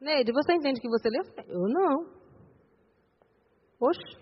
Neide, 0.01 0.31
você 0.31 0.53
entende 0.53 0.81
que 0.81 0.89
você 0.89 1.09
leu? 1.09 1.23
Eu 1.47 1.67
não. 1.69 2.21
Oxe, 3.79 4.17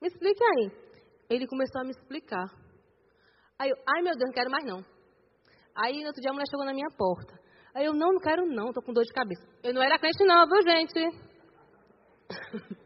me 0.00 0.08
explique 0.08 0.42
aí. 0.44 0.70
Ele 1.30 1.46
começou 1.46 1.80
a 1.80 1.84
me 1.84 1.90
explicar. 1.90 2.46
Aí 3.58 3.70
eu, 3.70 3.76
ai 3.88 4.02
meu 4.02 4.14
Deus, 4.14 4.28
não 4.28 4.34
quero 4.34 4.50
mais 4.50 4.64
não. 4.64 4.84
Aí 5.74 6.00
no 6.00 6.06
outro 6.06 6.20
dia 6.20 6.30
a 6.30 6.32
mulher 6.34 6.46
chegou 6.50 6.66
na 6.66 6.74
minha 6.74 6.90
porta. 6.96 7.34
Aí 7.74 7.84
eu, 7.84 7.92
não, 7.92 8.12
não 8.12 8.20
quero 8.20 8.46
não, 8.46 8.72
tô 8.72 8.82
com 8.82 8.92
dor 8.92 9.04
de 9.04 9.12
cabeça. 9.12 9.46
Eu 9.62 9.74
não 9.74 9.82
era 9.82 9.98
crente 9.98 10.24
não, 10.24 10.46
viu 10.46 10.62
gente? 10.62 11.00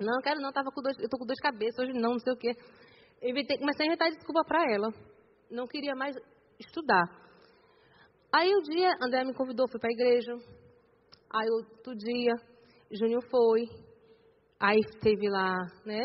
não, 0.00 0.20
quero 0.22 0.40
não, 0.40 0.52
tava 0.52 0.70
com 0.70 0.82
dor, 0.82 0.92
eu 0.98 1.08
tô 1.08 1.18
com 1.18 1.26
dor 1.26 1.34
de 1.34 1.42
cabeça, 1.42 1.82
hoje 1.82 1.92
não, 1.92 2.12
não 2.12 2.18
sei 2.18 2.32
o 2.32 2.36
quê. 2.36 2.52
Inventei, 3.22 3.58
comecei 3.58 3.84
a 3.84 3.88
inventar 3.88 4.10
desculpa 4.10 4.42
para 4.46 4.72
ela. 4.72 4.88
Não 5.50 5.66
queria 5.66 5.94
mais 5.94 6.16
estudar. 6.58 7.04
Aí 8.32 8.54
um 8.54 8.62
dia, 8.62 8.90
André 9.02 9.24
me 9.24 9.34
convidou, 9.34 9.68
fui 9.68 9.80
para 9.80 9.88
a 9.88 9.92
igreja. 9.92 10.32
Aí 11.32 11.48
outro 11.50 11.94
dia, 11.96 12.34
Júnior 12.92 13.22
foi. 13.30 13.68
Aí 14.60 14.80
teve 15.00 15.28
lá, 15.28 15.56
né? 15.84 16.04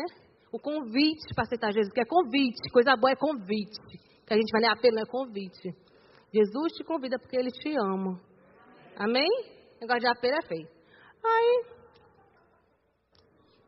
O 0.52 0.58
convite 0.58 1.34
para 1.34 1.44
aceitar 1.44 1.72
Jesus, 1.72 1.92
que 1.92 2.00
é 2.00 2.04
convite. 2.04 2.70
Coisa 2.72 2.96
boa 2.96 3.12
é 3.12 3.16
convite. 3.16 3.80
Que 4.26 4.34
a 4.34 4.36
gente 4.36 4.50
vai 4.52 4.62
ler 4.62 4.68
a 4.68 4.76
pena, 4.76 5.00
é 5.00 5.06
convite. 5.06 5.74
Jesus 6.32 6.72
te 6.72 6.84
convida 6.84 7.18
porque 7.18 7.36
ele 7.36 7.50
te 7.50 7.74
ama. 7.76 8.20
Amém? 8.96 9.28
Negócio 9.80 10.00
de 10.00 10.06
apelo 10.06 10.34
é 10.34 10.46
feio. 10.46 10.68
Aí, 11.24 11.64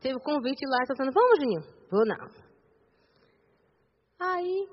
teve 0.05 0.17
o 0.17 0.19
convite 0.19 0.63
lá, 0.67 0.85
falando, 0.95 1.13
vamos, 1.13 1.39
Juninho? 1.39 1.61
Vou 1.89 2.05
não. 2.05 2.29
Aí, 4.19 4.67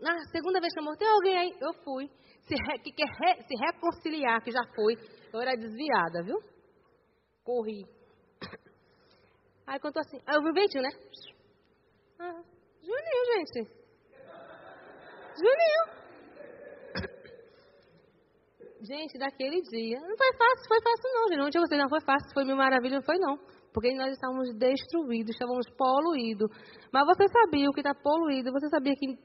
na 0.00 0.18
segunda 0.32 0.60
vez 0.60 0.74
que 0.74 0.80
eu 0.80 0.84
morri, 0.84 0.98
tem 0.98 1.08
alguém 1.08 1.38
aí? 1.38 1.56
Eu 1.60 1.72
fui. 1.84 2.10
Se 2.42 2.54
re, 2.54 2.78
que 2.80 2.90
quer 2.90 3.06
re, 3.06 3.44
se 3.44 3.54
reconciliar, 3.54 4.42
que 4.42 4.50
já 4.50 4.64
foi. 4.74 4.94
Eu 5.32 5.40
era 5.40 5.56
desviada, 5.56 6.24
viu? 6.24 6.36
Corri. 7.44 7.86
Aí 9.64 9.78
contou 9.78 10.00
assim, 10.00 10.18
aí 10.26 10.34
eu 10.34 10.42
vi 10.42 10.50
o 10.50 10.54
ventinho, 10.54 10.82
né? 10.82 10.90
Ah, 12.18 12.42
Juninho, 12.82 13.24
gente. 13.34 13.70
Juninho. 15.36 15.98
Gente, 18.80 19.18
daquele 19.18 19.60
dia, 19.62 20.00
não 20.00 20.16
foi 20.16 20.32
fácil, 20.32 20.68
foi 20.68 20.82
fácil 20.82 21.12
não, 21.12 21.28
gente. 21.28 21.38
Não 21.38 21.50
tinha 21.50 21.60
você, 21.60 21.76
não 21.76 21.88
foi 21.88 22.00
fácil, 22.00 22.32
foi 22.32 22.44
mil 22.44 22.56
maravilha, 22.56 22.96
não 22.96 23.02
foi 23.02 23.18
não. 23.18 23.57
Porque 23.72 23.94
nós 23.94 24.12
estávamos 24.12 24.54
destruídos, 24.56 25.30
estávamos 25.30 25.66
poluídos. 25.76 26.48
Mas 26.92 27.06
você 27.06 27.26
sabia 27.28 27.68
o 27.68 27.72
que 27.72 27.80
está 27.80 27.94
poluído, 27.94 28.52
você 28.52 28.68
sabia 28.68 28.94
que 28.94 29.16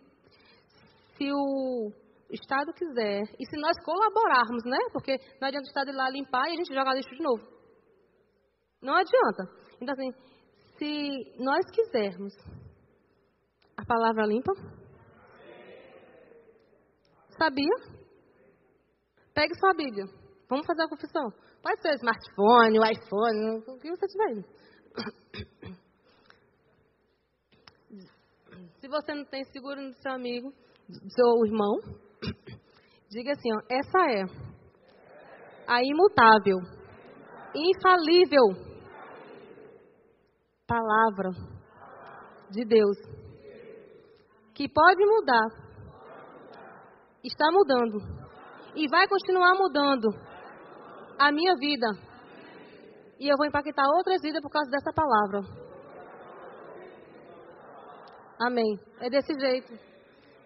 se 1.17 1.31
o 1.31 1.91
Estado 2.29 2.73
quiser, 2.73 3.23
e 3.39 3.45
se 3.45 3.57
nós 3.57 3.77
colaborarmos, 3.83 4.63
né? 4.65 4.77
Porque 4.91 5.17
não 5.39 5.47
adianta 5.47 5.65
o 5.65 5.69
Estado 5.69 5.91
ir 5.91 5.95
lá 5.95 6.09
limpar 6.09 6.47
e 6.49 6.53
a 6.53 6.55
gente 6.55 6.73
jogar 6.73 6.93
lixo 6.93 7.15
de 7.15 7.23
novo. 7.23 7.43
Não 8.81 8.95
adianta. 8.95 9.43
Então, 9.79 9.93
assim, 9.93 10.11
se 10.77 11.35
nós 11.39 11.63
quisermos 11.71 12.33
a 13.77 13.85
palavra 13.85 14.25
limpa, 14.25 14.51
sabia? 17.37 17.75
Pegue 19.33 19.55
sua 19.59 19.73
Bíblia. 19.73 20.05
Vamos 20.49 20.65
fazer 20.65 20.83
a 20.83 20.89
confissão. 20.89 21.31
Pode 21.63 21.81
ser 21.81 21.91
o 21.91 21.95
smartphone, 21.95 22.77
o 22.77 22.83
iPhone, 22.83 23.63
o 23.65 23.77
que 23.79 23.89
você 23.89 24.05
tiver. 24.05 24.43
Se 28.81 28.87
você 28.89 29.13
não 29.13 29.23
tem 29.23 29.45
seguro 29.45 29.81
no 29.81 29.93
seu 29.93 30.11
amigo, 30.11 30.51
do 30.89 31.09
seu 31.09 31.45
irmão, 31.45 31.79
diga 33.09 33.31
assim, 33.31 33.53
ó, 33.53 33.61
essa 33.69 33.97
é 34.11 34.25
a 35.65 35.81
imutável, 35.81 36.57
infalível 37.55 38.73
palavra 40.67 41.29
de 42.51 42.65
Deus, 42.65 42.97
que 44.53 44.67
pode 44.67 45.05
mudar, 45.05 45.47
está 47.23 47.45
mudando 47.53 47.99
e 48.75 48.85
vai 48.89 49.07
continuar 49.07 49.53
mudando 49.55 50.32
a 51.19 51.31
minha 51.31 51.55
vida. 51.55 51.87
E 53.19 53.27
eu 53.27 53.37
vou 53.37 53.45
impactar 53.45 53.87
outras 53.95 54.21
vidas 54.21 54.41
por 54.41 54.49
causa 54.49 54.69
dessa 54.69 54.91
palavra. 54.91 55.41
Amém. 58.41 58.79
É 58.99 59.09
desse 59.09 59.33
jeito. 59.39 59.73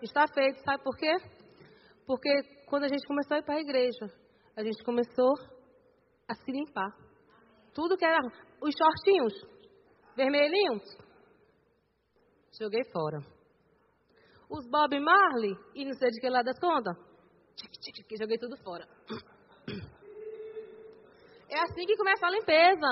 Está 0.01 0.27
feito. 0.27 0.63
Sabe 0.63 0.83
por 0.83 0.95
quê? 0.95 1.11
Porque 2.05 2.29
quando 2.67 2.83
a 2.83 2.87
gente 2.87 3.07
começou 3.07 3.35
a 3.35 3.39
ir 3.39 3.43
para 3.43 3.55
a 3.55 3.61
igreja, 3.61 4.05
a 4.55 4.63
gente 4.63 4.83
começou 4.83 5.33
a 6.27 6.35
se 6.35 6.51
limpar. 6.51 6.91
Tudo 7.73 7.97
que 7.97 8.05
era 8.05 8.19
os 8.61 8.73
shortinhos 8.75 9.33
vermelhinhos, 10.15 10.83
joguei 12.59 12.83
fora. 12.91 13.19
Os 14.49 14.65
Bob 14.69 14.99
Marley 14.99 15.55
e 15.75 15.85
não 15.85 15.93
sei 15.93 16.09
de 16.09 16.19
que 16.19 16.29
lado 16.29 16.45
das 16.45 16.59
contas, 16.59 16.95
joguei 18.19 18.37
tudo 18.37 18.57
fora. 18.63 18.87
É 21.49 21.61
assim 21.61 21.85
que 21.85 21.95
começa 21.95 22.25
a 22.25 22.31
limpeza. 22.31 22.87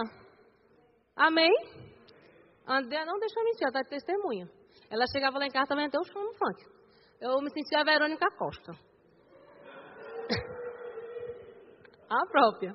Amém? 1.15 1.51
André 2.67 3.05
não 3.05 3.19
deixou 3.19 3.43
mentir, 3.43 3.63
ela 3.63 3.69
está 3.69 3.81
de 3.81 3.89
testemunha. 3.89 4.47
Ela 4.89 5.05
chegava 5.11 5.37
lá 5.37 5.45
em 5.45 5.51
casa 5.51 5.67
também 5.67 5.85
até 5.85 5.99
o 5.99 6.03
chão 6.03 6.23
no 6.23 6.33
funk. 6.33 6.65
Eu 7.19 7.39
me 7.41 7.51
sentia 7.51 7.81
a 7.81 7.83
Verônica 7.83 8.25
Costa. 8.37 8.71
a 12.09 12.25
própria. 12.27 12.73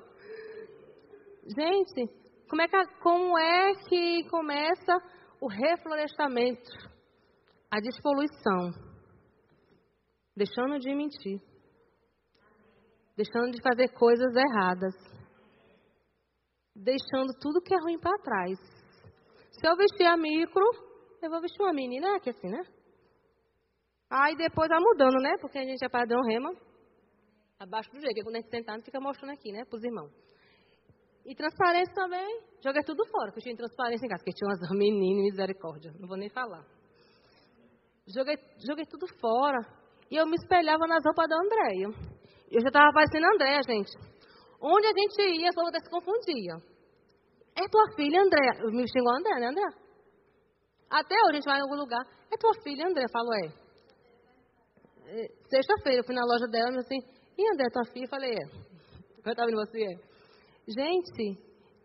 Gente, 1.57 2.07
como 2.47 2.61
é, 2.61 2.67
que, 2.67 2.77
como 3.01 3.35
é 3.37 3.73
que 3.87 4.29
começa 4.29 4.95
o 5.39 5.47
reflorestamento? 5.47 6.69
A 7.71 7.79
despoluição. 7.79 8.71
Deixando 10.35 10.77
de 10.79 10.93
mentir. 10.93 11.41
Deixando 13.15 13.51
de 13.51 13.61
fazer 13.61 13.87
coisas 13.89 14.35
erradas 14.35 15.20
deixando 16.75 17.33
tudo 17.39 17.61
que 17.61 17.73
é 17.73 17.77
ruim 17.77 17.99
para 17.99 18.17
trás. 18.19 18.57
Se 19.51 19.67
eu 19.67 19.75
vestir 19.75 20.05
a 20.05 20.17
micro, 20.17 20.63
eu 21.21 21.29
vou 21.29 21.41
vestir 21.41 21.61
uma 21.61 21.73
mini, 21.73 21.99
né? 21.99 22.19
Que 22.19 22.29
assim, 22.29 22.47
né? 22.47 22.63
Aí 24.09 24.35
depois 24.35 24.67
vai 24.69 24.79
mudando, 24.79 25.21
né? 25.21 25.37
Porque 25.39 25.57
a 25.57 25.63
gente 25.63 25.83
é 25.83 25.89
padrão 25.89 26.21
rema. 26.21 26.51
Abaixo 27.59 27.91
do 27.91 27.99
jeito, 27.99 28.15
que 28.15 28.23
quando 28.23 28.35
a 28.35 28.39
gente 28.39 28.49
sentar, 28.49 28.75
não 28.75 28.83
fica 28.83 28.99
mostrando 28.99 29.31
aqui, 29.31 29.51
né? 29.51 29.63
Para 29.65 29.77
os 29.77 29.83
irmãos. 29.83 30.11
E 31.25 31.35
transparência 31.35 31.93
também, 31.93 32.41
joguei 32.63 32.81
tudo 32.81 33.05
fora, 33.05 33.27
porque 33.27 33.39
eu 33.39 33.43
tinha 33.43 33.55
transparência 33.55 34.05
em 34.05 34.09
casa, 34.09 34.23
porque 34.23 34.33
tinha 34.35 34.49
umas 34.49 34.59
meninas, 34.75 35.31
misericórdia, 35.31 35.93
não 35.99 36.07
vou 36.07 36.17
nem 36.17 36.29
falar. 36.29 36.65
Joguei, 38.07 38.35
joguei 38.67 38.85
tudo 38.85 39.07
fora. 39.19 39.59
E 40.09 40.17
eu 40.17 40.25
me 40.25 40.35
espelhava 40.35 40.85
nas 40.87 41.03
roupas 41.05 41.29
da 41.29 41.37
Andréia. 41.37 41.87
Eu 42.51 42.61
já 42.61 42.67
estava 42.67 42.91
parecendo 42.91 43.27
a 43.27 43.33
Andréia, 43.33 43.61
gente. 43.65 44.10
Onde 44.61 44.87
a 44.87 44.93
gente 44.93 45.21
ia, 45.41 45.49
as 45.49 45.55
pessoas 45.55 45.83
se 45.83 45.89
confundia. 45.89 46.55
É 47.55 47.67
tua 47.67 47.85
filha, 47.95 48.21
André. 48.21 48.71
Me 48.71 48.85
xingou 48.87 49.15
André, 49.15 49.39
né, 49.39 49.47
André? 49.47 49.67
Até 50.89 51.15
hoje 51.15 51.29
a 51.29 51.33
gente 51.35 51.45
vai 51.45 51.57
em 51.57 51.61
algum 51.61 51.75
lugar. 51.75 52.05
É 52.31 52.37
tua 52.37 52.53
filha, 52.63 52.87
André? 52.87 53.05
Falou, 53.11 53.33
é. 53.33 53.47
é. 55.07 55.27
Sexta-feira 55.49 56.01
eu 56.01 56.05
fui 56.05 56.13
na 56.13 56.25
loja 56.25 56.47
dela 56.47 56.75
e 56.75 56.77
assim, 56.77 56.99
e 57.37 57.53
André, 57.53 57.69
tua 57.73 57.85
filha? 57.91 58.05
Eu 58.05 58.09
falei, 58.09 58.31
é. 58.31 58.45
Eu 59.25 59.31
estava 59.31 59.49
vendo 59.49 59.59
você, 59.59 59.83
é. 59.83 60.11
Gente, 60.67 61.37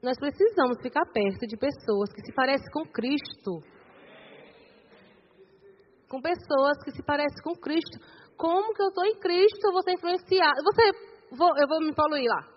nós 0.03 0.19
precisamos 0.19 0.81
ficar 0.83 1.05
perto 1.13 1.47
de 1.47 1.57
pessoas 1.57 2.13
que 2.13 2.21
se 2.25 2.33
parecem 2.35 2.71
com 2.73 2.85
Cristo. 2.85 3.61
Com 6.09 6.21
pessoas 6.21 6.77
que 6.85 6.93
se 6.93 7.03
parecem 7.03 7.43
com 7.43 7.55
Cristo. 7.57 7.99
Como 8.37 8.73
que 8.75 8.83
eu 8.83 8.89
estou 8.89 9.05
em 9.05 9.19
Cristo, 9.19 9.67
eu 9.67 9.73
vou 9.73 9.83
ser? 9.83 9.97
Você, 9.97 10.83
vou, 11.33 11.51
eu 11.59 11.67
vou 11.69 11.81
me 11.81 11.95
poluir 11.95 12.29
lá. 12.29 12.56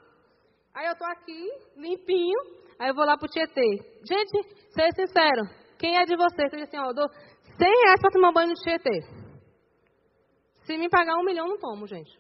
Aí 0.74 0.86
eu 0.88 0.96
tô 0.96 1.06
aqui, 1.06 1.50
limpinho, 1.76 2.40
aí 2.80 2.90
eu 2.90 2.96
vou 2.96 3.06
lá 3.06 3.18
pro 3.18 3.28
Tietê. 3.28 3.78
Gente, 4.04 4.56
seja 4.70 4.92
sincero, 4.96 5.42
quem 5.78 5.98
é 5.98 6.06
de 6.06 6.16
vocês? 6.16 6.50
Você 6.50 6.58
diz 6.58 6.68
assim, 6.68 6.78
ó, 6.78 6.88
eu 6.88 6.94
dou 6.94 7.08
100 7.10 7.68
reais 7.84 8.02
para 8.02 8.12
tomar 8.12 8.32
banho 8.32 8.50
no 8.50 8.56
Tietê. 8.56 9.02
Se 10.64 10.78
me 10.78 10.90
pagar 10.90 11.16
um 11.16 11.26
milhão, 11.26 11.48
não 11.48 11.58
tomo, 11.58 11.88
gente. 11.88 12.12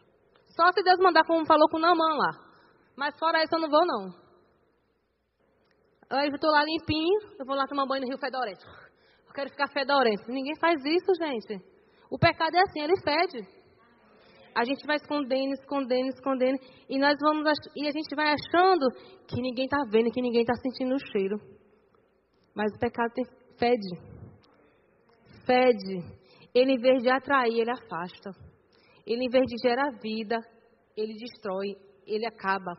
Só 0.48 0.72
se 0.72 0.84
Deus 0.84 1.00
mandar, 1.00 1.24
como 1.26 1.46
falou 1.46 1.70
com 1.70 1.78
o 1.78 1.80
Namã 1.80 2.16
lá. 2.16 2.32
Mas 2.98 3.18
fora 3.20 3.44
isso, 3.44 3.56
eu 3.56 3.60
não 3.60 3.70
vou, 3.70 3.86
não. 3.86 4.30
Aí 6.12 6.28
eu 6.28 6.40
tô 6.40 6.50
lá 6.50 6.64
limpinho, 6.64 7.20
eu 7.38 7.46
vou 7.46 7.56
lá 7.56 7.68
tomar 7.68 7.86
banho 7.86 8.02
no 8.02 8.08
Rio 8.08 8.18
Fedorento. 8.18 8.66
Eu 9.28 9.34
quero 9.34 9.50
ficar 9.52 9.68
fedorento. 9.68 10.24
Ninguém 10.28 10.56
faz 10.60 10.84
isso, 10.84 11.14
gente. 11.14 11.64
O 12.10 12.18
pecado 12.18 12.56
é 12.56 12.62
assim, 12.62 12.82
ele 12.82 13.00
fede 13.00 13.59
a 14.60 14.66
gente 14.66 14.86
vai 14.86 14.98
escondendo, 14.98 15.54
escondendo, 15.54 16.10
escondendo, 16.10 16.60
e 16.90 17.00
nós 17.00 17.16
vamos 17.22 17.50
e 17.78 17.88
a 17.88 17.92
gente 17.92 18.14
vai 18.14 18.28
achando 18.28 18.90
que 19.26 19.42
ninguém 19.42 19.64
está 19.64 19.78
vendo, 19.90 20.12
que 20.12 20.22
ninguém 20.22 20.42
está 20.42 20.54
sentindo 20.56 20.96
o 20.96 21.12
cheiro. 21.12 21.40
Mas 22.54 22.70
o 22.76 22.78
pecado 22.78 23.10
tem, 23.14 23.24
fede. 23.58 23.96
Fede. 25.46 26.20
Ele, 26.54 26.74
em 26.74 26.78
vez 26.78 27.02
de 27.02 27.10
atrair, 27.10 27.58
ele 27.58 27.72
afasta. 27.72 28.32
Ele, 29.08 29.24
em 29.24 29.30
vez 29.30 29.46
de 29.46 29.56
gerar 29.66 29.98
vida, 30.02 30.38
ele 30.98 31.14
destrói, 31.14 31.78
ele 32.06 32.26
acaba. 32.26 32.76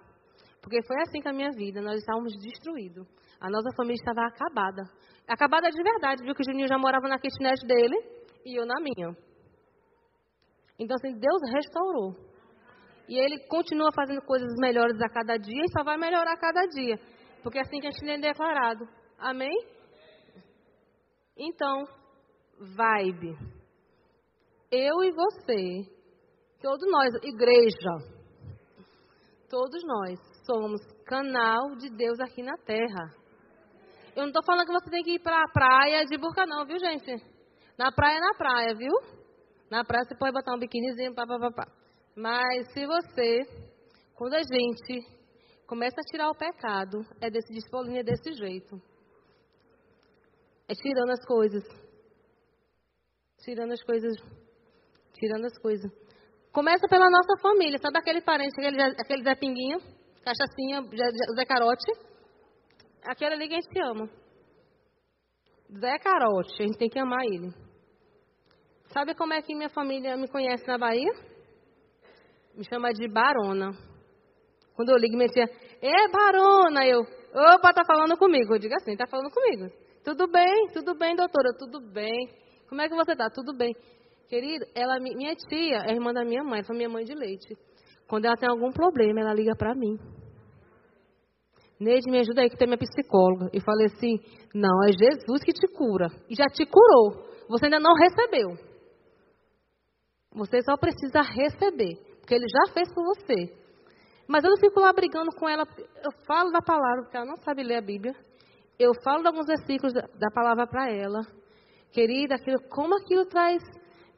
Porque 0.61 0.83
foi 0.87 1.01
assim 1.01 1.23
com 1.23 1.31
a 1.31 1.33
minha 1.33 1.51
vida, 1.51 1.81
nós 1.81 1.99
estávamos 1.99 2.35
destruídos. 2.43 3.09
A 3.41 3.49
nossa 3.49 3.71
família 3.75 3.95
estava 3.95 4.27
acabada. 4.27 4.83
Acabada 5.27 5.71
de 5.71 5.83
verdade, 5.83 6.23
viu 6.23 6.35
que 6.35 6.43
o 6.43 6.45
Juninho 6.45 6.69
já 6.69 6.77
morava 6.77 7.09
na 7.09 7.19
kitnet 7.19 7.67
dele 7.67 7.97
e 8.45 8.61
eu 8.61 8.67
na 8.67 8.79
minha. 8.81 9.30
Então, 10.81 10.97
assim, 10.97 11.13
Deus 11.13 11.43
restaurou. 11.53 12.17
E 13.07 13.19
Ele 13.19 13.39
continua 13.49 13.91
fazendo 13.95 14.23
coisas 14.23 14.49
melhores 14.59 14.99
a 15.03 15.11
cada 15.11 15.37
dia 15.37 15.63
e 15.63 15.73
só 15.73 15.85
vai 15.85 15.99
melhorar 15.99 16.33
a 16.33 16.41
cada 16.41 16.67
dia. 16.69 16.99
Porque 17.43 17.59
é 17.59 17.61
assim 17.61 17.81
que 17.81 17.87
a 17.87 17.91
gente 17.91 18.05
tem 18.05 18.19
declarado. 18.19 18.89
Amém? 19.19 19.55
Então, 21.37 21.85
vibe. 22.75 23.37
Eu 24.73 25.05
e 25.05 25.11
você, 25.11 25.91
todos 26.63 26.91
nós, 26.91 27.15
igreja, 27.25 28.17
todos 29.51 29.83
nós 29.85 30.19
somos 30.47 30.81
canal 31.05 31.77
de 31.77 31.91
Deus 31.91 32.19
aqui 32.21 32.43
na 32.43 32.57
terra. 32.65 33.21
Eu 34.17 34.23
não 34.23 34.29
estou 34.29 34.45
falando 34.45 34.67
que 34.67 34.73
você 34.73 34.91
tem 34.91 35.03
que 35.03 35.15
ir 35.17 35.23
para 35.23 35.43
a 35.43 35.53
praia 35.53 36.07
de 36.07 36.17
burca, 36.17 36.47
não, 36.47 36.65
viu, 36.65 36.79
gente? 36.79 37.23
Na 37.77 37.93
praia 37.93 38.17
é 38.17 38.21
na 38.21 38.35
praia, 38.35 38.75
viu? 38.75 39.20
Na 39.71 39.85
praia 39.85 40.05
você 40.05 40.17
pode 40.17 40.33
botar 40.33 40.55
um 40.55 40.59
biquinizinho, 40.59 41.15
pá, 41.15 41.25
pá, 41.25 41.39
pá, 41.39 41.51
pá. 41.53 41.73
Mas 42.17 42.73
se 42.73 42.85
você, 42.85 43.39
quando 44.15 44.35
a 44.35 44.43
gente 44.43 45.07
começa 45.67 46.01
a 46.01 46.05
tirar 46.11 46.29
o 46.29 46.35
pecado, 46.35 46.99
é 47.21 47.31
desse 47.31 47.53
dispolinho, 47.53 48.01
é 48.01 48.03
desse 48.03 48.33
jeito. 48.33 48.83
É 50.67 50.75
tirando 50.75 51.11
as 51.11 51.25
coisas. 51.25 51.63
Tirando 53.45 53.73
as 53.73 53.83
coisas. 53.85 54.17
Tirando 55.15 55.45
as 55.45 55.57
coisas. 55.59 55.91
Começa 56.53 56.89
pela 56.89 57.09
nossa 57.09 57.41
família. 57.41 57.79
Sabe 57.79 57.99
aquele 57.99 58.21
parente, 58.21 58.53
aquele, 58.59 58.83
aquele 58.83 59.23
Zé 59.23 59.37
Pinguinho, 59.37 59.79
cachaçinha, 60.25 60.83
Zé 61.37 61.45
Carote? 61.45 61.93
Aquele 63.05 63.35
ali 63.35 63.49
que 63.49 63.55
a 63.55 63.61
gente 63.61 63.83
ama. 63.85 64.11
Zé 65.79 65.99
Carote, 66.01 66.61
a 66.61 66.67
gente 66.67 66.79
tem 66.79 66.89
que 66.89 66.99
amar 66.99 67.25
ele. 67.25 67.70
Sabe 68.93 69.15
como 69.15 69.33
é 69.33 69.41
que 69.41 69.55
minha 69.55 69.69
família 69.69 70.17
me 70.17 70.27
conhece 70.29 70.67
na 70.67 70.77
Bahia? 70.77 71.13
Me 72.57 72.65
chama 72.65 72.93
de 72.93 73.07
Barona. 73.07 73.71
Quando 74.75 74.91
eu 74.91 74.97
ligo, 74.97 75.17
me 75.17 75.27
dizia, 75.27 75.49
é 75.81 76.09
Barona. 76.09 76.85
Eu, 76.85 77.01
opa, 77.01 77.73
tá 77.73 77.85
falando 77.87 78.17
comigo. 78.17 78.55
Eu 78.55 78.59
digo 78.59 78.75
assim, 78.75 78.97
tá 78.97 79.07
falando 79.07 79.31
comigo. 79.31 79.71
Tudo 80.03 80.27
bem, 80.27 80.67
tudo 80.73 80.97
bem, 80.97 81.15
doutora, 81.15 81.51
tudo 81.57 81.81
bem. 81.93 82.29
Como 82.69 82.81
é 82.81 82.89
que 82.89 82.95
você 82.97 83.15
tá? 83.15 83.29
Tudo 83.33 83.57
bem. 83.57 83.73
Querido, 84.29 84.67
ela, 84.75 84.99
minha 84.99 85.37
tia 85.37 85.85
é 85.87 85.93
irmã 85.93 86.13
da 86.13 86.25
minha 86.25 86.43
mãe, 86.43 86.65
foi 86.65 86.77
minha 86.77 86.89
mãe 86.89 87.05
de 87.05 87.15
leite. 87.15 87.57
Quando 88.09 88.25
ela 88.25 88.37
tem 88.37 88.49
algum 88.49 88.73
problema, 88.73 89.21
ela 89.21 89.35
liga 89.35 89.55
para 89.57 89.73
mim. 89.73 89.97
Neide, 91.79 92.11
me 92.11 92.19
ajuda 92.19 92.43
aí 92.43 92.51
que 92.51 92.57
tem 92.57 92.67
minha 92.67 92.77
psicóloga. 92.77 93.51
E 93.53 93.61
falei 93.61 93.87
assim, 93.87 94.19
não, 94.53 94.83
é 94.85 94.93
Jesus 94.93 95.45
que 95.45 95.53
te 95.53 95.69
cura. 95.73 96.09
E 96.29 96.35
já 96.35 96.47
te 96.47 96.67
curou. 96.67 97.25
Você 97.49 97.67
ainda 97.67 97.79
não 97.79 97.95
recebeu. 97.95 98.70
Você 100.33 100.63
só 100.63 100.77
precisa 100.77 101.21
receber. 101.23 101.97
Porque 102.21 102.35
ele 102.35 102.47
já 102.49 102.73
fez 102.73 102.93
por 102.93 103.05
você. 103.05 103.53
Mas 104.29 104.45
eu 104.45 104.51
não 104.51 104.57
fico 104.59 104.81
lá 104.81 104.93
brigando 104.93 105.31
com 105.33 105.49
ela. 105.49 105.65
Eu 106.05 106.13
falo 106.27 106.51
da 106.51 106.61
palavra, 106.61 107.03
porque 107.03 107.17
ela 107.17 107.27
não 107.27 107.37
sabe 107.37 107.63
ler 107.63 107.77
a 107.77 107.83
Bíblia. 107.83 108.15
Eu 108.79 108.93
falo 109.05 109.23
de 109.23 109.29
alguns 109.29 109.47
versículos 109.47 109.93
da, 109.93 110.31
palavra 110.35 110.67
para 110.67 110.91
ela. 110.91 111.21
Querida, 111.93 112.37
aquilo, 112.37 112.59
como 112.71 112.97
aquilo 112.97 113.27
traz 113.27 113.63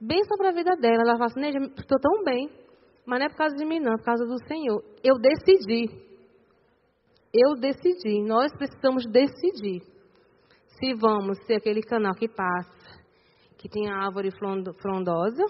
bênção 0.00 0.36
para 0.36 0.50
a 0.50 0.52
vida 0.52 0.76
dela. 0.76 1.02
Ela 1.02 1.18
fala 1.18 1.26
assim, 1.26 1.72
estou 1.76 1.98
tão 1.98 2.22
bem. 2.24 2.50
Mas 3.06 3.18
não 3.18 3.26
é 3.26 3.28
por 3.28 3.36
causa 3.36 3.56
de 3.56 3.64
mim, 3.64 3.80
não, 3.80 3.94
é 3.94 3.96
por 3.96 4.04
causa 4.04 4.24
do 4.24 4.38
Senhor. 4.46 4.84
Eu 5.02 5.18
decidi 5.18 6.12
eu 7.32 7.54
decidi, 7.54 8.22
nós 8.22 8.52
precisamos 8.52 9.04
decidir 9.06 9.80
se 10.66 10.92
vamos 10.94 11.38
ser 11.46 11.54
aquele 11.54 11.80
canal 11.80 12.14
que 12.14 12.28
passa, 12.28 13.00
que 13.56 13.70
tem 13.70 13.88
a 13.88 14.04
árvore 14.04 14.30
frondosa, 14.30 15.44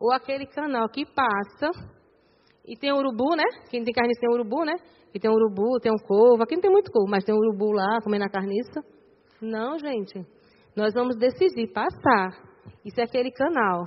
ou 0.00 0.10
aquele 0.12 0.46
canal 0.46 0.88
que 0.88 1.04
passa 1.04 1.70
e 2.64 2.74
tem 2.74 2.90
urubu, 2.90 3.36
né? 3.36 3.44
Quem 3.70 3.84
tem 3.84 3.92
carniça 3.92 4.20
tem 4.20 4.30
urubu, 4.30 4.64
né? 4.64 4.72
Que 5.12 5.20
tem 5.20 5.30
urubu, 5.30 5.78
tem 5.80 5.92
um 5.92 5.98
corvo. 5.98 6.42
Aqui 6.42 6.54
não 6.54 6.62
tem 6.62 6.70
muito 6.70 6.90
corvo, 6.90 7.10
mas 7.10 7.22
tem 7.22 7.34
um 7.34 7.38
urubu 7.38 7.72
lá 7.72 8.00
comendo 8.02 8.24
a 8.24 8.30
carniça. 8.30 8.80
Não, 9.42 9.78
gente. 9.78 10.26
Nós 10.74 10.94
vamos 10.94 11.16
decidir 11.16 11.70
passar. 11.72 12.30
Isso 12.84 13.00
é 13.00 13.04
aquele 13.04 13.30
canal 13.30 13.84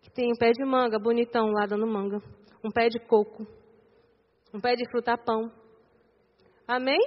que 0.00 0.10
tem 0.10 0.32
um 0.32 0.36
pé 0.38 0.52
de 0.52 0.64
manga 0.64 0.98
bonitão 0.98 1.50
lá 1.50 1.66
dando 1.66 1.86
manga, 1.86 2.18
um 2.64 2.70
pé 2.70 2.88
de 2.88 2.98
coco, 3.00 3.46
um 4.54 4.60
pé 4.60 4.74
de 4.74 4.88
fruta-pão. 4.90 5.50
Amém? 6.66 7.00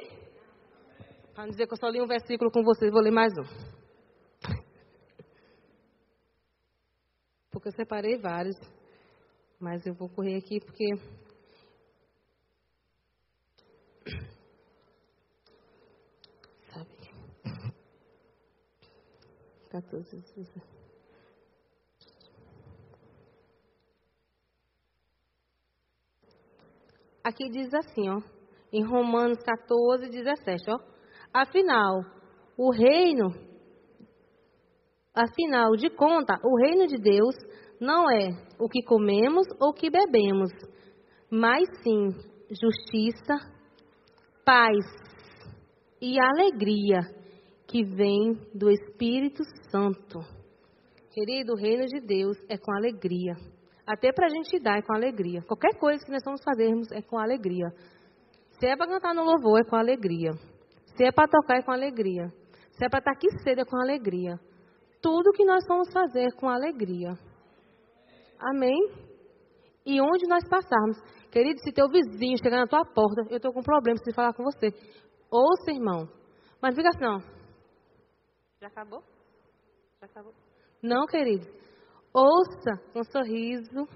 Para 1.33 1.45
não 1.45 1.49
dizer 1.49 1.65
que 1.65 1.73
eu 1.73 1.77
só 1.77 1.87
li 1.87 2.01
um 2.01 2.07
versículo 2.07 2.51
com 2.51 2.61
vocês, 2.63 2.91
vou 2.91 3.01
ler 3.01 3.11
mais 3.11 3.33
um. 3.37 3.72
Porque 7.53 7.69
eu 7.69 7.71
separei 7.71 8.17
vários. 8.17 8.59
Mas 9.57 9.85
eu 9.85 9.93
vou 9.93 10.09
correr 10.09 10.35
aqui 10.35 10.59
porque. 10.59 10.95
Sabe? 16.73 16.89
14, 19.71 20.17
16. 20.17 20.73
Aqui 27.23 27.49
diz 27.49 27.73
assim, 27.73 28.09
ó 28.09 28.21
em 28.73 28.83
Romanos 28.83 29.37
14, 29.43 30.09
17. 30.09 30.71
Ó. 30.71 30.79
Afinal, 31.31 32.03
o 32.57 32.71
reino, 32.71 33.29
afinal 35.13 35.75
de 35.75 35.89
conta, 35.89 36.39
o 36.43 36.57
reino 36.57 36.87
de 36.87 36.97
Deus 36.97 37.35
não 37.79 38.09
é 38.09 38.29
o 38.59 38.67
que 38.67 38.83
comemos 38.83 39.45
ou 39.59 39.69
o 39.69 39.73
que 39.73 39.89
bebemos, 39.89 40.51
mas 41.29 41.67
sim 41.83 42.09
justiça, 42.49 43.35
paz 44.45 44.85
e 46.01 46.19
alegria 46.19 46.99
que 47.67 47.83
vem 47.83 48.33
do 48.53 48.69
Espírito 48.69 49.43
Santo. 49.69 50.19
Querido, 51.11 51.53
o 51.53 51.57
reino 51.57 51.85
de 51.85 51.99
Deus 52.01 52.37
é 52.49 52.57
com 52.57 52.71
alegria. 52.71 53.35
Até 53.85 54.11
para 54.13 54.27
a 54.27 54.29
gente 54.29 54.59
dar 54.59 54.77
é 54.77 54.81
com 54.81 54.93
alegria. 54.93 55.41
Qualquer 55.43 55.77
coisa 55.77 56.03
que 56.03 56.11
nós 56.11 56.23
vamos 56.23 56.43
fazermos 56.43 56.91
é 56.91 57.01
com 57.01 57.17
alegria. 57.19 57.67
Se 58.59 58.67
é 58.67 58.77
para 58.77 58.87
cantar 58.87 59.13
no 59.13 59.23
louvor, 59.23 59.59
é 59.59 59.69
com 59.69 59.75
alegria. 59.75 60.31
Se 60.95 61.03
é 61.03 61.11
para 61.11 61.27
tocar, 61.27 61.57
é 61.57 61.61
com 61.61 61.71
alegria. 61.71 62.31
Se 62.71 62.85
é 62.85 62.89
para 62.89 62.99
estar 62.99 63.11
aqui 63.11 63.27
cedo, 63.43 63.61
é 63.61 63.65
com 63.65 63.77
alegria. 63.77 64.39
Tudo 65.03 65.33
que 65.33 65.43
nós 65.43 65.65
vamos 65.67 65.91
fazer 65.91 66.33
com 66.37 66.47
alegria. 66.47 67.09
Amém? 68.39 68.79
E 69.85 69.99
onde 69.99 70.25
nós 70.29 70.47
passarmos. 70.47 70.97
Querido, 71.29 71.59
se 71.59 71.73
teu 71.73 71.89
vizinho 71.89 72.37
chegar 72.41 72.57
na 72.57 72.67
tua 72.67 72.85
porta, 72.85 73.23
eu 73.29 73.35
estou 73.35 73.51
com 73.51 73.61
problema, 73.61 73.97
preciso 73.97 74.15
falar 74.15 74.33
com 74.33 74.43
você. 74.43 74.69
Ouça, 75.29 75.71
irmão. 75.71 76.07
Mas 76.61 76.73
fica 76.73 76.89
assim, 76.89 77.05
ó. 77.05 77.19
Já 78.61 78.67
acabou? 78.67 79.03
Já 79.99 80.05
acabou? 80.05 80.33
Não, 80.81 81.05
querido. 81.05 81.45
Ouça 82.13 82.77
com 82.93 83.01
um 83.01 83.03
sorriso. 83.03 83.87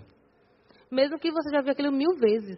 Mesmo 0.91 1.17
que 1.19 1.31
você 1.31 1.49
já 1.53 1.61
viu 1.61 1.71
aquilo 1.71 1.91
mil 1.91 2.17
vezes. 2.19 2.57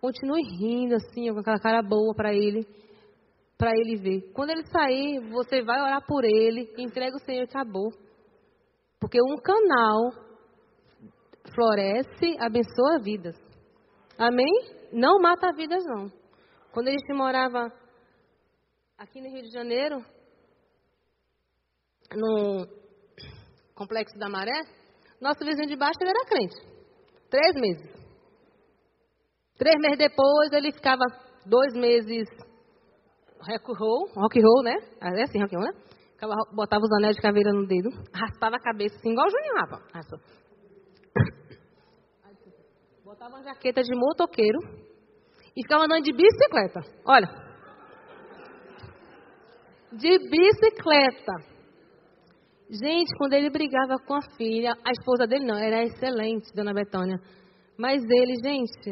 Continue 0.00 0.42
rindo 0.58 0.96
assim, 0.96 1.32
com 1.32 1.38
aquela 1.38 1.60
cara 1.60 1.82
boa 1.82 2.14
para 2.14 2.32
ele, 2.32 2.66
para 3.58 3.72
ele 3.72 3.96
ver. 3.96 4.32
Quando 4.32 4.50
ele 4.50 4.64
sair, 4.66 5.18
você 5.30 5.62
vai 5.62 5.80
orar 5.82 6.06
por 6.06 6.24
ele, 6.24 6.72
entrega 6.78 7.16
o 7.16 7.24
Senhor 7.24 7.42
e 7.42 7.44
acabou. 7.44 7.90
Porque 9.00 9.18
um 9.20 9.36
canal 9.36 10.12
floresce, 11.52 12.36
abençoa 12.38 13.00
vidas. 13.02 13.36
Amém? 14.16 14.52
Não 14.92 15.18
mata 15.20 15.52
vidas, 15.52 15.84
não. 15.84 16.08
Quando 16.72 16.88
gente 16.88 17.12
morava 17.12 17.72
aqui 18.96 19.20
no 19.20 19.28
Rio 19.28 19.42
de 19.42 19.50
Janeiro, 19.50 20.04
no 22.14 22.66
Complexo 23.74 24.16
da 24.18 24.28
Maré, 24.28 24.60
nosso 25.20 25.44
vizinho 25.44 25.68
de 25.68 25.76
baixo 25.76 25.98
ele 26.00 26.10
era 26.10 26.24
crente. 26.26 26.56
Três 27.28 27.54
meses. 27.54 27.98
Três 29.56 29.74
meses 29.80 29.98
depois, 29.98 30.52
ele 30.52 30.72
ficava 30.72 31.04
dois 31.44 31.74
meses 31.74 32.28
rock 33.40 33.72
roll, 33.78 34.08
rock 34.14 34.40
roll, 34.40 34.62
né? 34.62 34.76
É 35.00 35.22
assim, 35.22 35.40
rock 35.40 35.54
roll, 35.54 35.64
né? 35.64 35.72
Ficava, 36.12 36.34
botava 36.52 36.84
os 36.84 36.92
anéis 36.98 37.16
de 37.16 37.22
caveira 37.22 37.52
no 37.52 37.66
dedo, 37.66 37.90
raspava 38.12 38.56
a 38.56 38.60
cabeça 38.60 38.96
assim, 38.96 39.12
igual 39.12 39.26
o 39.26 39.30
Juninho 39.30 39.54
Rapa. 39.54 39.82
Botava 43.04 43.36
uma 43.36 43.42
jaqueta 43.42 43.82
de 43.82 43.94
motoqueiro 43.94 44.58
e 45.56 45.62
ficava 45.62 45.84
andando 45.84 46.02
de 46.02 46.12
bicicleta. 46.12 46.80
Olha. 47.04 47.28
De 49.92 50.18
bicicleta. 50.28 51.32
Gente, 52.70 53.16
quando 53.16 53.32
ele 53.32 53.48
brigava 53.48 53.98
com 53.98 54.14
a 54.14 54.22
filha, 54.36 54.72
a 54.84 54.90
esposa 54.90 55.26
dele 55.26 55.46
não, 55.46 55.56
era 55.56 55.84
excelente, 55.84 56.52
dona 56.54 56.74
Betânia. 56.74 57.18
Mas 57.78 58.02
ele, 58.02 58.34
gente. 58.44 58.90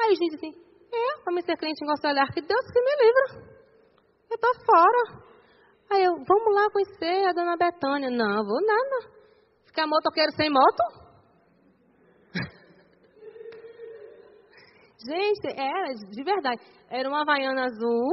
Aí, 0.00 0.14
gente, 0.14 0.36
assim, 0.36 0.54
é, 0.92 1.22
para 1.22 1.34
me 1.34 1.42
ser 1.42 1.56
crente 1.56 1.84
em 1.84 1.86
gosto 1.86 2.06
olhar, 2.06 2.26
que 2.32 2.40
Deus 2.40 2.66
que 2.72 2.80
me 2.80 2.96
livra. 3.04 3.51
Eu 4.32 4.38
tô 4.38 4.52
fora. 4.64 5.20
Aí 5.90 6.04
eu, 6.04 6.14
vamos 6.26 6.54
lá 6.54 6.70
conhecer 6.70 7.26
a 7.26 7.32
dona 7.32 7.54
Betânia. 7.54 8.10
Não, 8.10 8.42
vou 8.42 8.66
nada. 8.66 9.10
Ficar 9.66 9.86
motoqueiro 9.86 10.32
sem 10.32 10.48
moto? 10.48 10.82
Gente, 15.06 15.48
era 15.54 15.92
de 15.92 16.24
verdade. 16.24 16.62
Era 16.88 17.10
uma 17.10 17.20
havaiana 17.20 17.66
azul, 17.66 18.08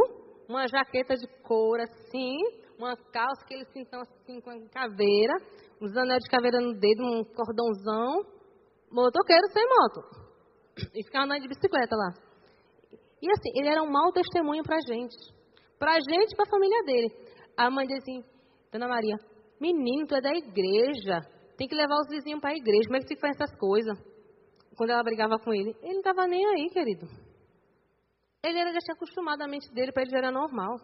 uma 0.50 0.68
jaqueta 0.68 1.16
de 1.16 1.26
couro 1.42 1.82
assim, 1.84 2.36
uma 2.78 2.98
calça 2.98 3.46
que 3.48 3.54
eles 3.54 3.72
pintam 3.72 4.02
assim 4.02 4.42
com 4.42 4.68
caveira, 4.68 5.38
uns 5.82 5.96
anéis 5.96 6.26
de 6.26 6.30
caveira 6.30 6.60
no 6.60 6.74
dedo, 6.74 7.02
um 7.02 7.24
cordãozão, 7.24 8.26
motoqueiro 8.92 9.48
sem 9.54 9.66
moto. 9.66 10.02
E 10.94 11.02
ficava 11.06 11.24
andando 11.24 11.44
de 11.44 11.48
bicicleta 11.48 11.96
lá. 11.96 12.14
E 13.22 13.32
assim, 13.32 13.52
ele 13.56 13.70
era 13.70 13.82
um 13.82 13.90
mau 13.90 14.12
testemunho 14.12 14.64
pra 14.64 14.82
gente. 14.86 15.39
Pra 15.80 15.94
gente 15.94 16.34
e 16.34 16.36
pra 16.36 16.46
família 16.46 16.84
dele. 16.84 17.08
A 17.58 17.72
mãe 17.72 17.88
dele 17.88 18.00
assim, 18.00 18.24
Dona 18.72 18.88
Maria, 18.88 19.16
menino, 19.60 20.06
tu 20.06 20.16
é 20.16 20.22
da 20.22 20.32
igreja. 20.32 21.22
Tem 21.58 21.68
que 21.68 21.76
levar 21.76 21.96
os 21.96 22.10
vizinhos 22.10 22.42
para 22.42 22.52
a 22.52 22.58
igreja. 22.58 22.88
Como 22.88 22.98
é 22.98 23.00
que 23.00 23.08
se 23.08 23.20
faz 23.20 23.36
essas 23.36 23.58
coisas? 23.58 23.98
Quando 24.78 24.92
ela 24.92 25.04
brigava 25.04 25.40
com 25.40 25.54
ele. 25.54 25.76
Ele 25.82 25.94
não 25.94 26.00
estava 26.00 26.28
nem 26.28 26.46
aí, 26.46 26.70
querido. 26.70 27.06
Ele 28.44 28.58
era, 28.58 28.72
acostumado 28.92 29.42
a 29.42 29.48
mente 29.48 29.70
dele, 29.74 29.92
para 29.92 30.04
ele 30.04 30.12
já 30.12 30.18
era 30.20 30.32
normal. 30.32 30.78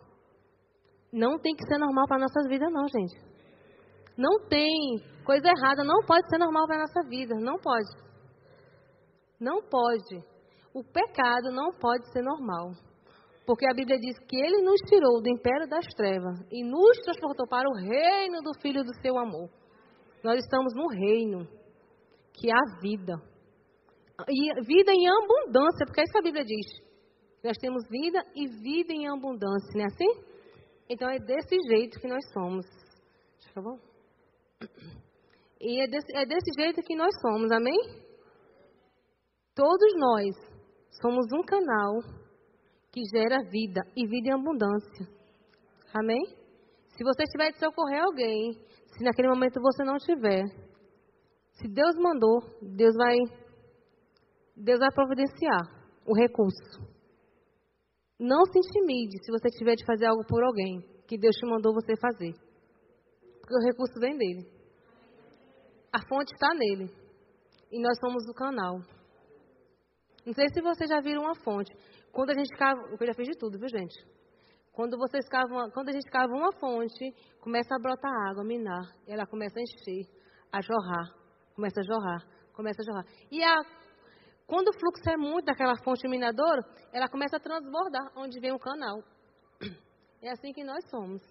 Não 1.12 1.40
tem 1.40 1.56
que 1.56 1.66
ser 1.66 1.78
normal 1.78 2.06
para 2.08 2.20
nossas 2.20 2.48
vidas, 2.48 2.70
não, 2.72 2.88
gente. 2.88 3.16
Não 4.18 4.48
tem. 4.48 4.70
Coisa 5.26 5.48
errada 5.48 5.84
não 5.84 6.06
pode 6.06 6.28
ser 6.30 6.38
normal 6.38 6.68
para 6.68 6.80
nossa 6.80 7.08
vida. 7.08 7.36
Não 7.36 7.58
pode. 7.58 7.88
Não 9.40 9.62
pode. 9.62 10.24
O 10.74 10.84
pecado 10.84 11.52
não 11.52 11.72
pode 11.80 12.12
ser 12.12 12.22
normal. 12.22 12.72
Porque 13.46 13.66
a 13.70 13.74
Bíblia 13.74 14.00
diz 14.00 14.18
que 14.28 14.36
ele 14.36 14.64
nos 14.64 14.82
tirou 14.82 15.22
do 15.22 15.30
império 15.30 15.68
das 15.68 15.86
trevas 15.94 16.40
e 16.52 16.64
nos 16.64 16.98
transportou 17.04 17.48
para 17.48 17.70
o 17.70 17.74
reino 17.74 18.42
do 18.42 18.60
Filho 18.60 18.84
do 18.84 18.94
seu 19.02 19.18
amor. 19.18 19.50
Nós 20.24 20.44
estamos 20.44 20.74
no 20.74 20.88
reino, 20.88 21.48
que 22.34 22.50
é 22.50 22.54
a 22.54 22.82
vida. 22.82 23.14
E 24.28 24.66
vida 24.66 24.92
em 24.92 25.08
abundância, 25.08 25.86
porque 25.86 26.02
é 26.02 26.04
isso 26.04 26.14
que 26.14 26.20
a 26.20 26.24
Bíblia 26.24 26.44
diz. 26.44 26.86
Nós 27.44 27.58
temos 27.58 27.88
vida 27.88 28.26
e 28.36 28.48
vida 28.48 28.92
em 28.92 29.08
abundância, 29.08 29.72
não 29.76 29.84
é 29.84 29.86
assim? 29.86 30.36
Então 30.90 31.08
é 31.10 31.20
desse 31.20 31.56
jeito 31.70 32.00
que 32.00 32.08
nós 32.08 32.24
somos. 32.34 32.66
Tá 33.54 33.62
bom? 33.62 33.78
E 35.62 35.82
é 35.82 35.88
desse, 35.88 36.18
é 36.18 36.26
desse 36.26 36.52
jeito 36.60 36.82
que 36.82 36.96
nós 36.96 37.14
somos, 37.22 37.52
amém? 37.52 37.78
Todos 39.54 39.94
nós 39.96 40.36
somos 41.02 41.26
um 41.34 41.44
canal 41.44 42.02
que 42.96 43.04
gera 43.12 43.44
vida 43.50 43.82
e 43.94 44.08
vida 44.08 44.30
em 44.30 44.34
abundância. 44.34 45.06
Amém? 45.94 46.24
Se 46.96 47.04
você 47.04 47.24
tiver 47.26 47.52
de 47.52 47.60
socorrer 47.60 48.02
alguém, 48.02 48.54
se 48.88 49.04
naquele 49.04 49.28
momento 49.28 49.60
você 49.62 49.84
não 49.84 49.98
tiver, 49.98 50.46
se 51.52 51.68
Deus 51.68 51.94
mandou, 51.98 52.40
Deus 52.62 52.96
vai 52.96 53.18
Deus 54.56 54.80
vai 54.80 54.90
providenciar 54.94 55.60
o 56.08 56.16
recurso. 56.16 56.80
Não 58.18 58.46
se 58.46 58.60
intimide 58.60 59.22
se 59.22 59.30
você 59.30 59.50
tiver 59.58 59.76
de 59.76 59.86
fazer 59.86 60.06
algo 60.06 60.26
por 60.26 60.42
alguém 60.42 60.80
que 61.06 61.18
Deus 61.18 61.36
te 61.36 61.46
mandou 61.46 61.74
você 61.74 61.98
fazer. 62.00 62.32
Porque 63.42 63.56
o 63.56 63.66
recurso 63.66 64.00
vem 64.00 64.18
dele. 64.18 64.48
A 65.92 66.00
fonte 66.08 66.34
está 66.34 66.54
nele. 66.54 66.90
E 67.70 67.82
nós 67.82 68.00
somos 68.00 68.26
o 68.30 68.34
canal. 68.34 68.80
Não 70.26 70.34
sei 70.34 70.48
se 70.48 70.62
vocês 70.62 70.90
já 70.90 71.02
viram 71.02 71.24
uma 71.24 71.36
fonte. 71.36 71.76
Quando 72.16 72.30
a 72.30 72.34
gente 72.34 72.56
cava, 72.56 72.82
eu 72.98 73.08
já 73.08 73.14
fiz 73.14 73.28
de 73.28 73.38
tudo, 73.38 73.60
viu 73.60 73.68
gente? 73.68 73.94
Quando 74.72 74.98
vocês 74.98 75.28
cavam, 75.28 75.70
quando 75.72 75.90
a 75.90 75.92
gente 75.92 76.10
cava 76.10 76.32
uma 76.32 76.50
fonte, 76.54 77.14
começa 77.42 77.76
a 77.76 77.78
brotar 77.78 78.10
água, 78.30 78.42
a 78.42 78.46
minar, 78.46 78.86
ela 79.06 79.26
começa 79.28 79.60
a 79.60 79.62
encher, 79.62 80.08
a 80.50 80.62
jorrar, 80.62 81.14
começa 81.54 81.82
a 81.82 81.84
jorrar, 81.84 82.26
começa 82.54 82.82
a 82.82 82.86
jorrar. 82.86 83.06
E 83.30 83.44
a, 83.44 83.56
quando 84.48 84.70
o 84.70 84.80
fluxo 84.80 85.10
é 85.10 85.18
muito 85.18 85.48
daquela 85.48 85.76
fonte 85.84 86.08
minadora, 86.08 86.62
ela 86.94 87.10
começa 87.10 87.36
a 87.36 87.40
transbordar 87.40 88.10
onde 88.16 88.40
vem 88.40 88.54
o 88.54 88.60
canal. 88.60 89.04
É 90.22 90.32
assim 90.32 90.52
que 90.54 90.64
nós 90.64 90.84
somos. 90.90 91.22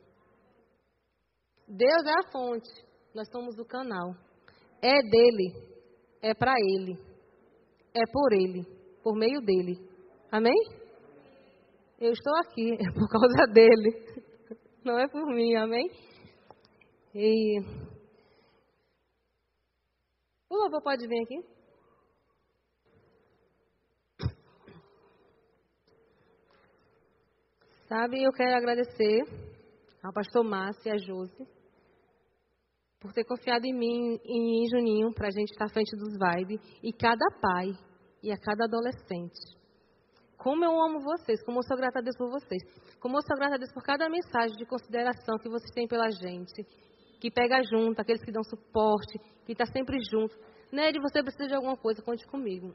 Deus 1.67 2.05
é 2.07 2.13
a 2.13 2.31
fonte, 2.31 2.71
nós 3.13 3.27
somos 3.33 3.59
o 3.59 3.65
canal. 3.65 4.15
É 4.81 5.03
dele, 5.03 5.49
é 6.23 6.33
para 6.33 6.55
ele, 6.61 6.93
é 7.93 8.03
por 8.13 8.33
ele, 8.33 8.63
por 9.03 9.17
meio 9.17 9.41
dele. 9.41 9.94
Amém? 10.37 10.61
Eu 12.01 12.11
estou 12.11 12.35
aqui 12.39 12.73
é 12.73 12.91
por 12.91 13.09
causa 13.09 13.53
dele, 13.53 13.93
não 14.85 14.99
é 14.99 15.07
por 15.07 15.25
mim, 15.27 15.55
amém? 15.55 15.89
E 17.15 17.61
o 20.51 20.57
louvor 20.57 20.83
pode 20.83 21.07
vir 21.07 21.23
aqui? 21.23 21.41
Sabe, 27.87 28.25
eu 28.25 28.33
quero 28.33 28.57
agradecer 28.57 29.23
ao 30.03 30.13
pastor 30.13 30.43
Márcio 30.43 30.89
e 30.89 30.91
a 30.91 30.99
Josi 30.99 31.47
por 32.99 33.13
ter 33.13 33.25
confiado 33.25 33.67
em 33.67 33.73
mim 33.73 34.19
e 34.25 34.65
em 34.65 34.69
Juninho 34.69 35.15
para 35.15 35.29
a 35.29 35.31
gente 35.31 35.53
estar 35.53 35.67
à 35.67 35.73
frente 35.73 35.97
dos 35.97 36.19
Vibe 36.19 36.61
e 36.83 36.93
cada 36.93 37.25
pai 37.41 37.71
e 38.21 38.33
a 38.33 38.37
cada 38.37 38.65
adolescente. 38.65 39.63
Como 40.45 40.63
eu 40.63 40.79
amo 40.79 41.01
vocês, 41.01 41.43
como 41.43 41.61
eu 41.61 41.63
sou 41.63 41.75
grata 41.75 42.01
a 42.01 42.03
Deus 42.03 42.19
por 42.19 42.29
vocês. 42.29 42.63
Como 43.01 43.17
eu 43.17 43.23
sou 43.23 43.35
grata 43.35 43.55
a 43.55 43.57
Deus 43.57 43.73
por 43.73 43.83
cada 43.83 44.11
mensagem 44.11 44.55
de 44.59 44.67
consideração 44.67 45.39
que 45.39 45.49
vocês 45.49 45.71
têm 45.75 45.89
pela 45.89 46.11
gente. 46.11 46.63
Que 47.19 47.31
pega 47.31 47.63
junto, 47.63 47.99
aqueles 47.99 48.23
que 48.23 48.31
dão 48.31 48.45
suporte, 48.45 49.19
que 49.47 49.53
está 49.53 49.65
sempre 49.65 49.97
junto. 50.11 50.37
Ned, 50.71 51.01
você 51.01 51.23
precisa 51.23 51.49
de 51.49 51.55
alguma 51.55 51.79
coisa, 51.79 52.03
conte 52.03 52.27
comigo. 52.27 52.75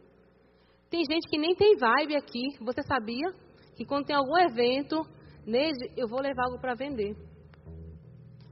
Tem 0.90 1.04
gente 1.06 1.30
que 1.30 1.38
nem 1.38 1.56
tem 1.56 1.78
vibe 1.78 2.16
aqui, 2.16 2.58
você 2.60 2.82
sabia? 2.82 3.30
Que 3.76 3.86
quando 3.86 4.08
tem 4.08 4.16
algum 4.16 4.40
evento, 4.40 5.06
Ned, 5.46 5.78
eu 5.96 6.08
vou 6.08 6.22
levar 6.22 6.46
algo 6.46 6.60
para 6.60 6.74
vender. 6.74 7.16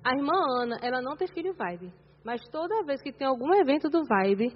A 0.06 0.16
irmã 0.16 0.38
Ana, 0.62 0.78
ela 0.84 1.02
não 1.02 1.18
tem 1.18 1.28
filho 1.28 1.56
vibe. 1.56 1.92
Mas 2.24 2.40
toda 2.52 2.86
vez 2.86 3.02
que 3.02 3.12
tem 3.12 3.26
algum 3.26 3.52
evento 3.56 3.90
do 3.90 4.04
vibe, 4.06 4.56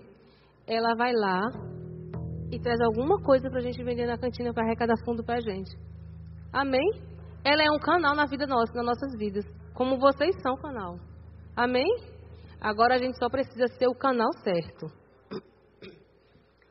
ela 0.67 0.93
vai 0.95 1.13
lá 1.13 1.70
e 2.51 2.59
traz 2.59 2.81
alguma 2.81 3.17
coisa 3.21 3.49
para 3.49 3.59
a 3.59 3.61
gente 3.61 3.81
vender 3.81 4.05
na 4.05 4.17
cantina 4.17 4.53
para 4.53 4.65
arrecadar 4.65 4.95
fundo 5.05 5.23
para 5.23 5.37
a 5.37 5.39
gente. 5.39 5.71
Amém? 6.51 6.85
Ela 7.45 7.63
é 7.63 7.71
um 7.71 7.79
canal 7.79 8.13
na 8.13 8.25
vida 8.25 8.45
nossa, 8.45 8.73
nas 8.73 8.85
nossas 8.85 9.17
vidas. 9.17 9.45
Como 9.73 9.97
vocês 9.97 10.35
são 10.41 10.57
canal. 10.57 10.99
Amém? 11.55 11.87
Agora 12.59 12.95
a 12.95 12.97
gente 12.97 13.17
só 13.17 13.29
precisa 13.29 13.67
ser 13.79 13.87
o 13.87 13.95
canal 13.95 14.29
certo. 14.43 14.87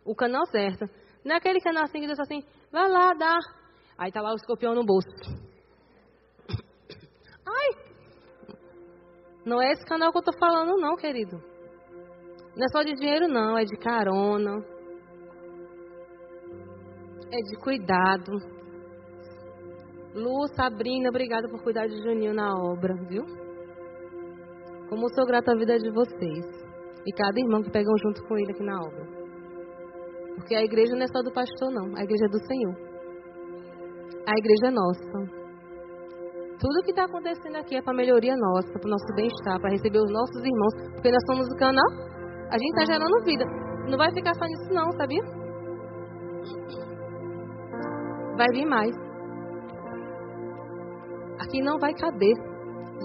O 0.04 0.14
canal 0.14 0.44
certo. 0.46 0.84
Não 1.24 1.34
é 1.34 1.38
aquele 1.38 1.60
canal 1.60 1.84
assim 1.84 2.00
que 2.00 2.06
diz 2.06 2.20
assim, 2.20 2.44
vai 2.70 2.88
lá, 2.88 3.14
dá. 3.14 3.38
Aí 3.96 4.12
tá 4.12 4.20
lá 4.20 4.32
o 4.32 4.36
escorpião 4.36 4.74
no 4.74 4.84
bolso. 4.84 5.08
Ai! 7.46 7.84
Não 9.46 9.62
é 9.62 9.72
esse 9.72 9.84
canal 9.86 10.12
que 10.12 10.18
eu 10.18 10.22
tô 10.22 10.32
falando, 10.38 10.78
não, 10.78 10.94
querido. 10.96 11.42
Não 12.54 12.66
é 12.66 12.68
só 12.70 12.82
de 12.82 12.94
dinheiro, 12.94 13.28
não. 13.28 13.56
É 13.56 13.64
de 13.64 13.76
carona 13.78 14.62
é 17.32 17.38
de 17.42 17.56
cuidado. 17.56 18.32
Lu, 20.14 20.46
Sabrina, 20.56 21.08
obrigada 21.08 21.48
por 21.48 21.62
cuidar 21.62 21.86
de 21.86 22.02
Juninho 22.02 22.34
na 22.34 22.52
obra, 22.52 22.94
viu? 23.08 23.24
Como 24.88 25.08
sou 25.14 25.24
grata 25.26 25.52
à 25.52 25.56
vida 25.56 25.78
de 25.78 25.90
vocês. 25.90 26.44
E 27.06 27.12
cada 27.12 27.38
irmão 27.38 27.62
que 27.62 27.70
pegam 27.70 27.94
junto 28.02 28.22
com 28.26 28.36
ele 28.36 28.52
aqui 28.52 28.62
na 28.62 28.76
obra. 28.80 29.06
Porque 30.34 30.54
a 30.54 30.64
igreja 30.64 30.94
não 30.94 31.02
é 31.02 31.06
só 31.06 31.22
do 31.22 31.32
pastor, 31.32 31.70
não. 31.70 31.96
A 31.96 32.02
igreja 32.02 32.26
é 32.26 32.28
do 32.28 32.46
Senhor. 32.46 32.74
A 34.26 34.34
igreja 34.36 34.66
é 34.66 34.70
nossa. 34.70 35.40
Tudo 36.58 36.82
que 36.84 36.90
está 36.90 37.04
acontecendo 37.04 37.56
aqui 37.56 37.76
é 37.76 37.82
para 37.82 37.94
melhoria 37.94 38.36
nossa, 38.36 38.72
para 38.72 38.86
o 38.86 38.90
nosso 38.90 39.14
bem-estar, 39.14 39.60
para 39.60 39.70
receber 39.70 39.98
os 39.98 40.12
nossos 40.12 40.42
irmãos. 40.44 40.92
Porque 40.94 41.10
nós 41.10 41.24
somos 41.26 41.46
o 41.46 41.56
canal. 41.56 41.90
A 42.50 42.58
gente 42.58 42.70
está 42.70 42.92
gerando 42.92 43.24
vida. 43.24 43.44
Não 43.88 43.96
vai 43.96 44.12
ficar 44.12 44.34
só 44.34 44.44
nisso, 44.44 44.74
não, 44.74 44.90
sabia? 44.92 45.22
Vai 48.40 48.48
vir 48.52 48.66
mais. 48.66 48.96
Aqui 51.44 51.60
não 51.62 51.78
vai 51.78 51.92
caber. 51.94 52.36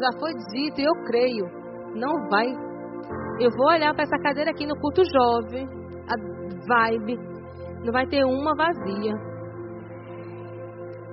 Já 0.01 0.19
foi 0.19 0.33
dito 0.53 0.79
eu 0.79 0.93
creio. 1.05 1.45
Não 1.93 2.13
vai. 2.29 2.47
Eu 3.39 3.49
vou 3.57 3.67
olhar 3.67 3.93
para 3.93 4.03
essa 4.03 4.17
cadeira 4.23 4.51
aqui 4.51 4.65
no 4.65 4.79
culto 4.79 5.01
jovem, 5.03 5.67
a 6.07 6.15
vibe. 6.67 7.17
Não 7.83 7.91
vai 7.91 8.05
ter 8.07 8.23
uma 8.23 8.55
vazia. 8.55 9.13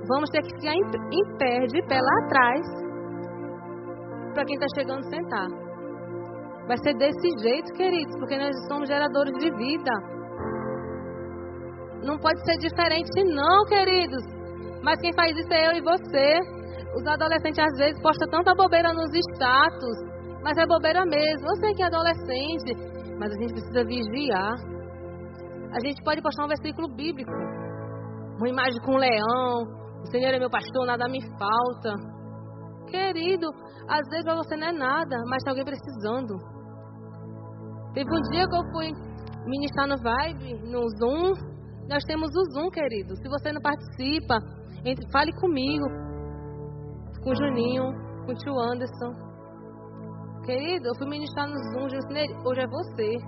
Vamos 0.08 0.30
ter 0.30 0.42
que 0.42 0.54
ficar 0.56 0.74
em, 0.74 1.38
pé, 1.38 1.66
de 1.66 1.82
pé 1.86 2.00
lá 2.00 2.24
atrás, 2.24 2.66
para 4.34 4.44
quem 4.44 4.56
está 4.56 4.66
chegando 4.76 5.02
sentar. 5.04 5.48
Vai 6.66 6.76
ser 6.78 6.94
desse 6.94 7.28
jeito, 7.40 7.72
queridos, 7.74 8.16
porque 8.18 8.36
nós 8.36 8.52
somos 8.68 8.88
geradores 8.88 9.32
de 9.38 9.50
vida. 9.50 10.11
Não 12.02 12.18
pode 12.18 12.38
ser 12.44 12.58
diferente, 12.58 13.24
não, 13.24 13.64
queridos. 13.66 14.22
Mas 14.82 15.00
quem 15.00 15.12
faz 15.14 15.36
isso 15.36 15.52
é 15.52 15.68
eu 15.68 15.72
e 15.76 15.80
você. 15.80 16.40
Os 16.96 17.06
adolescentes 17.06 17.58
às 17.58 17.78
vezes 17.78 18.02
postam 18.02 18.28
tanta 18.28 18.54
bobeira 18.54 18.92
nos 18.92 19.10
status, 19.14 19.96
mas 20.42 20.58
é 20.58 20.66
bobeira 20.66 21.04
mesmo. 21.06 21.46
Eu 21.46 21.56
sei 21.60 21.72
que 21.74 21.82
é 21.82 21.86
adolescente, 21.86 22.74
mas 23.18 23.32
a 23.32 23.38
gente 23.40 23.52
precisa 23.52 23.84
vigiar. 23.84 24.54
A 25.72 25.80
gente 25.80 26.02
pode 26.04 26.20
postar 26.20 26.44
um 26.44 26.48
versículo 26.48 26.88
bíblico, 26.94 27.32
uma 28.36 28.48
imagem 28.48 28.80
com 28.84 28.92
um 28.92 28.98
leão. 28.98 29.62
O 30.02 30.06
Senhor 30.10 30.34
é 30.34 30.38
meu 30.38 30.50
pastor, 30.50 30.86
nada 30.86 31.08
me 31.08 31.20
falta. 31.38 31.94
Querido, 32.90 33.46
às 33.88 34.06
vezes 34.10 34.24
para 34.24 34.34
você 34.34 34.56
não 34.56 34.66
é 34.66 34.72
nada, 34.72 35.16
mas 35.28 35.42
tem 35.42 35.50
alguém 35.50 35.64
precisando. 35.64 36.34
Teve 37.94 38.10
um 38.10 38.22
dia 38.30 38.46
que 38.46 38.56
eu 38.56 38.72
fui 38.72 38.90
ministrar 39.46 39.86
no 39.86 39.96
Vibe, 39.96 40.70
no 40.70 40.80
Zoom. 40.98 41.51
Nós 41.92 42.04
temos 42.04 42.30
o 42.34 42.44
Zoom, 42.52 42.70
querido. 42.70 43.14
Se 43.16 43.28
você 43.28 43.52
não 43.52 43.60
participa, 43.60 44.38
entre, 44.82 45.06
fale 45.12 45.30
comigo, 45.34 45.84
com 47.22 47.30
o 47.30 47.34
Juninho, 47.34 47.92
com 48.24 48.32
o 48.32 48.34
tio 48.34 48.58
Anderson. 48.58 49.12
Querido, 50.46 50.88
eu 50.88 50.94
fui 50.96 51.06
ministrar 51.10 51.46
no 51.46 51.54
Zoom, 51.54 51.84
hoje 52.46 52.60
é 52.60 52.66
você. 52.66 53.18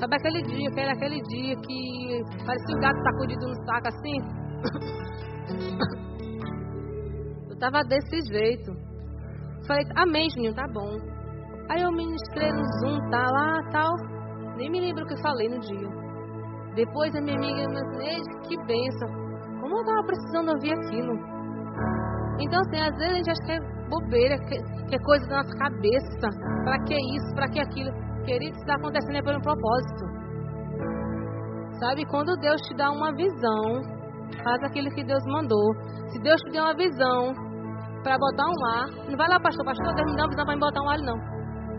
Sabe 0.00 0.16
aquele 0.16 0.42
dia, 0.42 0.68
que 0.72 0.80
era 0.80 0.94
aquele 0.94 1.22
dia 1.22 1.54
que 1.54 2.24
parecia 2.44 2.76
um 2.76 2.80
gato 2.80 3.00
sacudido 3.04 3.46
no 3.46 3.54
saco 3.64 3.86
assim? 3.86 4.18
Eu 7.48 7.58
tava 7.58 7.84
desse 7.84 8.20
jeito. 8.32 8.72
Falei, 9.66 9.84
amém, 9.96 10.28
Juninho, 10.28 10.54
tá 10.54 10.66
bom. 10.74 10.90
Aí 11.70 11.80
eu 11.80 11.90
ministrei 11.90 12.52
no 12.52 12.62
Zoom, 12.80 12.98
tá 13.10 13.30
lá, 13.30 13.62
tal. 13.70 13.94
Nem 14.56 14.70
me 14.70 14.80
lembro 14.80 15.04
o 15.04 15.06
que 15.06 15.22
falei 15.22 15.48
no 15.48 15.58
dia. 15.60 15.95
Depois 16.76 17.08
a 17.16 17.20
minha 17.22 17.36
amiga 17.36 17.66
me 17.68 17.80
disse, 17.96 18.48
que 18.48 18.56
benção. 18.66 19.08
Como 19.60 19.78
eu 19.78 19.84
tava 19.86 20.04
precisando 20.04 20.50
ouvir 20.50 20.74
aquilo. 20.74 21.14
Então, 22.38 22.60
assim, 22.60 22.80
às 22.84 22.94
vezes 22.98 23.12
a 23.12 23.16
gente 23.16 23.30
acha 23.30 23.44
que 23.46 23.52
é 23.52 23.88
bobeira, 23.88 24.36
que, 24.44 24.56
que 24.88 24.94
é 24.94 24.98
coisa 24.98 25.26
da 25.26 25.36
nossa 25.36 25.56
cabeça. 25.56 26.28
Pra 26.64 26.78
que 26.84 26.94
isso, 26.94 27.34
pra 27.34 27.48
que 27.48 27.60
aquilo. 27.60 27.90
Querido, 28.26 28.52
isso 28.52 28.60
está 28.60 28.74
acontecendo 28.74 29.16
é 29.16 29.22
por 29.22 29.34
um 29.34 29.40
propósito. 29.40 30.04
Sabe, 31.80 32.04
quando 32.10 32.36
Deus 32.36 32.60
te 32.68 32.76
dá 32.76 32.90
uma 32.90 33.10
visão, 33.14 33.80
faz 34.44 34.62
aquilo 34.64 34.90
que 34.90 35.02
Deus 35.02 35.24
mandou. 35.28 35.74
Se 36.12 36.20
Deus 36.20 36.40
te 36.42 36.52
deu 36.52 36.62
uma 36.62 36.76
visão 36.76 37.32
para 38.02 38.18
botar 38.18 38.44
um 38.44 38.66
ar, 38.66 38.86
não 39.08 39.16
vai 39.16 39.28
lá, 39.28 39.40
pastor, 39.40 39.64
pastor, 39.64 39.94
Deus 39.94 40.10
me 40.10 40.16
dá 40.16 40.24
uma 40.24 40.30
visão 40.30 40.44
para 40.44 40.58
botar 40.58 40.82
um 40.82 40.90
ar, 40.90 40.98
não. 40.98 41.36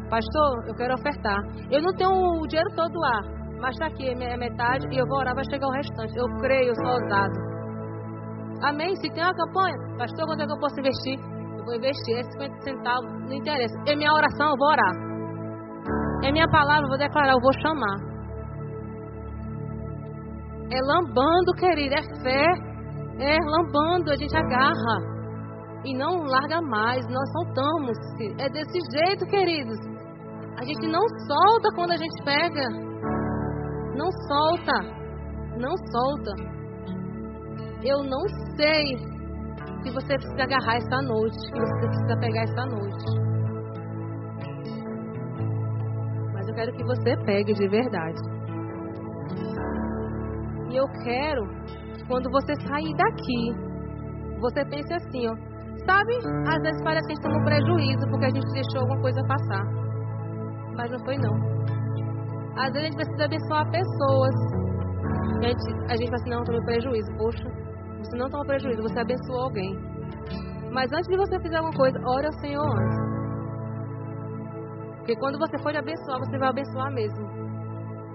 Pastor, 0.10 0.68
eu 0.68 0.74
quero 0.74 0.94
ofertar. 0.96 1.38
Eu 1.70 1.84
não 1.84 1.94
tenho 1.94 2.10
o 2.10 2.48
dinheiro 2.48 2.70
todo 2.76 2.98
lá, 2.98 3.37
mas 3.60 3.72
está 3.72 3.88
aqui, 3.88 4.10
é 4.10 4.38
metade, 4.38 4.88
e 4.92 4.98
eu 4.98 5.06
vou 5.08 5.20
orar, 5.20 5.34
vai 5.34 5.44
chegar 5.50 5.68
o 5.68 5.72
restante. 5.72 6.14
Eu 6.16 6.28
creio, 6.40 6.70
eu 6.70 6.76
sou 6.76 6.94
ousado. 6.94 7.58
Amém? 8.64 8.96
Se 8.96 9.10
tem 9.10 9.24
uma 9.24 9.34
campanha, 9.34 9.76
pastor, 9.98 10.26
quanto 10.26 10.42
é 10.42 10.46
que 10.46 10.54
eu 10.54 10.60
posso 10.60 10.80
investir? 10.80 11.20
Eu 11.58 11.66
vou 11.66 11.76
investir, 11.76 12.18
é 12.18 12.24
50 12.24 12.62
centavos, 12.62 13.12
não 13.26 13.34
interessa. 13.34 13.76
É 13.88 13.96
minha 13.96 14.14
oração, 14.14 14.50
eu 14.50 14.58
vou 14.58 14.70
orar. 14.70 14.96
É 16.24 16.32
minha 16.32 16.48
palavra, 16.50 16.84
eu 16.86 16.90
vou 16.90 16.98
declarar, 16.98 17.34
eu 17.34 17.42
vou 17.42 17.54
chamar. 17.62 17.98
É 20.72 20.80
lambando, 20.82 21.54
querido, 21.58 21.96
é 21.96 22.04
fé. 22.22 22.46
É 23.20 23.38
lambando, 23.42 24.12
a 24.12 24.16
gente 24.16 24.36
agarra. 24.36 25.18
E 25.86 25.96
não 25.96 26.24
larga 26.24 26.62
mais, 26.62 27.06
nós 27.08 27.32
soltamos. 27.32 27.98
É 28.40 28.50
desse 28.50 28.80
jeito, 28.92 29.26
queridos. 29.28 29.80
A 30.60 30.64
gente 30.64 30.88
não 30.88 31.06
solta 31.28 31.70
quando 31.76 31.92
a 31.92 31.98
gente 31.98 32.24
pega. 32.24 32.87
Não 33.98 34.12
solta. 34.28 34.74
Não 35.58 35.76
solta. 35.92 36.32
Eu 37.84 38.04
não 38.04 38.28
sei 38.56 38.98
se 39.82 39.92
você 39.92 40.14
precisa 40.14 40.44
agarrar 40.44 40.78
esta 40.78 41.02
noite, 41.02 41.38
que 41.52 41.60
você 41.60 41.88
precisa 41.88 42.20
pegar 42.20 42.44
esta 42.44 42.66
noite. 42.66 43.06
Mas 46.34 46.48
eu 46.48 46.56
quero 46.56 46.72
que 46.74 46.84
você 46.84 47.18
pegue 47.26 47.54
de 47.54 47.68
verdade. 47.68 48.22
E 50.70 50.76
eu 50.76 50.88
quero 51.04 51.42
que 51.96 52.08
quando 52.08 52.30
você 52.30 52.54
sair 52.68 52.94
daqui, 52.98 53.68
você 54.40 54.64
pense 54.66 54.94
assim, 54.94 55.28
ó. 55.28 55.36
Sabe, 55.86 56.18
às 56.50 56.62
vezes 56.62 56.84
parece 56.84 57.08
que 57.08 57.14
a 57.14 57.16
gente 57.16 57.24
toma 57.24 57.40
um 57.40 57.46
prejuízo 57.46 58.08
porque 58.10 58.26
a 58.26 58.30
gente 58.30 58.54
deixou 58.54 58.82
alguma 58.82 59.02
coisa 59.02 59.22
passar. 59.24 59.64
Mas 60.76 60.92
não 60.92 61.00
foi 61.06 61.18
não. 61.18 61.77
Às 62.58 62.74
vezes 62.74 62.78
a 62.78 62.86
gente 62.86 62.96
precisa 62.96 63.26
abençoar 63.26 63.72
pessoas. 63.72 64.36
A 65.38 65.48
gente, 65.48 65.92
a 65.92 65.96
gente 65.96 66.10
fala 66.10 66.16
assim, 66.16 66.30
não, 66.30 66.44
tomei 66.44 66.62
prejuízo. 66.62 67.12
Poxa, 67.18 67.44
você 68.00 68.18
não 68.18 68.30
toma 68.30 68.46
prejuízo, 68.46 68.82
você 68.82 69.00
abençoou 69.00 69.42
alguém. 69.44 69.78
Mas 70.72 70.92
antes 70.92 71.08
de 71.08 71.18
você 71.18 71.40
fazer 71.40 71.56
alguma 71.56 71.78
coisa, 71.78 72.00
ore 72.06 72.26
ao 72.26 72.34
Senhor 72.34 72.66
antes. 72.66 73.08
Porque 74.98 75.16
quando 75.18 75.38
você 75.40 75.58
for 75.60 75.76
abençoar, 75.76 76.20
você 76.20 76.38
vai 76.38 76.50
abençoar 76.50 76.92
mesmo. 76.94 77.26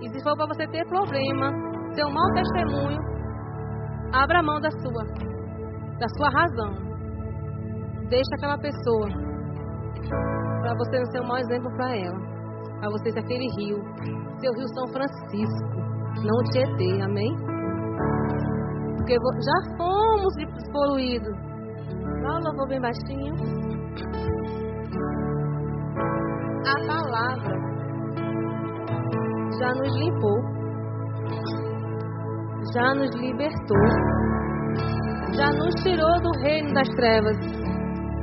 E 0.03 0.09
se 0.11 0.23
for 0.25 0.37
para 0.37 0.47
você 0.47 0.67
ter 0.67 0.85
problema, 0.89 1.51
ser 1.95 2.05
um 2.05 2.13
mau 2.13 2.33
testemunho, 2.35 2.99
abra 4.13 4.41
a 4.41 4.43
mão 4.43 4.61
da 4.61 4.71
sua, 4.71 5.05
da 5.99 6.09
sua 6.17 6.29
razão. 6.29 6.75
Deixa 8.09 8.35
aquela 8.37 8.59
pessoa 8.59 9.09
para 10.61 10.75
você 10.75 10.99
não 10.99 11.07
ser 11.07 11.21
um 11.21 11.29
mau 11.29 11.39
exemplo 11.39 11.73
para 11.77 11.97
ela. 11.97 12.32
Para 12.83 12.91
você 12.91 13.13
ser 13.13 13.21
aquele 13.21 13.47
rio, 13.61 13.79
seu 14.41 14.53
rio 14.55 14.67
São 14.75 14.89
Francisco, 14.89 15.77
não 16.21 16.37
o 16.37 16.43
Tietê, 16.51 17.01
amém? 17.01 17.33
Porque 18.97 19.15
já 19.15 19.77
fomos 19.77 20.35
despoluídos. 20.35 21.33
Dá 22.23 22.41
louvor 22.43 22.67
bem 22.69 22.81
baixinho. 22.81 23.35
A 26.67 26.87
palavra 26.89 27.57
já 29.61 29.75
nos 29.75 29.97
limpou, 30.01 30.43
já 32.75 32.95
nos 32.97 33.15
libertou, 33.15 33.79
já 35.37 35.51
nos 35.53 35.73
tirou 35.85 36.21
do 36.21 36.33
reino 36.41 36.75
das 36.75 36.89
trevas. 36.97 37.37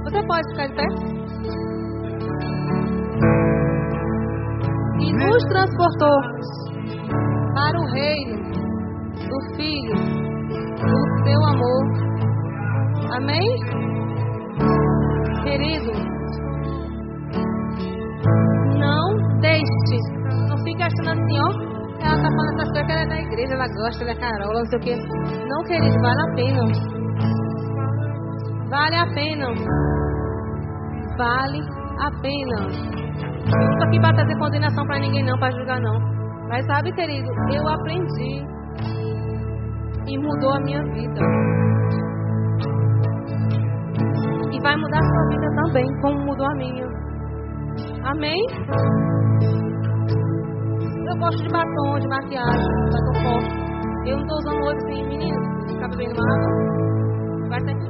Você 0.04 0.28
pode 0.28 0.50
ficar 0.50 0.68
de 0.68 0.76
pé? 0.76 1.09
Nos 5.20 5.44
transportou 5.46 6.18
para 7.54 7.80
o 7.80 7.86
reino 7.92 8.38
do 9.28 9.56
Filho, 9.56 9.96
do 10.78 11.00
seu 11.24 11.46
amor. 11.46 11.84
Amém? 13.16 13.48
Querido, 15.44 15.92
não 18.80 19.40
deixe, 19.40 19.98
não 20.48 20.58
fique 20.64 20.84
achando 20.84 21.10
assim, 21.10 21.40
ó. 21.40 21.70
Ela 22.02 22.16
tá 22.16 22.30
falando 22.30 22.54
essas 22.54 22.72
coisas 22.72 22.86
que 22.86 22.92
ela 22.92 23.02
é 23.02 23.08
da 23.08 23.22
igreja, 23.22 23.54
ela 23.56 23.68
gosta, 23.68 24.04
ela 24.04 24.12
é 24.12 24.16
carola, 24.16 24.60
não 24.60 24.66
sei 24.68 24.80
o 24.80 24.82
quê. 24.82 24.96
Não, 25.50 25.64
querido, 25.64 25.98
vale 26.02 26.22
a 26.22 26.36
pena. 26.36 26.64
Vale 28.70 28.96
a 28.96 29.06
pena. 29.14 29.48
Vale 31.18 31.60
a 32.00 32.12
pena. 32.22 32.99
Não 33.58 33.78
tô 33.78 33.86
aqui 33.86 34.00
para 34.00 34.14
trazer 34.14 34.38
condenação 34.38 34.86
para 34.86 35.00
ninguém, 35.00 35.24
não, 35.24 35.38
para 35.40 35.52
julgar, 35.52 35.82
não. 35.82 36.00
Mas 36.50 36.66
sabe, 36.66 36.92
querido, 36.94 37.30
eu 37.54 37.68
aprendi 37.68 38.44
e 40.08 40.18
mudou 40.18 40.54
a 40.54 40.60
minha 40.62 40.84
vida. 40.84 41.22
E 44.52 44.62
vai 44.62 44.76
mudar 44.76 45.00
a 45.00 45.04
sua 45.04 45.30
vida 45.30 45.48
também, 45.56 45.86
como 46.02 46.26
mudou 46.26 46.46
a 46.46 46.56
minha. 46.56 46.86
Amém? 48.04 48.40
Eu 51.08 51.18
gosto 51.18 51.44
de 51.44 51.50
batom, 51.50 52.00
de 52.00 52.08
maquiagem, 52.08 52.68
batom 52.92 53.14
forte. 53.24 54.10
Eu 54.10 54.18
não 54.18 54.28
tô 54.28 54.36
usando 54.36 54.66
hoje 54.66 54.78
assim, 54.78 55.08
menino, 55.08 55.68
ficar 55.68 55.90
bebendo 55.90 56.20
água. 56.22 57.50
Vai 57.50 57.60
ser 57.62 57.89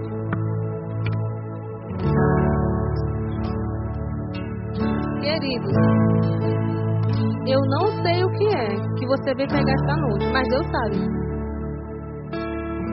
Queridos, 5.40 5.74
eu 7.48 7.60
não 7.62 7.88
sei 8.04 8.24
o 8.24 8.30
que 8.32 8.48
é 8.48 8.68
que 8.98 9.08
você 9.08 9.34
veio 9.36 9.48
pegar 9.48 9.72
esta 9.72 9.96
noite, 9.96 10.26
mas 10.34 10.48
Deus 10.50 10.66
sabe. 10.68 11.20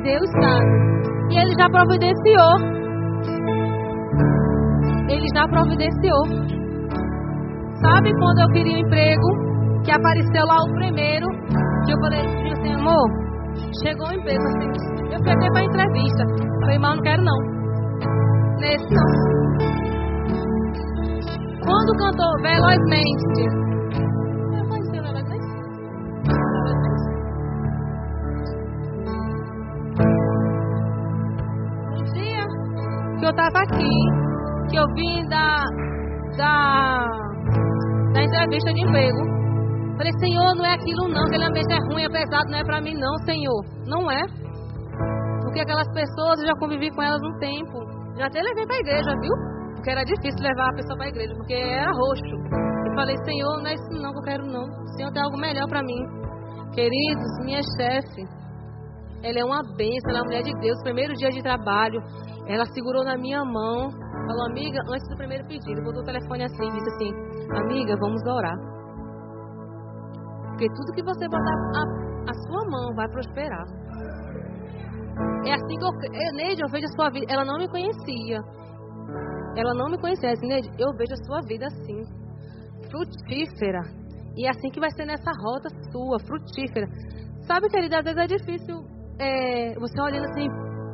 Deus 0.03 0.30
sabe. 0.30 0.86
E 1.30 1.38
Ele 1.38 1.55
já 1.59 1.68
providenciou. 1.68 2.76
Ele 5.09 5.26
já 5.34 5.49
providenciou. 5.49 6.24
Sabe 7.82 8.12
quando 8.14 8.40
eu 8.40 8.49
queria 8.53 8.76
um 8.76 8.86
emprego? 8.86 9.82
Que 9.84 9.90
apareceu 9.90 10.47
lá 10.47 10.57
o 10.62 10.72
primeiro. 10.74 11.26
Que 11.84 11.92
eu 11.92 11.99
falei 11.99 12.20
assim, 12.20 12.72
amor, 12.74 13.11
chegou 13.82 14.09
um 14.09 14.12
emprego 14.12 14.42
assim. 14.44 14.68
Eu 15.12 15.18
fui 15.18 15.32
até 15.32 15.49
para 15.51 15.64
entrevista. 15.64 16.24
Falei, 16.61 16.78
mal, 16.78 16.94
não 16.94 17.03
quero 17.03 17.22
não. 17.22 17.38
Nesse 18.61 18.86
não. 18.94 19.86
Quando 21.67 21.93
cantou 21.99 22.33
velozmente. 22.43 23.67
Um 31.93 32.05
dia 32.14 32.47
que 33.19 33.25
eu 33.25 33.31
estava 33.31 33.59
aqui, 33.64 33.97
que 34.71 34.77
eu 34.77 34.87
vim 34.95 35.27
da, 35.29 35.64
da, 36.37 37.09
da 38.14 38.23
entrevista 38.23 38.73
de 38.73 38.83
emprego. 38.83 39.19
Falei, 39.97 40.12
Senhor, 40.21 40.55
não 40.55 40.64
é 40.64 40.75
aquilo 40.75 41.09
não, 41.09 41.25
aquele 41.25 41.45
ambiente 41.47 41.73
é 41.73 41.79
ruim, 41.93 42.05
é 42.05 42.09
pesado, 42.09 42.49
não 42.49 42.59
é 42.59 42.64
para 42.64 42.81
mim 42.81 42.95
não, 42.95 43.17
Senhor. 43.25 43.64
Não 43.87 44.09
é. 44.09 44.23
Porque 45.43 45.61
aquelas 45.61 45.89
pessoas, 45.89 46.39
eu 46.41 46.47
já 46.47 46.55
convivi 46.61 46.91
com 46.91 47.03
elas 47.03 47.21
um 47.25 47.39
tempo. 47.39 47.79
Já 48.17 48.27
até 48.27 48.41
levei 48.41 48.67
para 48.67 48.77
a 48.77 48.81
igreja, 48.81 49.11
viu? 49.21 49.56
Porque 49.87 50.01
era 50.01 50.05
difícil 50.05 50.43
levar 50.43 50.68
a 50.68 50.74
pessoa 50.74 50.97
para 50.97 51.07
a 51.07 51.09
igreja, 51.11 51.32
porque 51.37 51.55
era 51.55 51.93
roxo. 51.93 52.34
Eu 52.91 52.93
falei, 52.97 53.14
Senhor, 53.24 53.62
não 53.62 53.70
é 53.70 53.74
isso 53.74 54.03
não 54.03 54.11
que 54.11 54.18
eu 54.18 54.22
quero 54.22 54.45
não. 54.45 54.66
Senhor 54.97 55.12
tem 55.12 55.22
algo 55.22 55.39
melhor 55.39 55.68
para 55.68 55.80
mim. 55.80 56.03
Queridos, 56.74 57.30
minha 57.45 57.62
chefe, 57.78 58.26
ela 59.22 59.39
é 59.39 59.45
uma 59.45 59.62
bênção, 59.78 60.11
ela 60.11 60.18
é 60.18 60.22
uma 60.22 60.26
mulher 60.26 60.43
de 60.43 60.53
Deus. 60.59 60.82
Primeiro 60.82 61.14
dia 61.14 61.30
de 61.30 61.41
trabalho, 61.41 62.03
ela 62.49 62.66
segurou 62.74 63.05
na 63.05 63.16
minha 63.16 63.45
mão, 63.45 63.89
falou, 64.26 64.51
amiga, 64.51 64.76
antes 64.91 65.09
do 65.09 65.16
primeiro 65.18 65.47
pedido, 65.47 65.80
botou 65.84 66.03
o 66.03 66.05
telefone 66.05 66.43
assim, 66.43 66.66
disse 66.66 66.91
assim, 66.91 67.11
amiga, 67.55 67.95
vamos 68.01 68.26
orar. 68.26 68.59
Porque 70.51 70.66
tudo 70.66 70.95
que 70.97 71.05
você 71.05 71.28
botar 71.28 71.55
a, 71.78 71.82
a 72.26 72.34
sua 72.34 72.68
mão 72.68 72.93
vai 72.97 73.09
prosperar. 73.09 73.64
É 75.47 75.55
assim 75.55 75.78
que 75.78 75.84
eu. 75.84 75.93
eu 76.12 76.32
Neide, 76.34 76.61
eu 76.61 76.68
vejo 76.72 76.87
a 76.87 76.97
sua 76.97 77.11
vida. 77.11 77.26
Ela 77.30 77.45
não 77.45 77.57
me 77.57 77.68
conhecia. 77.68 78.43
Ela 79.57 79.75
não 79.75 79.91
me 79.91 79.99
conhecia. 79.99 80.31
Assim, 80.31 80.47
Neide, 80.47 80.71
eu 80.79 80.93
vejo 80.97 81.15
a 81.15 81.25
sua 81.25 81.41
vida 81.49 81.67
assim. 81.67 82.05
Frutífera. 82.91 83.83
E 84.37 84.47
é 84.47 84.51
assim 84.51 84.69
que 84.71 84.81
vai 84.81 84.91
ser 84.91 85.07
nessa 85.07 85.33
rota 85.43 85.69
sua, 85.91 86.19
frutífera. 86.21 86.87
Sabe, 87.47 87.69
querida, 87.69 87.99
às 87.99 88.05
vezes 88.05 88.21
é 88.21 88.27
difícil 88.27 88.77
é, 89.19 89.75
você 89.79 90.01
olhando 90.01 90.27
assim, 90.27 90.49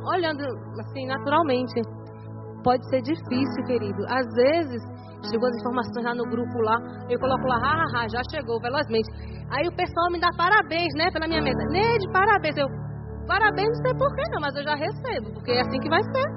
olhando 0.07 0.43
assim, 0.79 1.05
naturalmente. 1.05 1.81
Pode 2.63 2.87
ser 2.89 3.01
difícil, 3.01 3.63
querido. 3.65 4.01
Às 4.07 4.25
vezes, 4.33 4.81
chegou 5.29 5.49
as 5.49 5.55
informações 5.59 6.05
lá 6.05 6.15
no 6.15 6.23
grupo 6.23 6.57
lá, 6.61 6.77
eu 7.09 7.19
coloco 7.19 7.45
lá, 7.45 7.59
hahaha, 7.59 8.07
já 8.07 8.21
chegou, 8.31 8.59
velozmente. 8.61 9.09
Aí 9.51 9.67
o 9.67 9.75
pessoal 9.75 10.07
me 10.11 10.19
dá 10.19 10.29
parabéns, 10.37 10.93
né, 10.95 11.11
pela 11.11 11.27
minha 11.27 11.41
mesa. 11.41 11.59
Neide, 11.69 12.09
parabéns. 12.13 12.55
Eu, 12.55 12.67
parabéns, 13.27 13.67
não 13.67 13.83
sei 13.83 13.93
porquê 13.97 14.23
não, 14.31 14.39
mas 14.39 14.55
eu 14.55 14.63
já 14.63 14.75
recebo, 14.75 15.33
porque 15.33 15.51
é 15.51 15.61
assim 15.61 15.79
que 15.79 15.89
vai 15.89 16.01
ser. 16.01 16.27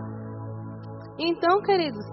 Então, 1.18 1.62
queridos, 1.62 2.04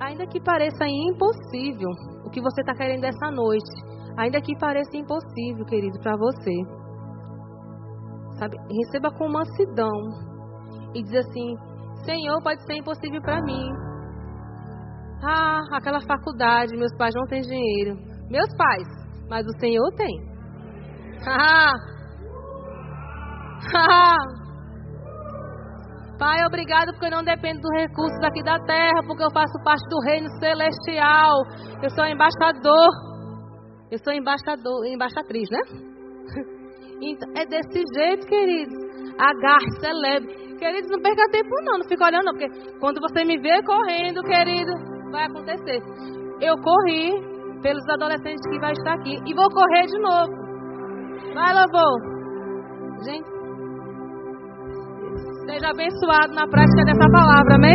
ainda 0.00 0.26
que 0.26 0.40
pareça 0.40 0.86
impossível 0.86 1.90
o 2.24 2.30
que 2.30 2.40
você 2.40 2.60
está 2.60 2.74
querendo 2.74 3.04
essa 3.04 3.30
noite, 3.30 3.70
ainda 4.18 4.40
que 4.40 4.56
pareça 4.58 4.96
impossível, 4.96 5.64
querido, 5.66 5.98
para 6.00 6.16
você, 6.16 6.52
sabe, 8.38 8.56
receba 8.84 9.10
com 9.10 9.28
mansidão 9.28 9.92
e 10.94 11.02
diz 11.02 11.26
assim: 11.26 11.56
Senhor, 12.04 12.40
pode 12.42 12.62
ser 12.64 12.76
impossível 12.76 13.20
para 13.22 13.42
mim. 13.42 13.68
Ah, 15.22 15.60
aquela 15.72 16.00
faculdade, 16.00 16.76
meus 16.76 16.94
pais 16.96 17.14
não 17.14 17.26
têm 17.26 17.40
dinheiro. 17.40 17.96
Meus 18.28 18.54
pais, 18.56 18.86
mas 19.28 19.46
o 19.46 19.58
Senhor 19.58 19.90
tem. 19.96 20.36
Pai, 26.18 26.44
obrigado 26.46 26.92
porque 26.92 27.06
eu 27.06 27.10
não 27.10 27.22
dependo 27.22 27.60
dos 27.60 27.72
recursos 27.76 28.18
aqui 28.24 28.42
da 28.42 28.58
terra, 28.60 29.04
porque 29.06 29.22
eu 29.22 29.30
faço 29.30 29.52
parte 29.62 29.86
do 29.88 30.00
reino 30.00 30.28
celestial. 30.40 31.44
Eu 31.82 31.90
sou 31.90 32.04
embaixador. 32.06 32.88
Eu 33.90 33.98
sou 33.98 34.12
embaixador, 34.12 34.86
embaixatriz, 34.86 35.48
né? 35.50 35.60
Então, 36.98 37.28
é 37.36 37.44
desse 37.44 37.82
jeito, 37.94 38.26
queridos. 38.26 38.72
Agarre, 39.18 39.70
celebre. 39.80 40.56
Queridos, 40.56 40.90
não 40.90 41.02
perca 41.02 41.30
tempo 41.30 41.50
não, 41.62 41.76
não 41.76 41.86
fica 41.86 42.06
olhando 42.06 42.24
não, 42.24 42.32
porque 42.32 42.48
quando 42.80 43.00
você 43.02 43.22
me 43.22 43.36
vê 43.36 43.62
correndo, 43.62 44.22
querido, 44.22 44.72
vai 45.10 45.26
acontecer. 45.26 45.78
Eu 46.40 46.56
corri 46.56 47.12
pelos 47.60 47.86
adolescentes 47.90 48.40
que 48.48 48.58
vai 48.60 48.72
estar 48.72 48.94
aqui 48.94 49.14
e 49.26 49.34
vou 49.34 49.48
correr 49.50 49.86
de 49.86 49.98
novo. 49.98 50.32
Vai, 51.34 51.52
louvor. 51.52 53.04
Gente, 53.04 53.35
seja 55.46 55.70
abençoado 55.70 56.34
na 56.34 56.46
prática 56.46 56.84
dessa 56.84 57.08
palavra, 57.08 57.54
amém? 57.54 57.74